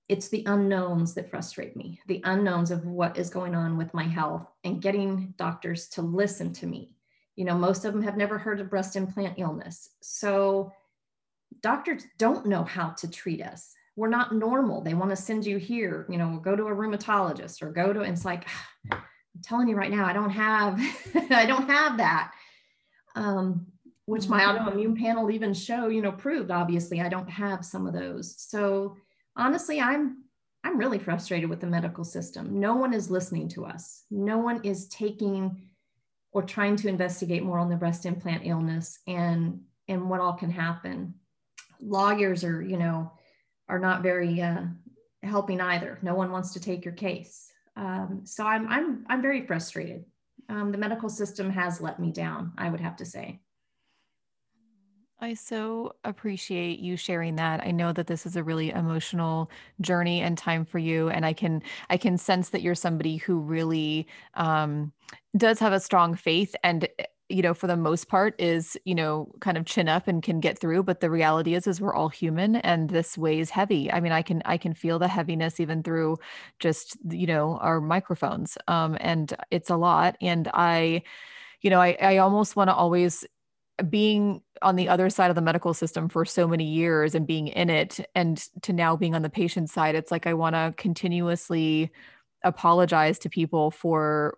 It's 0.09 0.29
the 0.29 0.43
unknowns 0.45 1.13
that 1.15 1.29
frustrate 1.29 1.75
me, 1.75 1.99
the 2.07 2.21
unknowns 2.23 2.71
of 2.71 2.85
what 2.85 3.17
is 3.17 3.29
going 3.29 3.55
on 3.55 3.77
with 3.77 3.93
my 3.93 4.03
health 4.03 4.47
and 4.63 4.81
getting 4.81 5.33
doctors 5.37 5.89
to 5.89 6.01
listen 6.01 6.53
to 6.53 6.67
me. 6.67 6.95
You 7.35 7.45
know, 7.45 7.57
most 7.57 7.83
of 7.83 7.93
them 7.93 8.03
have 8.03 8.17
never 8.17 8.37
heard 8.37 8.61
of 8.61 8.69
breast 8.69 8.95
implant 8.95 9.37
illness. 9.37 9.89
So 10.01 10.71
doctors 11.61 12.05
don't 12.17 12.45
know 12.45 12.63
how 12.63 12.91
to 12.91 13.09
treat 13.09 13.41
us 13.41 13.75
we're 13.97 14.07
not 14.07 14.33
normal. 14.33 14.79
They 14.79 14.93
want 14.93 15.09
to 15.09 15.15
send 15.15 15.45
you 15.45 15.57
here, 15.57 16.05
you 16.07 16.17
know, 16.17 16.39
go 16.41 16.55
to 16.55 16.67
a 16.67 16.75
rheumatologist 16.75 17.63
or 17.63 17.71
go 17.71 17.91
to, 17.91 18.01
it's 18.01 18.23
like, 18.23 18.47
I'm 18.91 19.01
telling 19.41 19.67
you 19.67 19.75
right 19.75 19.91
now, 19.91 20.05
I 20.05 20.13
don't 20.13 20.29
have, 20.29 20.79
I 21.31 21.47
don't 21.47 21.67
have 21.67 21.97
that. 21.97 22.31
Um, 23.15 23.66
which 24.07 24.29
my 24.29 24.41
mm-hmm. 24.41 24.69
autoimmune 24.69 24.97
panel 24.97 25.29
even 25.29 25.53
show, 25.53 25.89
you 25.89 26.01
know, 26.01 26.13
proved 26.13 26.49
obviously 26.49 27.01
I 27.01 27.09
don't 27.09 27.29
have 27.29 27.65
some 27.65 27.85
of 27.85 27.93
those. 27.93 28.41
So 28.41 28.95
honestly, 29.35 29.81
I'm, 29.81 30.23
I'm 30.63 30.77
really 30.77 30.97
frustrated 30.97 31.49
with 31.49 31.59
the 31.59 31.67
medical 31.67 32.05
system. 32.05 32.57
No 32.57 32.75
one 32.75 32.93
is 32.93 33.11
listening 33.11 33.49
to 33.49 33.65
us. 33.65 34.05
No 34.09 34.37
one 34.37 34.61
is 34.63 34.87
taking 34.87 35.61
or 36.31 36.41
trying 36.41 36.77
to 36.77 36.87
investigate 36.87 37.43
more 37.43 37.59
on 37.59 37.69
the 37.69 37.75
breast 37.75 38.05
implant 38.05 38.45
illness 38.45 38.97
and, 39.07 39.59
and 39.89 40.09
what 40.09 40.21
all 40.21 40.33
can 40.33 40.51
happen. 40.51 41.13
Lawyers 41.81 42.45
are, 42.45 42.61
you 42.61 42.77
know, 42.77 43.11
are 43.67 43.79
not 43.79 44.03
very 44.03 44.41
uh, 44.41 44.63
helping 45.21 45.59
either. 45.59 45.99
No 46.01 46.15
one 46.15 46.31
wants 46.31 46.53
to 46.53 46.61
take 46.61 46.85
your 46.85 46.93
case. 46.93 47.51
Um, 47.75 48.21
so 48.23 48.45
I'm, 48.45 48.69
I'm, 48.69 49.05
I'm 49.09 49.21
very 49.21 49.45
frustrated. 49.45 50.05
Um, 50.47 50.71
the 50.71 50.77
medical 50.77 51.09
system 51.09 51.49
has 51.49 51.81
let 51.81 51.99
me 51.99 52.13
down, 52.13 52.53
I 52.57 52.69
would 52.69 52.79
have 52.79 52.95
to 52.97 53.05
say. 53.05 53.41
I 55.19 55.33
so 55.33 55.93
appreciate 56.03 56.77
you 56.77 56.95
sharing 56.95 57.37
that. 57.37 57.65
I 57.65 57.71
know 57.71 57.91
that 57.91 58.05
this 58.05 58.27
is 58.27 58.35
a 58.35 58.43
really 58.43 58.69
emotional 58.69 59.49
journey 59.81 60.21
and 60.21 60.37
time 60.37 60.63
for 60.63 60.77
you, 60.77 61.09
and 61.09 61.25
I 61.25 61.33
can 61.33 61.63
I 61.89 61.97
can 61.97 62.19
sense 62.19 62.49
that 62.49 62.61
you're 62.61 62.75
somebody 62.75 63.17
who 63.17 63.39
really 63.39 64.07
um, 64.35 64.93
does 65.35 65.57
have 65.59 65.73
a 65.73 65.79
strong 65.79 66.13
faith 66.13 66.55
and 66.63 66.87
you 67.29 67.41
know 67.41 67.53
for 67.55 67.65
the 67.67 67.75
most 67.75 68.07
part 68.09 68.39
is 68.39 68.77
you 68.85 68.93
know 68.95 69.31
kind 69.41 69.57
of 69.57 69.65
chin 69.65 69.89
up 69.89 70.07
and 70.07 70.23
can 70.23 70.39
get 70.39 70.57
through 70.57 70.81
but 70.81 71.01
the 71.01 71.09
reality 71.09 71.55
is 71.55 71.67
is 71.67 71.81
we're 71.81 71.93
all 71.93 72.07
human 72.07 72.55
and 72.57 72.89
this 72.89 73.17
weighs 73.17 73.49
heavy 73.49 73.91
i 73.91 73.99
mean 73.99 74.13
i 74.13 74.21
can 74.21 74.41
i 74.45 74.57
can 74.57 74.73
feel 74.73 74.97
the 74.97 75.09
heaviness 75.09 75.59
even 75.59 75.83
through 75.83 76.15
just 76.59 76.95
you 77.09 77.27
know 77.27 77.57
our 77.57 77.81
microphones 77.81 78.57
um 78.69 78.97
and 79.01 79.35
it's 79.51 79.69
a 79.69 79.75
lot 79.75 80.15
and 80.21 80.47
i 80.53 81.01
you 81.61 81.69
know 81.69 81.79
i 81.79 81.97
i 82.01 82.17
almost 82.17 82.55
want 82.55 82.69
to 82.69 82.73
always 82.73 83.25
being 83.89 84.41
on 84.61 84.75
the 84.75 84.89
other 84.89 85.09
side 85.09 85.29
of 85.29 85.35
the 85.35 85.41
medical 85.41 85.73
system 85.73 86.09
for 86.09 86.25
so 86.25 86.47
many 86.47 86.63
years 86.63 87.13
and 87.13 87.27
being 87.27 87.47
in 87.47 87.69
it 87.69 87.99
and 88.15 88.49
to 88.63 88.73
now 88.73 88.95
being 88.95 89.13
on 89.13 89.21
the 89.21 89.29
patient 89.29 89.69
side 89.69 89.93
it's 89.93 90.09
like 90.09 90.25
i 90.25 90.33
want 90.33 90.55
to 90.55 90.73
continuously 90.77 91.91
apologize 92.43 93.19
to 93.19 93.29
people 93.29 93.69
for 93.69 94.37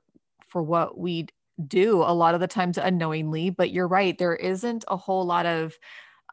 for 0.50 0.62
what 0.62 0.98
we 0.98 1.28
do 1.68 1.98
a 2.02 2.14
lot 2.14 2.34
of 2.34 2.40
the 2.40 2.48
times 2.48 2.78
unknowingly. 2.78 3.50
But 3.50 3.72
you're 3.72 3.88
right 3.88 4.18
there 4.18 4.36
isn't 4.36 4.86
a 4.88 4.98
whole 4.98 5.26
lot 5.26 5.46
of 5.46 5.78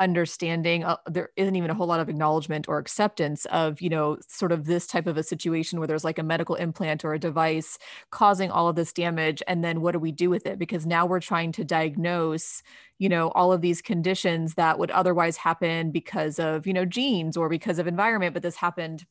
understanding 0.01 0.84
uh, 0.84 0.97
there 1.07 1.30
isn't 1.36 1.57
even 1.57 1.70
a 1.70 1.74
whole 1.74 1.86
lot 1.86 2.01
of 2.01 2.09
acknowledgement 2.09 2.68
or 2.68 2.78
acceptance 2.78 3.44
of 3.47 3.80
you 3.80 3.88
know 3.88 4.18
sort 4.28 4.53
of 4.53 4.64
this 4.64 4.86
type 4.86 5.07
of 5.07 5.16
a 5.16 5.22
situation 5.22 5.78
where 5.78 5.88
there's 5.88 6.05
like 6.05 6.18
a 6.18 6.22
medical 6.22 6.55
implant 6.55 7.05
or 7.05 7.14
a 7.14 7.18
device 7.18 7.78
causing 8.11 8.51
all 8.51 8.68
of 8.68 8.76
this 8.76 8.92
damage 8.92 9.42
and 9.47 9.64
then 9.64 9.80
what 9.80 9.92
do 9.92 9.99
we 9.99 10.12
do 10.12 10.28
with 10.30 10.47
it 10.47 10.59
because 10.59 10.86
now 10.86 11.07
we're 11.07 11.20
trying 11.20 11.53
to 11.53 11.64
diagnose 11.64 12.62
you 12.99 13.09
know 13.09 13.28
all 13.30 13.53
of 13.53 13.61
these 13.61 13.80
conditions 13.82 14.55
that 14.55 14.78
would 14.78 14.90
otherwise 14.90 15.36
happen 15.36 15.90
because 15.90 16.38
of 16.38 16.66
you 16.66 16.72
know 16.72 16.84
genes 16.84 17.36
or 17.36 17.49
because 17.49 17.78
of 17.78 17.86
environment 17.86 18.34
but 18.34 18.42
this 18.42 18.57
happened 18.57 19.07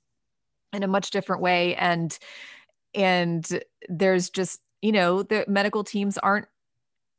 in 0.73 0.83
a 0.83 0.87
much 0.87 1.09
different 1.11 1.41
way 1.41 1.75
and 1.75 2.19
and 2.93 3.59
there's 3.89 4.29
just 4.29 4.61
you 4.85 4.91
know, 4.91 5.23
the 5.23 5.43
medical 5.47 5.83
teams 5.83 6.19
aren't 6.19 6.45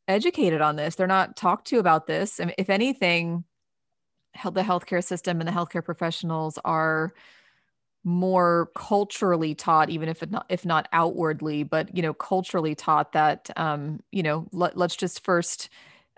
educated 0.06 0.60
on 0.60 0.76
this. 0.76 0.94
They're 0.94 1.08
not 1.08 1.36
talked 1.36 1.66
to 1.68 1.80
about 1.80 2.06
this. 2.06 2.38
And 2.38 2.54
if 2.58 2.70
anything, 2.70 3.42
the 4.45 4.62
healthcare 4.62 5.03
system 5.03 5.41
and 5.41 5.49
the 5.49 5.53
healthcare 5.53 5.84
professionals 5.84 6.59
are 6.64 7.12
more 8.05 8.70
culturally 8.76 9.55
taught 9.55 9.91
even 9.91 10.09
if 10.09 10.24
not 10.30 10.47
if 10.49 10.64
not 10.64 10.89
outwardly 10.93 11.64
but 11.64 11.95
you 11.97 12.03
know 12.03 12.14
culturally 12.14 12.72
taught 12.72 13.12
that 13.12 13.51
um 13.57 13.99
you 14.12 14.22
know 14.22 14.47
let, 14.53 14.76
let's 14.76 14.95
just 14.95 15.24
first 15.24 15.68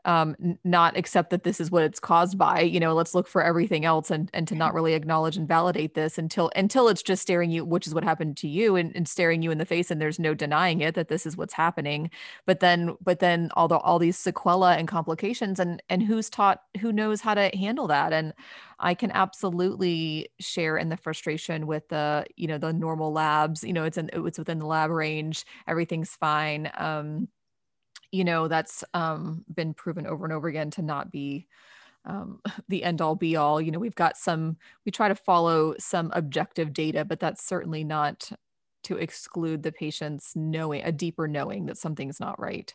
um, 0.05 0.59
not 0.64 0.96
accept 0.96 1.30
that 1.30 1.44
this 1.44 1.61
is 1.61 1.70
what 1.70 1.82
it's 1.82 2.01
caused 2.01 2.38
by. 2.38 2.61
You 2.61 2.80
know, 2.80 2.94
let's 2.94 3.14
look 3.14 3.28
for 3.28 3.42
everything 3.42 3.84
else 3.84 4.11
and 4.11 4.30
and 4.32 4.46
to 4.49 4.55
not 4.55 4.74
really 4.74 4.94
acknowledge 4.94 5.36
and 5.36 5.46
validate 5.49 5.94
this 5.94 6.18
until 6.18 6.51
until 6.57 6.88
it's 6.88 7.03
just 7.03 7.22
staring 7.22 7.51
you, 7.51 7.64
which 7.64 7.86
is 7.86 7.94
what 7.94 8.05
happened 8.05 8.36
to 8.38 8.49
you, 8.49 8.76
and, 8.76 8.94
and 8.96 9.09
staring 9.09 9.42
you 9.42 9.51
in 9.51 9.59
the 9.59 9.64
face, 9.64 9.90
and 9.90 10.01
there's 10.01 10.18
no 10.18 10.34
denying 10.34 10.80
it 10.80 10.94
that 10.94 11.09
this 11.09 11.26
is 11.26 11.36
what's 11.36 11.55
happening. 11.55 12.11
But 12.46 12.61
then, 12.61 12.96
but 13.03 13.18
then 13.20 13.51
all 13.55 13.68
the 13.68 13.78
all 13.78 13.99
these 13.99 14.16
sequela 14.18 14.78
and 14.78 14.88
complications, 14.88 15.61
and 15.61 15.82
and 15.88 16.03
who's 16.03 16.30
taught, 16.30 16.62
who 16.80 16.92
knows 16.92 17.20
how 17.20 17.34
to 17.34 17.51
handle 17.57 17.86
that, 17.88 18.12
and 18.12 18.32
I 18.78 18.94
can 18.94 19.11
absolutely 19.11 20.30
share 20.40 20.76
in 20.76 20.88
the 20.88 20.96
frustration 20.96 21.66
with 21.66 21.88
the 21.88 22.26
you 22.36 22.46
know 22.46 22.59
the 22.59 22.72
normal 22.72 23.12
labs. 23.12 23.64
You 23.64 23.72
know, 23.72 23.84
it's 23.84 23.99
in 23.99 24.11
it's 24.12 24.38
within 24.38 24.59
the 24.59 24.66
lab 24.66 24.90
range, 24.90 25.44
everything's 25.66 26.14
fine. 26.16 26.70
Um, 26.76 27.28
you 28.13 28.25
know 28.25 28.49
that's 28.49 28.85
um, 28.95 29.45
been 29.55 29.75
proven 29.75 30.07
over 30.07 30.25
and 30.25 30.33
over 30.33 30.49
again 30.49 30.71
to 30.73 30.83
not 30.83 31.11
be 31.11 31.47
um, 32.05 32.41
the 32.69 32.85
end 32.85 33.01
all 33.01 33.15
be 33.15 33.37
all. 33.37 33.61
You 33.61 33.71
know 33.71 33.79
we've 33.79 33.95
got 33.95 34.17
some 34.17 34.57
we 34.85 34.93
try 34.93 35.09
to 35.09 35.15
follow 35.15 35.75
some 35.79 36.11
objective 36.15 36.73
data 36.73 37.05
but 37.05 37.21
that's 37.21 37.45
certainly 37.45 37.85
not 37.85 38.31
to 38.85 38.97
exclude 38.97 39.63
the 39.63 39.73
patient's 39.73 40.37
knowing 40.37 40.83
a 40.85 40.93
deeper 40.93 41.27
knowing 41.27 41.67
that 41.67 41.77
something's 41.77 42.21
not 42.21 42.41
right. 42.41 42.75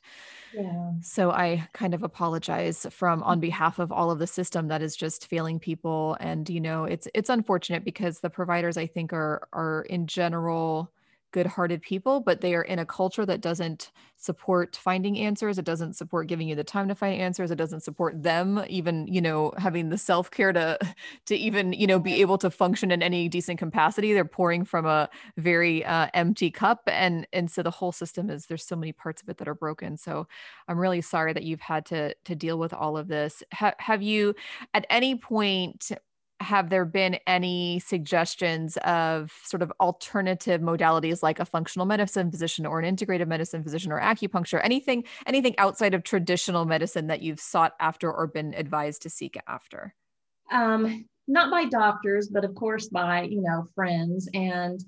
Yeah. 0.54 0.92
So 1.02 1.32
i 1.32 1.68
kind 1.74 1.94
of 1.94 2.04
apologize 2.04 2.86
from 2.92 3.24
on 3.24 3.40
behalf 3.40 3.80
of 3.80 3.92
all 3.92 4.12
of 4.12 4.20
the 4.20 4.28
system 4.28 4.68
that 4.68 4.82
is 4.82 4.96
just 4.96 5.28
failing 5.28 5.60
people. 5.60 6.18
And 6.20 6.50
you 6.50 6.62
know 6.62 6.84
it's 6.84 7.08
it's 7.14 7.30
unfortunate 7.30 7.84
because 7.84 8.20
the 8.20 8.30
providers 8.30 8.78
i 8.78 8.86
think 8.86 9.14
are 9.14 9.48
are 9.54 9.86
in 9.90 10.06
general 10.08 10.92
good-hearted 11.34 11.82
people 11.82 12.22
but 12.22 12.40
they 12.40 12.56
are 12.56 12.62
in 12.62 12.80
a 12.80 12.86
culture 12.86 13.26
that 13.26 13.42
doesn't 13.42 13.92
support 14.16 14.78
finding 14.78 15.18
answers 15.18 15.58
it 15.58 15.66
doesn't 15.66 15.94
support 15.94 16.28
giving 16.28 16.48
you 16.48 16.56
the 16.56 16.64
time 16.64 16.88
to 16.88 16.96
find 16.96 17.20
answers 17.20 17.52
it 17.52 17.58
doesn't 17.58 17.82
support 17.82 18.24
them 18.24 18.64
even 18.70 19.06
you 19.08 19.22
know 19.22 19.52
having 19.58 19.90
the 19.90 19.98
self-care 19.98 20.54
to 20.54 20.78
to 21.26 21.36
even 21.36 21.74
you 21.74 21.86
know 21.86 22.00
be 22.00 22.22
able 22.22 22.38
to 22.38 22.50
function 22.50 22.92
in 22.92 23.04
any 23.04 23.28
decent 23.28 23.60
capacity 23.60 24.14
they're 24.14 24.24
pouring 24.24 24.64
from 24.64 24.86
a 24.86 25.10
very 25.38 25.84
uh, 25.84 26.08
empty 26.14 26.50
cup 26.50 26.82
and 26.88 27.28
and 27.34 27.52
so 27.52 27.62
the 27.62 27.72
whole 27.72 27.92
system 27.92 28.30
is 28.30 28.46
there's 28.46 28.66
so 28.66 28.76
many 28.76 28.94
parts 28.94 29.22
of 29.22 29.28
it 29.28 29.38
that 29.38 29.48
are 29.48 29.56
broken 29.56 29.98
so 29.98 30.26
i'm 30.70 30.78
really 30.78 31.02
sorry 31.02 31.34
that 31.34 31.44
you've 31.44 31.60
had 31.60 31.86
to 31.86 32.14
to 32.24 32.36
deal 32.36 32.58
with 32.58 32.74
all 32.74 32.98
of 32.98 33.08
this. 33.08 33.44
Ha- 33.54 33.76
have 33.80 34.02
you 34.02 34.36
at 34.74 34.86
any 34.90 35.16
point 35.16 35.92
have 36.44 36.70
there 36.70 36.86
been 36.86 37.18
any 37.26 37.80
suggestions 37.80 38.78
of 38.84 39.32
sort 39.44 39.62
of 39.62 39.72
alternative 39.80 40.62
modalities 40.62 41.24
like 41.24 41.40
a 41.40 41.46
functional 41.46 41.86
medicine 41.86 42.30
physician 42.30 42.66
or 42.66 42.80
an 42.80 42.96
integrative 42.96 43.28
medicine 43.28 43.64
physician 43.64 43.92
or 43.92 44.00
acupuncture 44.00 44.60
anything 44.64 45.04
anything 45.26 45.56
outside 45.58 45.94
of 45.94 46.04
traditional 46.04 46.66
medicine 46.66 47.08
that 47.08 47.22
you've 47.22 47.40
sought 47.40 47.74
after 47.80 48.12
or 48.12 48.28
been 48.28 48.54
advised 48.54 49.02
to 49.02 49.10
seek 49.10 49.38
after 49.48 49.94
um, 50.52 51.06
not 51.28 51.50
by 51.50 51.66
doctors 51.66 52.28
but 52.28 52.46
of 52.46 52.54
course 52.54 52.90
by 52.90 53.24
you 53.24 53.42
know 53.42 53.66
friends 53.74 54.30
and 54.34 54.84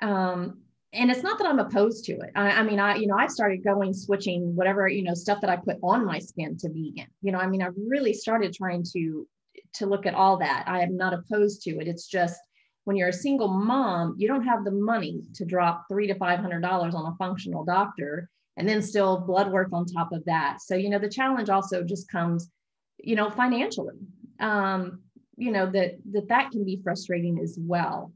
um, 0.00 0.62
and 0.92 1.10
it's 1.10 1.22
not 1.22 1.38
that 1.38 1.46
I'm 1.46 1.58
opposed 1.58 2.04
to 2.06 2.12
it. 2.12 2.30
I, 2.34 2.50
I, 2.50 2.62
mean, 2.62 2.80
I, 2.80 2.94
you 2.94 3.08
know, 3.08 3.16
I 3.16 3.26
started 3.26 3.62
going 3.62 3.92
switching 3.92 4.56
whatever, 4.56 4.88
you 4.88 5.02
know, 5.02 5.12
stuff 5.12 5.40
that 5.42 5.50
I 5.50 5.56
put 5.56 5.76
on 5.82 6.06
my 6.06 6.18
skin 6.18 6.56
to 6.58 6.68
vegan. 6.68 7.08
You 7.20 7.32
know, 7.32 7.38
I 7.38 7.46
mean, 7.46 7.62
I 7.62 7.68
really 7.76 8.14
started 8.14 8.54
trying 8.54 8.84
to 8.94 9.26
to 9.74 9.86
look 9.86 10.06
at 10.06 10.14
all 10.14 10.38
that. 10.38 10.64
I 10.66 10.80
am 10.80 10.96
not 10.96 11.14
opposed 11.14 11.62
to 11.62 11.78
it. 11.78 11.88
It's 11.88 12.06
just 12.06 12.40
when 12.84 12.96
you're 12.96 13.08
a 13.08 13.12
single 13.12 13.48
mom, 13.48 14.14
you 14.16 14.26
don't 14.28 14.46
have 14.46 14.64
the 14.64 14.70
money 14.70 15.22
to 15.34 15.44
drop 15.44 15.84
three 15.88 16.06
to 16.06 16.14
five 16.14 16.40
hundred 16.40 16.62
dollars 16.62 16.94
on 16.94 17.06
a 17.06 17.16
functional 17.16 17.64
doctor 17.64 18.30
and 18.56 18.68
then 18.68 18.82
still 18.82 19.18
blood 19.20 19.52
work 19.52 19.68
on 19.72 19.84
top 19.86 20.12
of 20.12 20.24
that. 20.24 20.60
So 20.60 20.74
you 20.74 20.88
know 20.88 20.98
the 20.98 21.08
challenge 21.08 21.50
also 21.50 21.82
just 21.82 22.10
comes, 22.10 22.50
you 22.98 23.14
know, 23.14 23.30
financially. 23.30 23.94
Um, 24.40 25.02
you 25.36 25.52
know 25.52 25.70
that 25.70 25.98
that 26.12 26.28
that 26.28 26.50
can 26.50 26.64
be 26.64 26.80
frustrating 26.82 27.38
as 27.42 27.56
well. 27.60 28.12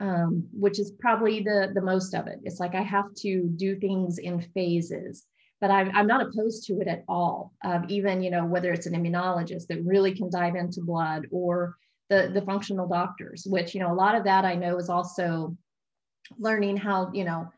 Um, 0.00 0.48
which 0.52 0.78
is 0.78 0.92
probably 0.92 1.40
the 1.42 1.72
the 1.74 1.82
most 1.82 2.14
of 2.14 2.28
it. 2.28 2.38
It's 2.44 2.60
like 2.60 2.74
I 2.74 2.82
have 2.82 3.12
to 3.18 3.42
do 3.56 3.76
things 3.76 4.18
in 4.18 4.40
phases 4.40 5.26
but 5.60 5.70
I'm, 5.70 5.90
I'm 5.94 6.06
not 6.06 6.22
opposed 6.22 6.66
to 6.66 6.80
it 6.80 6.88
at 6.88 7.04
all. 7.08 7.52
Um, 7.64 7.84
even, 7.88 8.22
you 8.22 8.30
know, 8.30 8.44
whether 8.44 8.72
it's 8.72 8.86
an 8.86 8.94
immunologist 8.94 9.66
that 9.68 9.84
really 9.84 10.14
can 10.14 10.30
dive 10.30 10.54
into 10.54 10.80
blood 10.80 11.26
or 11.30 11.76
the, 12.10 12.30
the 12.32 12.42
functional 12.42 12.88
doctors, 12.88 13.46
which, 13.48 13.74
you 13.74 13.80
know, 13.80 13.92
a 13.92 13.94
lot 13.94 14.14
of 14.14 14.24
that 14.24 14.44
I 14.44 14.54
know 14.54 14.78
is 14.78 14.88
also 14.88 15.56
learning 16.38 16.76
how, 16.76 17.10
you 17.12 17.24
know, 17.24 17.50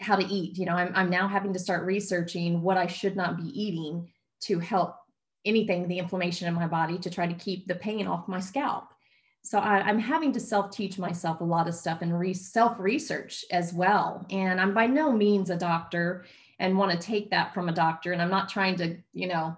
how 0.00 0.16
to 0.16 0.26
eat. 0.26 0.58
You 0.58 0.66
know, 0.66 0.74
I'm, 0.74 0.92
I'm 0.94 1.10
now 1.10 1.28
having 1.28 1.52
to 1.52 1.58
start 1.58 1.86
researching 1.86 2.62
what 2.62 2.76
I 2.76 2.86
should 2.86 3.16
not 3.16 3.36
be 3.36 3.48
eating 3.48 4.10
to 4.42 4.58
help 4.58 4.96
anything, 5.44 5.88
the 5.88 5.98
inflammation 5.98 6.48
in 6.48 6.54
my 6.54 6.66
body 6.66 6.98
to 6.98 7.10
try 7.10 7.26
to 7.26 7.34
keep 7.34 7.66
the 7.66 7.74
pain 7.74 8.06
off 8.06 8.28
my 8.28 8.40
scalp. 8.40 8.84
So 9.42 9.58
I, 9.58 9.88
am 9.88 9.98
having 9.98 10.32
to 10.32 10.40
self 10.40 10.70
teach 10.70 10.98
myself 10.98 11.40
a 11.40 11.44
lot 11.44 11.66
of 11.66 11.74
stuff 11.74 12.02
and 12.02 12.18
re- 12.18 12.34
self 12.34 12.78
research 12.78 13.44
as 13.50 13.72
well. 13.72 14.26
And 14.30 14.60
I'm 14.60 14.74
by 14.74 14.86
no 14.86 15.10
means 15.12 15.48
a 15.48 15.56
doctor 15.56 16.26
and 16.60 16.76
want 16.76 16.92
to 16.92 16.98
take 16.98 17.30
that 17.30 17.52
from 17.52 17.68
a 17.68 17.72
doctor. 17.72 18.12
And 18.12 18.22
I'm 18.22 18.30
not 18.30 18.48
trying 18.48 18.76
to, 18.76 18.96
you 19.14 19.26
know, 19.26 19.56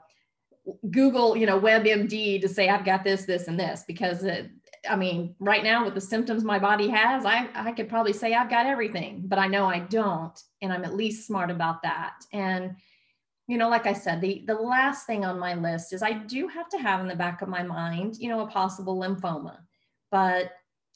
Google, 0.90 1.36
you 1.36 1.44
know, 1.44 1.60
WebMD 1.60 2.40
to 2.40 2.48
say 2.48 2.68
I've 2.68 2.84
got 2.84 3.02
this, 3.02 3.24
this, 3.24 3.48
and 3.48 3.58
this, 3.58 3.84
because 3.86 4.22
it, 4.22 4.48
I 4.88 4.94
mean, 4.94 5.34
right 5.40 5.64
now 5.64 5.84
with 5.84 5.94
the 5.94 6.00
symptoms 6.00 6.44
my 6.44 6.60
body 6.60 6.88
has, 6.88 7.26
I, 7.26 7.48
I 7.54 7.72
could 7.72 7.88
probably 7.88 8.12
say 8.12 8.34
I've 8.34 8.48
got 8.48 8.66
everything, 8.66 9.24
but 9.26 9.40
I 9.40 9.48
know 9.48 9.66
I 9.66 9.80
don't. 9.80 10.40
And 10.62 10.72
I'm 10.72 10.84
at 10.84 10.94
least 10.94 11.26
smart 11.26 11.50
about 11.50 11.82
that. 11.82 12.14
And, 12.32 12.76
you 13.48 13.58
know, 13.58 13.68
like 13.68 13.86
I 13.86 13.92
said, 13.92 14.20
the, 14.20 14.44
the 14.46 14.54
last 14.54 15.04
thing 15.04 15.24
on 15.24 15.40
my 15.40 15.54
list 15.54 15.92
is 15.92 16.02
I 16.02 16.12
do 16.12 16.46
have 16.46 16.68
to 16.68 16.78
have 16.78 17.00
in 17.00 17.08
the 17.08 17.16
back 17.16 17.42
of 17.42 17.48
my 17.48 17.64
mind, 17.64 18.16
you 18.18 18.28
know, 18.28 18.40
a 18.40 18.46
possible 18.46 18.96
lymphoma. 18.96 19.58
But, 20.12 20.52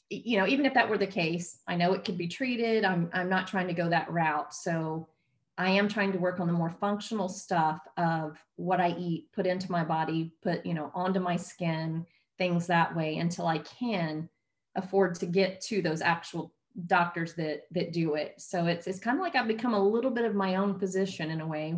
you 0.09 0.37
know, 0.37 0.47
even 0.47 0.65
if 0.65 0.73
that 0.73 0.87
were 0.87 0.97
the 0.97 1.05
case, 1.05 1.59
I 1.67 1.75
know 1.75 1.91
it 1.91 2.05
could 2.05 2.17
be 2.17 2.29
treated. 2.29 2.85
I'm, 2.85 3.09
I'm 3.13 3.27
not 3.27 3.47
trying 3.47 3.67
to 3.67 3.73
go 3.73 3.89
that 3.89 4.09
route. 4.09 4.53
So, 4.53 5.09
I 5.57 5.71
am 5.71 5.87
trying 5.87 6.11
to 6.11 6.19
work 6.19 6.39
on 6.39 6.47
the 6.47 6.53
more 6.53 6.69
functional 6.69 7.29
stuff 7.29 7.79
of 7.97 8.37
what 8.57 8.79
I 8.79 8.89
eat, 8.97 9.31
put 9.33 9.47
into 9.47 9.71
my 9.71 9.83
body, 9.83 10.33
put, 10.43 10.65
you 10.65 10.73
know, 10.73 10.91
onto 10.93 11.19
my 11.19 11.35
skin, 11.35 12.05
things 12.37 12.67
that 12.67 12.95
way 12.95 13.17
until 13.17 13.47
I 13.47 13.59
can 13.59 14.29
afford 14.75 15.15
to 15.15 15.25
get 15.25 15.61
to 15.61 15.81
those 15.81 16.01
actual 16.01 16.53
doctors 16.85 17.33
that 17.33 17.63
that 17.71 17.91
do 17.91 18.13
it. 18.13 18.35
So 18.37 18.67
it's 18.67 18.85
it's 18.85 18.99
kind 18.99 19.17
of 19.17 19.23
like 19.23 19.35
I've 19.35 19.47
become 19.47 19.73
a 19.73 19.83
little 19.83 20.11
bit 20.11 20.25
of 20.25 20.35
my 20.35 20.55
own 20.55 20.77
physician 20.77 21.31
in 21.31 21.41
a 21.41 21.47
way, 21.47 21.75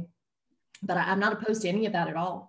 but 0.83 0.97
I, 0.97 1.03
I'm 1.03 1.19
not 1.19 1.33
opposed 1.33 1.61
to 1.61 1.69
any 1.69 1.85
of 1.85 1.93
that 1.93 2.09
at 2.09 2.17
all. 2.17 2.48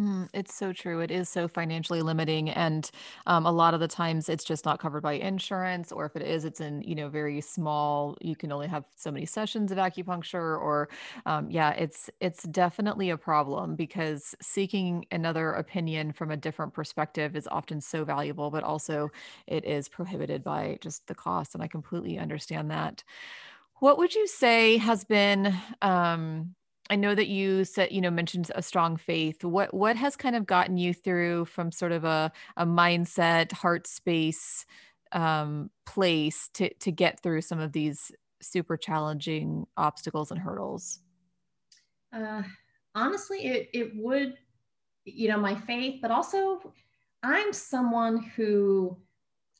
Mm, 0.00 0.30
it's 0.32 0.54
so 0.54 0.72
true. 0.72 1.00
It 1.00 1.10
is 1.10 1.28
so 1.28 1.46
financially 1.46 2.00
limiting, 2.00 2.48
and 2.48 2.90
um, 3.26 3.44
a 3.44 3.52
lot 3.52 3.74
of 3.74 3.80
the 3.80 3.88
times 3.88 4.30
it's 4.30 4.44
just 4.44 4.64
not 4.64 4.78
covered 4.80 5.02
by 5.02 5.12
insurance, 5.14 5.92
or 5.92 6.06
if 6.06 6.16
it 6.16 6.22
is, 6.22 6.46
it's 6.46 6.58
in 6.60 6.80
you 6.82 6.94
know 6.94 7.10
very 7.10 7.38
small. 7.42 8.16
You 8.22 8.34
can 8.34 8.50
only 8.50 8.66
have 8.68 8.84
so 8.96 9.10
many 9.10 9.26
sessions 9.26 9.70
of 9.70 9.76
acupuncture, 9.76 10.58
or 10.58 10.88
um, 11.26 11.50
yeah, 11.50 11.72
it's 11.72 12.08
it's 12.20 12.44
definitely 12.44 13.10
a 13.10 13.18
problem 13.18 13.76
because 13.76 14.34
seeking 14.40 15.04
another 15.10 15.52
opinion 15.52 16.12
from 16.12 16.30
a 16.30 16.36
different 16.36 16.72
perspective 16.72 17.36
is 17.36 17.46
often 17.48 17.78
so 17.82 18.02
valuable, 18.02 18.50
but 18.50 18.64
also 18.64 19.10
it 19.46 19.66
is 19.66 19.86
prohibited 19.86 20.42
by 20.42 20.78
just 20.80 21.06
the 21.08 21.14
cost, 21.14 21.54
and 21.54 21.62
I 21.62 21.68
completely 21.68 22.18
understand 22.18 22.70
that. 22.70 23.02
What 23.80 23.98
would 23.98 24.14
you 24.14 24.26
say 24.26 24.76
has 24.78 25.04
been 25.04 25.54
um, 25.82 26.54
I 26.90 26.96
know 26.96 27.14
that 27.14 27.28
you 27.28 27.64
said, 27.64 27.92
you 27.92 28.00
know, 28.00 28.10
mentioned 28.10 28.50
a 28.54 28.62
strong 28.62 28.96
faith. 28.96 29.44
What 29.44 29.72
what 29.72 29.94
has 29.96 30.16
kind 30.16 30.34
of 30.34 30.44
gotten 30.44 30.76
you 30.76 30.92
through 30.92 31.44
from 31.44 31.70
sort 31.70 31.92
of 31.92 32.04
a, 32.04 32.32
a 32.56 32.66
mindset, 32.66 33.52
heart 33.52 33.86
space 33.86 34.66
um, 35.12 35.70
place 35.86 36.50
to 36.54 36.74
to 36.74 36.90
get 36.90 37.22
through 37.22 37.42
some 37.42 37.60
of 37.60 37.72
these 37.72 38.10
super 38.42 38.76
challenging 38.76 39.66
obstacles 39.76 40.32
and 40.32 40.40
hurdles? 40.40 40.98
Uh, 42.12 42.42
honestly, 42.96 43.46
it 43.46 43.70
it 43.72 43.92
would, 43.94 44.34
you 45.04 45.28
know, 45.28 45.38
my 45.38 45.54
faith, 45.54 46.00
but 46.02 46.10
also 46.10 46.72
I'm 47.22 47.52
someone 47.52 48.20
who 48.34 48.98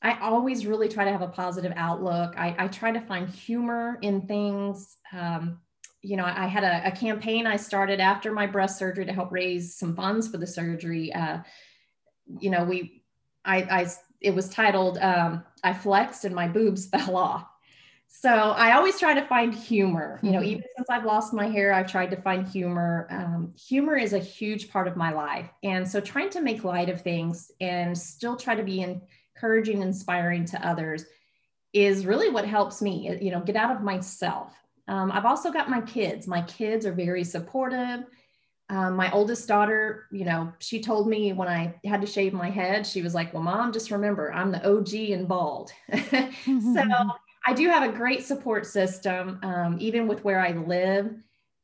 I 0.01 0.19
always 0.19 0.65
really 0.65 0.89
try 0.89 1.05
to 1.05 1.11
have 1.11 1.21
a 1.21 1.27
positive 1.27 1.71
outlook. 1.77 2.33
I, 2.35 2.55
I 2.57 2.67
try 2.67 2.91
to 2.91 2.99
find 2.99 3.29
humor 3.29 3.99
in 4.01 4.21
things. 4.21 4.97
Um, 5.13 5.59
you 6.01 6.17
know, 6.17 6.25
I 6.25 6.47
had 6.47 6.63
a, 6.63 6.87
a, 6.87 6.91
campaign 6.91 7.45
I 7.45 7.57
started 7.57 7.99
after 7.99 8.31
my 8.31 8.47
breast 8.47 8.79
surgery 8.79 9.05
to 9.05 9.13
help 9.13 9.31
raise 9.31 9.75
some 9.75 9.95
funds 9.95 10.27
for 10.27 10.37
the 10.37 10.47
surgery. 10.47 11.13
Uh, 11.13 11.39
you 12.39 12.49
know, 12.49 12.63
we, 12.63 13.03
I, 13.45 13.57
I, 13.57 13.87
it 14.19 14.33
was 14.33 14.49
titled 14.49 14.97
um, 14.99 15.43
"I 15.63 15.73
flexed 15.73 16.25
and 16.25 16.33
my 16.33 16.47
boobs 16.47 16.85
fell 16.91 17.15
off." 17.15 17.47
So 18.07 18.29
I 18.29 18.73
always 18.73 18.99
try 18.99 19.13
to 19.13 19.25
find 19.25 19.53
humor. 19.53 20.19
You 20.21 20.31
know, 20.31 20.39
mm-hmm. 20.39 20.47
even 20.47 20.63
since 20.75 20.89
I've 20.89 21.05
lost 21.05 21.33
my 21.33 21.47
hair, 21.47 21.73
I've 21.73 21.89
tried 21.89 22.11
to 22.11 22.21
find 22.21 22.47
humor. 22.47 23.07
Um, 23.09 23.53
humor 23.55 23.95
is 23.95 24.13
a 24.13 24.19
huge 24.19 24.69
part 24.69 24.87
of 24.87 24.97
my 24.97 25.11
life, 25.11 25.49
and 25.63 25.87
so 25.87 26.01
trying 26.01 26.29
to 26.31 26.41
make 26.41 26.63
light 26.63 26.89
of 26.89 27.01
things 27.01 27.51
and 27.61 27.97
still 27.97 28.35
try 28.35 28.55
to 28.55 28.63
be 28.63 28.81
encouraging, 28.81 29.81
inspiring 29.81 30.45
to 30.45 30.67
others 30.67 31.05
is 31.73 32.05
really 32.05 32.29
what 32.29 32.45
helps 32.45 32.81
me, 32.81 33.17
you 33.21 33.31
know, 33.31 33.39
get 33.39 33.55
out 33.55 33.73
of 33.73 33.81
myself. 33.81 34.53
Um, 34.91 35.09
I've 35.09 35.25
also 35.25 35.51
got 35.51 35.69
my 35.69 35.79
kids. 35.79 36.27
My 36.27 36.41
kids 36.41 36.85
are 36.85 36.91
very 36.91 37.23
supportive. 37.23 38.03
Um, 38.69 38.97
my 38.97 39.09
oldest 39.11 39.47
daughter, 39.47 40.07
you 40.11 40.25
know, 40.25 40.51
she 40.59 40.81
told 40.81 41.07
me 41.07 41.31
when 41.31 41.47
I 41.47 41.73
had 41.85 42.01
to 42.01 42.07
shave 42.07 42.33
my 42.33 42.49
head, 42.49 42.85
she 42.85 43.01
was 43.01 43.15
like, 43.15 43.33
Well, 43.33 43.41
mom, 43.41 43.71
just 43.71 43.89
remember, 43.89 44.33
I'm 44.33 44.51
the 44.51 44.69
OG 44.69 44.93
and 45.11 45.29
bald. 45.29 45.71
so 45.93 46.83
I 47.47 47.53
do 47.53 47.69
have 47.69 47.89
a 47.89 47.93
great 47.93 48.25
support 48.25 48.65
system, 48.65 49.39
um, 49.43 49.77
even 49.79 50.07
with 50.09 50.25
where 50.25 50.41
I 50.41 50.51
live. 50.51 51.15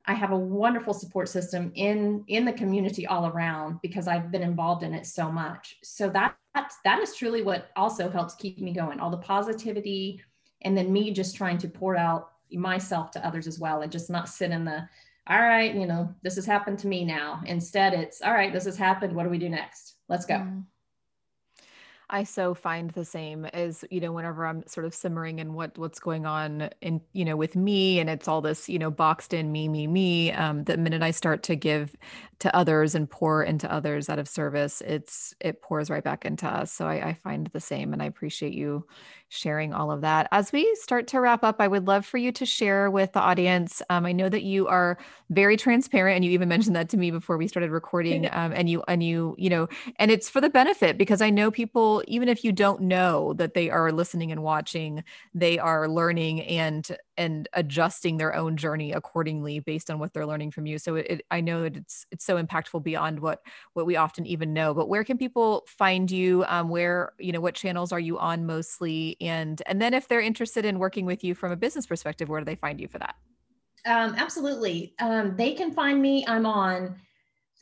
I 0.05 0.13
have 0.13 0.32
a 0.32 0.38
wonderful 0.38 0.93
support 0.93 1.28
system 1.28 1.73
in 1.75 2.23
in 2.30 2.45
the 2.45 2.53
community 2.53 3.05
all 3.07 3.28
around 3.28 3.80
because 3.82 4.07
I've 4.07 4.32
been 4.32 4.41
involved 4.41 4.84
in 4.84 4.93
it 4.93 5.05
so 5.05 5.30
much. 5.30 5.75
So 5.84 6.09
that 6.11 6.38
that 6.55 6.99
is 7.01 7.13
truly 7.13 7.41
what 7.41 7.71
also 7.75 8.09
helps 8.09 8.36
keep 8.36 8.59
me 8.59 8.71
going. 8.71 9.01
All 9.01 9.09
the 9.09 9.17
positivity, 9.17 10.21
and 10.61 10.78
then 10.78 10.93
me 10.93 11.11
just 11.11 11.36
trying 11.36 11.57
to 11.57 11.67
pour 11.67 11.97
out 11.97 12.32
myself 12.52 13.12
to 13.12 13.26
others 13.26 13.48
as 13.48 13.60
well, 13.60 13.82
and 13.82 13.91
just 13.91 14.10
not 14.10 14.30
sit 14.30 14.52
in 14.52 14.66
the 14.66 14.88
all 15.30 15.41
right, 15.41 15.76
you 15.76 15.86
know, 15.86 16.14
this 16.22 16.36
has 16.36 16.45
happened 16.45 16.80
to 16.80 16.88
me 16.88 17.04
now. 17.04 17.41
Instead, 17.45 17.93
it's 17.93 18.22
all 18.22 18.34
right, 18.34 18.54
this 18.54 18.66
has 18.66 18.78
happened. 18.78 19.14
What 19.14 19.24
do 19.24 19.30
we 19.30 19.38
do 19.38 19.50
next? 19.50 19.95
Let's 20.08 20.26
go. 20.26 20.36
Mm. 20.36 20.64
I 22.10 22.24
so 22.24 22.54
find 22.54 22.89
the 22.91 23.04
same 23.04 23.43
as, 23.45 23.84
you 23.91 24.00
know, 24.00 24.14
whenever 24.14 24.48
I'm 24.48 24.66
sort 24.66 24.86
of 24.86 24.95
simmering 24.95 25.41
and 25.41 25.54
what 25.54 25.78
what's 25.78 26.00
going 26.00 26.26
on 26.26 26.70
in, 26.80 27.02
you 27.12 27.26
know, 27.26 27.36
with 27.36 27.58
me 27.58 28.00
and 28.00 28.10
it's 28.10 28.30
all 28.30 28.39
this, 28.39 28.70
you 28.70 28.80
know, 28.80 28.89
boxed 28.89 29.34
in 29.34 29.52
me, 29.52 29.68
me, 29.68 29.88
me. 29.88 30.32
Um, 30.32 30.64
the 30.64 30.78
minute 30.78 31.02
I 31.02 31.12
start 31.12 31.43
to 31.43 31.58
give 31.58 31.98
to 32.39 32.55
others 32.55 32.93
and 32.93 33.09
pour 33.09 33.43
into 33.43 33.71
others 33.71 34.09
out 34.09 34.19
of 34.19 34.27
service, 34.27 34.81
it's 34.85 35.33
it 35.39 35.61
pours 35.61 35.89
right 35.89 36.03
back 36.03 36.25
into 36.25 36.47
us. 36.47 36.71
So 36.71 36.85
I, 36.88 37.09
I 37.09 37.13
find 37.23 37.47
the 37.47 37.59
same 37.59 37.93
and 37.93 38.01
I 38.01 38.05
appreciate 38.05 38.53
you 38.53 38.85
sharing 39.29 39.73
all 39.73 39.91
of 39.91 40.01
that. 40.01 40.27
As 40.31 40.51
we 40.51 40.73
start 40.75 41.07
to 41.07 41.19
wrap 41.19 41.43
up, 41.43 41.57
I 41.59 41.67
would 41.67 41.88
love 41.88 42.05
for 42.05 42.17
you 42.17 42.31
to 42.33 42.45
share 42.45 42.89
with 42.89 43.13
the 43.13 43.19
audience. 43.19 43.81
Um, 43.89 44.05
I 44.05 44.11
know 44.11 44.29
that 44.29 44.43
you 44.43 44.67
are 44.67 44.97
very 45.29 45.57
transparent, 45.57 46.15
and 46.15 46.25
you 46.25 46.31
even 46.31 46.47
mentioned 46.47 46.75
that 46.75 46.89
to 46.89 46.97
me 46.97 47.11
before 47.11 47.38
we 47.38 47.47
started 47.47 47.71
recording. 47.71 48.29
Um, 48.38 48.51
and 48.53 48.69
you 48.69 48.83
and 48.88 49.01
you 49.01 49.35
you 49.39 49.49
know, 49.49 49.67
and 49.95 50.11
it's 50.11 50.29
for 50.29 50.41
the 50.41 50.49
benefit 50.49 50.97
because 50.97 51.21
I 51.21 51.29
know 51.31 51.49
people, 51.49 52.03
even 52.07 52.29
if 52.29 52.43
you 52.43 52.51
don't 52.51 52.81
know 52.81 53.33
that 53.33 53.55
they 53.55 53.69
are 53.69 53.91
listening 53.91 54.31
and 54.31 54.43
watching, 54.43 55.03
they 55.33 55.57
are 55.57 55.88
learning 55.88 56.41
and 56.41 56.95
and 57.18 57.49
adjusting 57.53 58.18
their 58.18 58.36
own 58.36 58.55
journey 58.57 58.91
accordingly 58.91 59.59
based 59.59 59.89
on 59.89 59.99
what 59.99 60.13
they're 60.13 60.26
learning 60.26 60.51
from 60.51 60.65
you. 60.65 60.78
So 60.78 60.95
it, 60.95 61.07
it, 61.09 61.26
I 61.32 61.41
know 61.41 61.63
that 61.63 61.76
it's 61.76 62.05
it's 62.11 62.26
so 62.26 62.41
impactful 62.41 62.84
beyond 62.84 63.20
what 63.20 63.41
what 63.74 63.86
we 63.86 63.95
often 63.95 64.26
even 64.26 64.53
know. 64.53 64.74
But 64.74 64.88
where 64.88 65.03
can 65.03 65.18
people 65.18 65.65
find 65.68 66.09
you? 66.09 66.45
Um, 66.47 66.70
where 66.70 67.13
you 67.20 67.32
know 67.32 67.41
what 67.41 67.55
channels 67.55 67.91
are 67.91 67.99
you 67.99 68.18
on 68.20 68.45
mostly? 68.45 69.18
And 69.20 69.61
and 69.65 69.82
then 69.82 69.93
if 69.93 70.07
they're 70.07 70.22
interested 70.22 70.65
in 70.65 70.80
working 70.80 71.05
with 71.05 71.24
you 71.24 71.36
from 71.36 71.51
a 71.51 71.55
business 71.55 71.86
perspective, 71.86 72.30
where 72.30 72.39
do 72.39 72.45
they 72.45 72.55
find 72.55 72.80
you 72.80 72.88
for 72.88 72.99
that? 72.99 73.15
Um, 73.86 74.15
absolutely, 74.18 74.93
um, 74.99 75.36
they 75.36 75.53
can 75.53 75.72
find 75.72 76.01
me. 76.01 76.26
I'm 76.28 76.45
on 76.45 76.95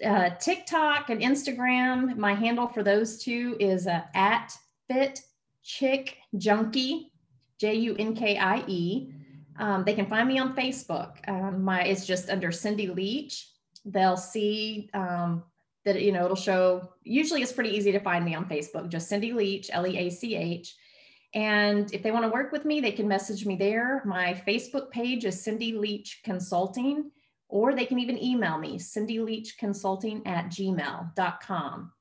uh, 0.04 0.32
TikTok 0.32 1.10
and 1.10 1.22
Instagram. 1.22 2.18
My 2.18 2.34
handle 2.34 2.68
for 2.68 2.84
those 2.84 3.20
two 3.20 3.56
is 3.60 3.88
uh, 3.88 4.02
at 4.14 4.52
Fit 4.90 5.22
Chick 5.64 6.18
Junkie, 6.38 7.12
J 7.60 7.76
U 7.76 7.96
N 7.98 8.16
K 8.16 8.38
I 8.38 8.64
E. 8.68 9.12
Um, 9.58 9.84
they 9.86 9.94
can 9.94 10.08
find 10.08 10.28
me 10.28 10.40
on 10.40 10.56
Facebook. 10.56 11.18
Um, 11.28 11.64
my 11.64 11.84
it's 11.84 12.06
just 12.06 12.30
under 12.30 12.52
Cindy 12.52 12.88
Leach. 12.88 13.50
They'll 13.86 14.18
see 14.18 14.90
um, 14.94 15.44
that 15.86 16.02
you 16.02 16.12
know 16.12 16.26
it'll 16.26 16.36
show. 16.36 16.90
Usually, 17.04 17.42
it's 17.42 17.54
pretty 17.54 17.72
easy 17.72 17.92
to 17.92 18.00
find 18.00 18.26
me 18.26 18.36
on 18.36 18.46
Facebook. 18.46 18.90
Just 18.90 19.08
Cindy 19.08 19.32
Leach, 19.34 19.70
L 19.72 19.88
E 19.88 19.98
A 19.98 20.10
C 20.10 20.36
H. 20.36 20.76
And 21.34 21.94
if 21.94 22.02
they 22.02 22.12
want 22.12 22.24
to 22.24 22.32
work 22.32 22.54
with 22.54 22.64
me, 22.64 22.80
they 22.80 22.94
can 22.94 23.08
message 23.08 23.46
me 23.46 23.58
there. 23.58 24.02
My 24.06 24.42
Facebook 24.48 24.90
page 24.90 25.26
is 25.26 25.44
Cindy 25.44 25.74
Leach 25.74 26.22
Consulting, 26.24 27.12
or 27.50 27.76
they 27.76 27.86
can 27.86 28.00
even 28.00 28.22
email 28.22 28.58
me, 28.58 28.80
Cindy 28.80 29.20
Leach 29.20 29.58
Consulting 29.58 30.26
at 30.26 30.46
gmail.com. 30.46 31.92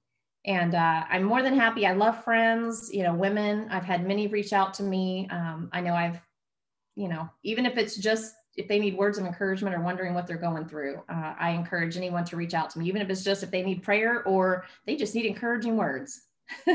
And 0.47 0.75
uh, 0.75 1.05
I'm 1.09 1.25
more 1.25 1.43
than 1.43 1.59
happy. 1.59 1.87
I 1.87 1.95
love 1.95 2.23
friends, 2.23 2.91
you 2.93 3.03
know, 3.03 3.15
women. 3.15 3.67
I've 3.71 3.85
had 3.85 4.07
many 4.07 4.29
reach 4.29 4.53
out 4.53 4.75
to 4.75 4.83
me. 4.83 5.27
Um, 5.31 5.69
I 5.73 5.81
know 5.81 5.95
I've 5.95 6.21
you 6.97 7.09
know, 7.09 7.29
even 7.43 7.67
if 7.67 7.77
it's 7.77 7.97
just 7.97 8.35
if 8.57 8.69
they 8.69 8.79
need 8.79 8.97
words 8.97 9.19
of 9.19 9.27
encouragement 9.27 9.75
or 9.75 9.81
wondering 9.81 10.15
what 10.15 10.27
they're 10.27 10.37
going 10.37 10.67
through, 10.67 11.03
uh, 11.09 11.35
I 11.39 11.51
encourage 11.51 11.97
anyone 11.97 12.25
to 12.27 12.37
reach 12.37 12.55
out 12.55 12.71
to 12.71 12.79
me, 12.79 12.87
even 12.87 13.03
if 13.03 13.11
it's 13.11 13.25
just 13.25 13.43
if 13.43 13.51
they 13.51 13.63
need 13.63 13.83
prayer 13.83 14.23
or 14.25 14.65
they 14.87 14.97
just 14.97 15.15
need 15.15 15.27
encouraging 15.27 15.77
words. 15.77 16.23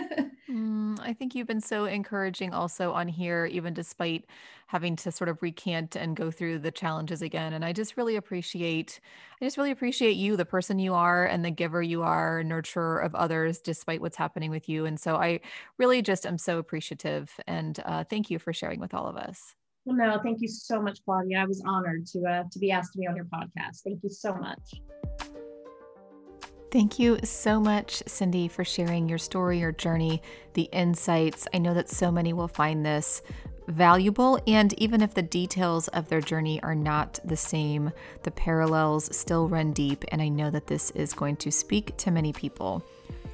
mm, 0.49 0.99
I 0.99 1.13
think 1.13 1.35
you've 1.35 1.47
been 1.47 1.61
so 1.61 1.85
encouraging 1.85 2.53
also 2.53 2.91
on 2.91 3.07
here, 3.07 3.45
even 3.45 3.73
despite 3.73 4.25
having 4.67 4.95
to 4.97 5.11
sort 5.11 5.29
of 5.29 5.41
recant 5.41 5.95
and 5.95 6.15
go 6.15 6.31
through 6.31 6.59
the 6.59 6.71
challenges 6.71 7.21
again. 7.21 7.53
And 7.53 7.63
I 7.63 7.71
just 7.71 7.97
really 7.97 8.15
appreciate, 8.15 8.99
I 9.41 9.45
just 9.45 9.57
really 9.57 9.71
appreciate 9.71 10.15
you, 10.15 10.35
the 10.35 10.45
person 10.45 10.79
you 10.79 10.93
are 10.93 11.25
and 11.25 11.45
the 11.45 11.51
giver 11.51 11.81
you 11.81 12.01
are, 12.01 12.43
nurturer 12.43 13.03
of 13.03 13.15
others, 13.15 13.59
despite 13.59 14.01
what's 14.01 14.17
happening 14.17 14.51
with 14.51 14.67
you. 14.67 14.85
And 14.85 14.99
so 14.99 15.15
I 15.15 15.39
really 15.77 16.01
just 16.01 16.25
am 16.25 16.37
so 16.37 16.57
appreciative. 16.57 17.31
And 17.47 17.79
uh, 17.85 18.03
thank 18.03 18.29
you 18.29 18.37
for 18.37 18.53
sharing 18.53 18.79
with 18.79 18.93
all 18.93 19.07
of 19.07 19.17
us. 19.17 19.55
Well, 19.85 19.95
no, 19.97 20.19
thank 20.21 20.41
you 20.41 20.47
so 20.47 20.81
much, 20.81 20.99
Claudia. 21.03 21.39
I 21.39 21.45
was 21.45 21.63
honored 21.65 22.05
to 22.07 22.19
uh, 22.25 22.43
to 22.51 22.59
be 22.59 22.71
asked 22.71 22.93
to 22.93 22.99
be 22.99 23.07
on 23.07 23.15
your 23.15 23.25
podcast. 23.25 23.81
Thank 23.83 24.03
you 24.03 24.09
so 24.09 24.35
much. 24.35 24.59
Thank 26.71 26.99
you 26.99 27.17
so 27.23 27.59
much, 27.59 28.03
Cindy, 28.05 28.47
for 28.47 28.63
sharing 28.63 29.09
your 29.09 29.17
story, 29.17 29.59
your 29.59 29.71
journey, 29.71 30.21
the 30.53 30.69
insights. 30.71 31.47
I 31.51 31.57
know 31.57 31.73
that 31.73 31.89
so 31.89 32.11
many 32.11 32.31
will 32.31 32.47
find 32.47 32.85
this 32.85 33.23
valuable. 33.69 34.39
And 34.45 34.73
even 34.79 35.01
if 35.01 35.15
the 35.15 35.23
details 35.23 35.87
of 35.89 36.09
their 36.09 36.21
journey 36.21 36.61
are 36.61 36.75
not 36.75 37.19
the 37.25 37.37
same, 37.37 37.91
the 38.21 38.29
parallels 38.31 39.15
still 39.15 39.47
run 39.47 39.73
deep. 39.73 40.05
And 40.11 40.21
I 40.21 40.27
know 40.27 40.51
that 40.51 40.67
this 40.67 40.91
is 40.91 41.13
going 41.13 41.37
to 41.37 41.51
speak 41.51 41.97
to 41.97 42.11
many 42.11 42.33
people. 42.33 42.83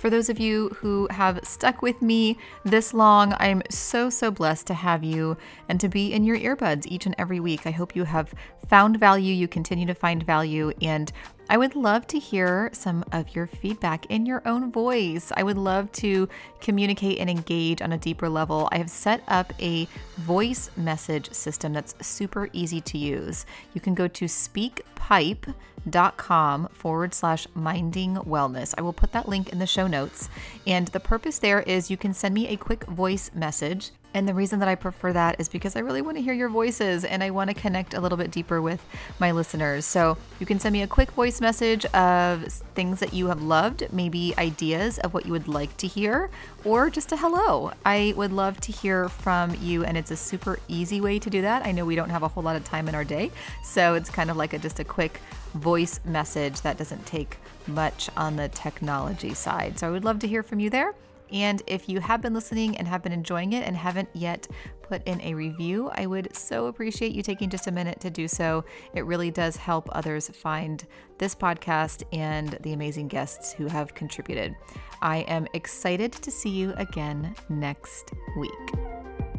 For 0.06 0.12
those 0.12 0.30
of 0.30 0.40
you 0.40 0.70
who 0.70 1.08
have 1.10 1.40
stuck 1.42 1.82
with 1.82 2.00
me 2.00 2.38
this 2.64 2.94
long, 2.94 3.34
I'm 3.40 3.64
so, 3.72 4.12
so 4.12 4.30
blessed 4.30 4.68
to 4.68 4.76
have 4.76 5.04
you 5.04 5.36
and 5.68 5.80
to 5.80 5.90
be 5.90 6.14
in 6.14 6.24
your 6.24 6.38
earbuds 6.38 6.86
each 6.86 7.08
and 7.08 7.16
every 7.18 7.40
week. 7.40 7.66
I 7.66 7.72
hope 7.72 7.96
you 7.96 8.04
have 8.04 8.32
found 8.68 9.00
value, 9.00 9.34
you 9.34 9.48
continue 9.48 9.88
to 9.88 9.96
find 9.96 10.22
value, 10.22 10.72
and 10.80 11.12
I 11.48 11.58
would 11.58 11.76
love 11.76 12.08
to 12.08 12.18
hear 12.18 12.72
some 12.74 13.06
of 13.12 13.36
your 13.36 13.46
feedback 13.46 14.08
in 14.08 14.26
your 14.26 14.42
own 14.48 14.72
voice. 14.72 15.32
I 15.36 15.44
would 15.44 15.60
love 15.60 15.92
to 15.94 16.28
communicate 16.60 17.20
and 17.20 17.30
engage 17.30 17.84
on 17.84 17.92
a 17.92 18.00
deeper 18.00 18.30
level. 18.30 18.68
I 18.72 18.80
have 18.80 18.90
set 18.90 19.22
up 19.28 19.54
a 19.62 19.88
voice 20.18 20.72
message 20.76 21.32
system 21.32 21.74
that's 21.74 21.94
super 22.02 22.50
easy 22.52 22.82
to 22.82 22.98
use. 22.98 23.46
You 23.76 23.82
can 23.82 23.94
go 23.94 24.08
to 24.08 24.26
speakpipe.com 24.26 26.68
forward 26.70 27.14
slash 27.14 27.46
minding 27.54 28.16
wellness. 28.16 28.74
I 28.76 28.82
will 28.82 28.94
put 28.94 29.12
that 29.12 29.30
link 29.30 29.50
in 29.50 29.60
the 29.60 29.68
show 29.68 29.86
notes. 29.86 30.30
And 30.66 30.88
the 30.88 31.00
purpose 31.00 31.38
there 31.38 31.62
is 31.62 31.92
you 31.92 31.98
can 31.98 32.16
send 32.16 32.34
me 32.34 32.48
a 32.48 32.58
quick 32.58 32.86
voice 32.86 33.30
message 33.36 33.92
and 34.16 34.26
the 34.26 34.34
reason 34.34 34.60
that 34.60 34.70
I 34.70 34.76
prefer 34.76 35.12
that 35.12 35.36
is 35.40 35.50
because 35.50 35.76
I 35.76 35.80
really 35.80 36.02
want 36.02 36.16
to 36.16 36.24
hear 36.24 36.34
your 36.34 36.48
voices 36.48 37.04
and 37.04 37.22
I 37.22 37.32
want 37.32 37.50
to 37.50 37.54
connect 37.54 37.94
a 37.94 38.00
little 38.00 38.18
bit 38.18 38.32
deeper 38.32 38.62
with 38.62 38.82
my 39.20 39.32
listeners. 39.32 39.86
So 39.86 40.18
you 40.40 40.46
can 40.46 40.58
send 40.58 40.72
me 40.72 40.82
a 40.84 40.88
quick 40.88 41.12
voice 41.12 41.42
message 41.42 41.84
of 41.88 42.46
things 42.76 43.02
that 43.02 43.14
you 43.14 43.28
have 43.28 43.42
loved, 43.42 43.86
maybe 43.92 44.34
ideas 44.38 45.00
of 45.00 45.14
what 45.14 45.26
you 45.26 45.34
would 45.34 45.50
like 45.50 45.76
to 45.78 45.88
hear, 45.88 46.30
or 46.64 46.90
just 46.90 47.12
a 47.12 47.18
hello. 47.18 47.74
I 47.86 48.14
would 48.16 48.32
love 48.32 48.62
to 48.62 48.72
hear 48.72 49.10
from 49.10 49.54
you, 49.62 49.84
and 49.84 49.98
it's 49.98 50.12
a 50.12 50.16
super 50.16 50.60
easy 50.70 51.02
way 51.02 51.20
to 51.20 51.30
do 51.30 51.42
that. 51.42 51.66
I 51.66 51.74
know 51.74 51.84
we 51.84 51.96
don't 51.96 52.10
have 52.10 52.24
a 52.24 52.30
whole 52.30 52.42
lot 52.42 52.56
of 52.56 52.64
time 52.64 52.88
in 52.88 52.96
our 52.96 53.04
day, 53.04 53.32
so 53.66 53.96
it's 53.96 54.10
kind 54.10 54.32
of 54.32 54.38
like 54.38 54.54
a, 54.54 54.58
just 54.58 54.80
a 54.80 54.86
quick 54.86 55.20
voice 55.56 56.00
message 56.06 56.62
that 56.62 56.78
doesn't 56.78 57.06
take 57.06 57.36
much 57.68 58.10
on 58.16 58.38
the 58.38 58.48
technology 58.48 59.34
side. 59.34 59.78
So 59.78 59.90
I 59.90 59.92
would 59.92 60.06
love 60.06 60.20
to 60.20 60.28
hear 60.28 60.42
from 60.42 60.62
you 60.62 60.70
there. 60.70 60.94
And 61.32 61.62
if 61.68 61.90
you 61.90 62.00
have 62.00 62.22
been 62.22 62.34
listening 62.34 62.78
and 62.78 62.88
have 62.88 63.04
been 63.04 63.12
enjoying 63.12 63.54
it 63.54 63.66
and 63.66 63.76
haven't 63.76 64.10
yet 64.14 64.48
put 64.82 65.04
in 65.08 65.20
a 65.22 65.34
review, 65.34 65.90
I 65.94 66.06
would 66.06 66.36
so 66.36 66.68
appreciate 66.68 67.14
you 67.14 67.24
taking 67.24 67.50
just 67.50 67.68
a 67.68 67.72
minute 67.72 68.00
to 68.02 68.10
do 68.10 68.28
so. 68.28 68.64
It 68.94 69.06
really 69.06 69.32
does 69.32 69.56
help 69.56 69.90
others 69.92 70.30
find 70.30 70.86
this 71.18 71.34
podcast 71.34 72.04
and 72.14 72.58
the 72.62 72.74
amazing 72.74 73.08
guests 73.08 73.54
who 73.54 73.68
have 73.68 73.96
contributed. 73.96 74.56
I 75.02 75.18
am 75.20 75.48
excited 75.54 76.12
to 76.14 76.32
see 76.32 76.50
you 76.50 76.74
again 76.78 77.36
next 77.50 78.14
week. 78.38 79.35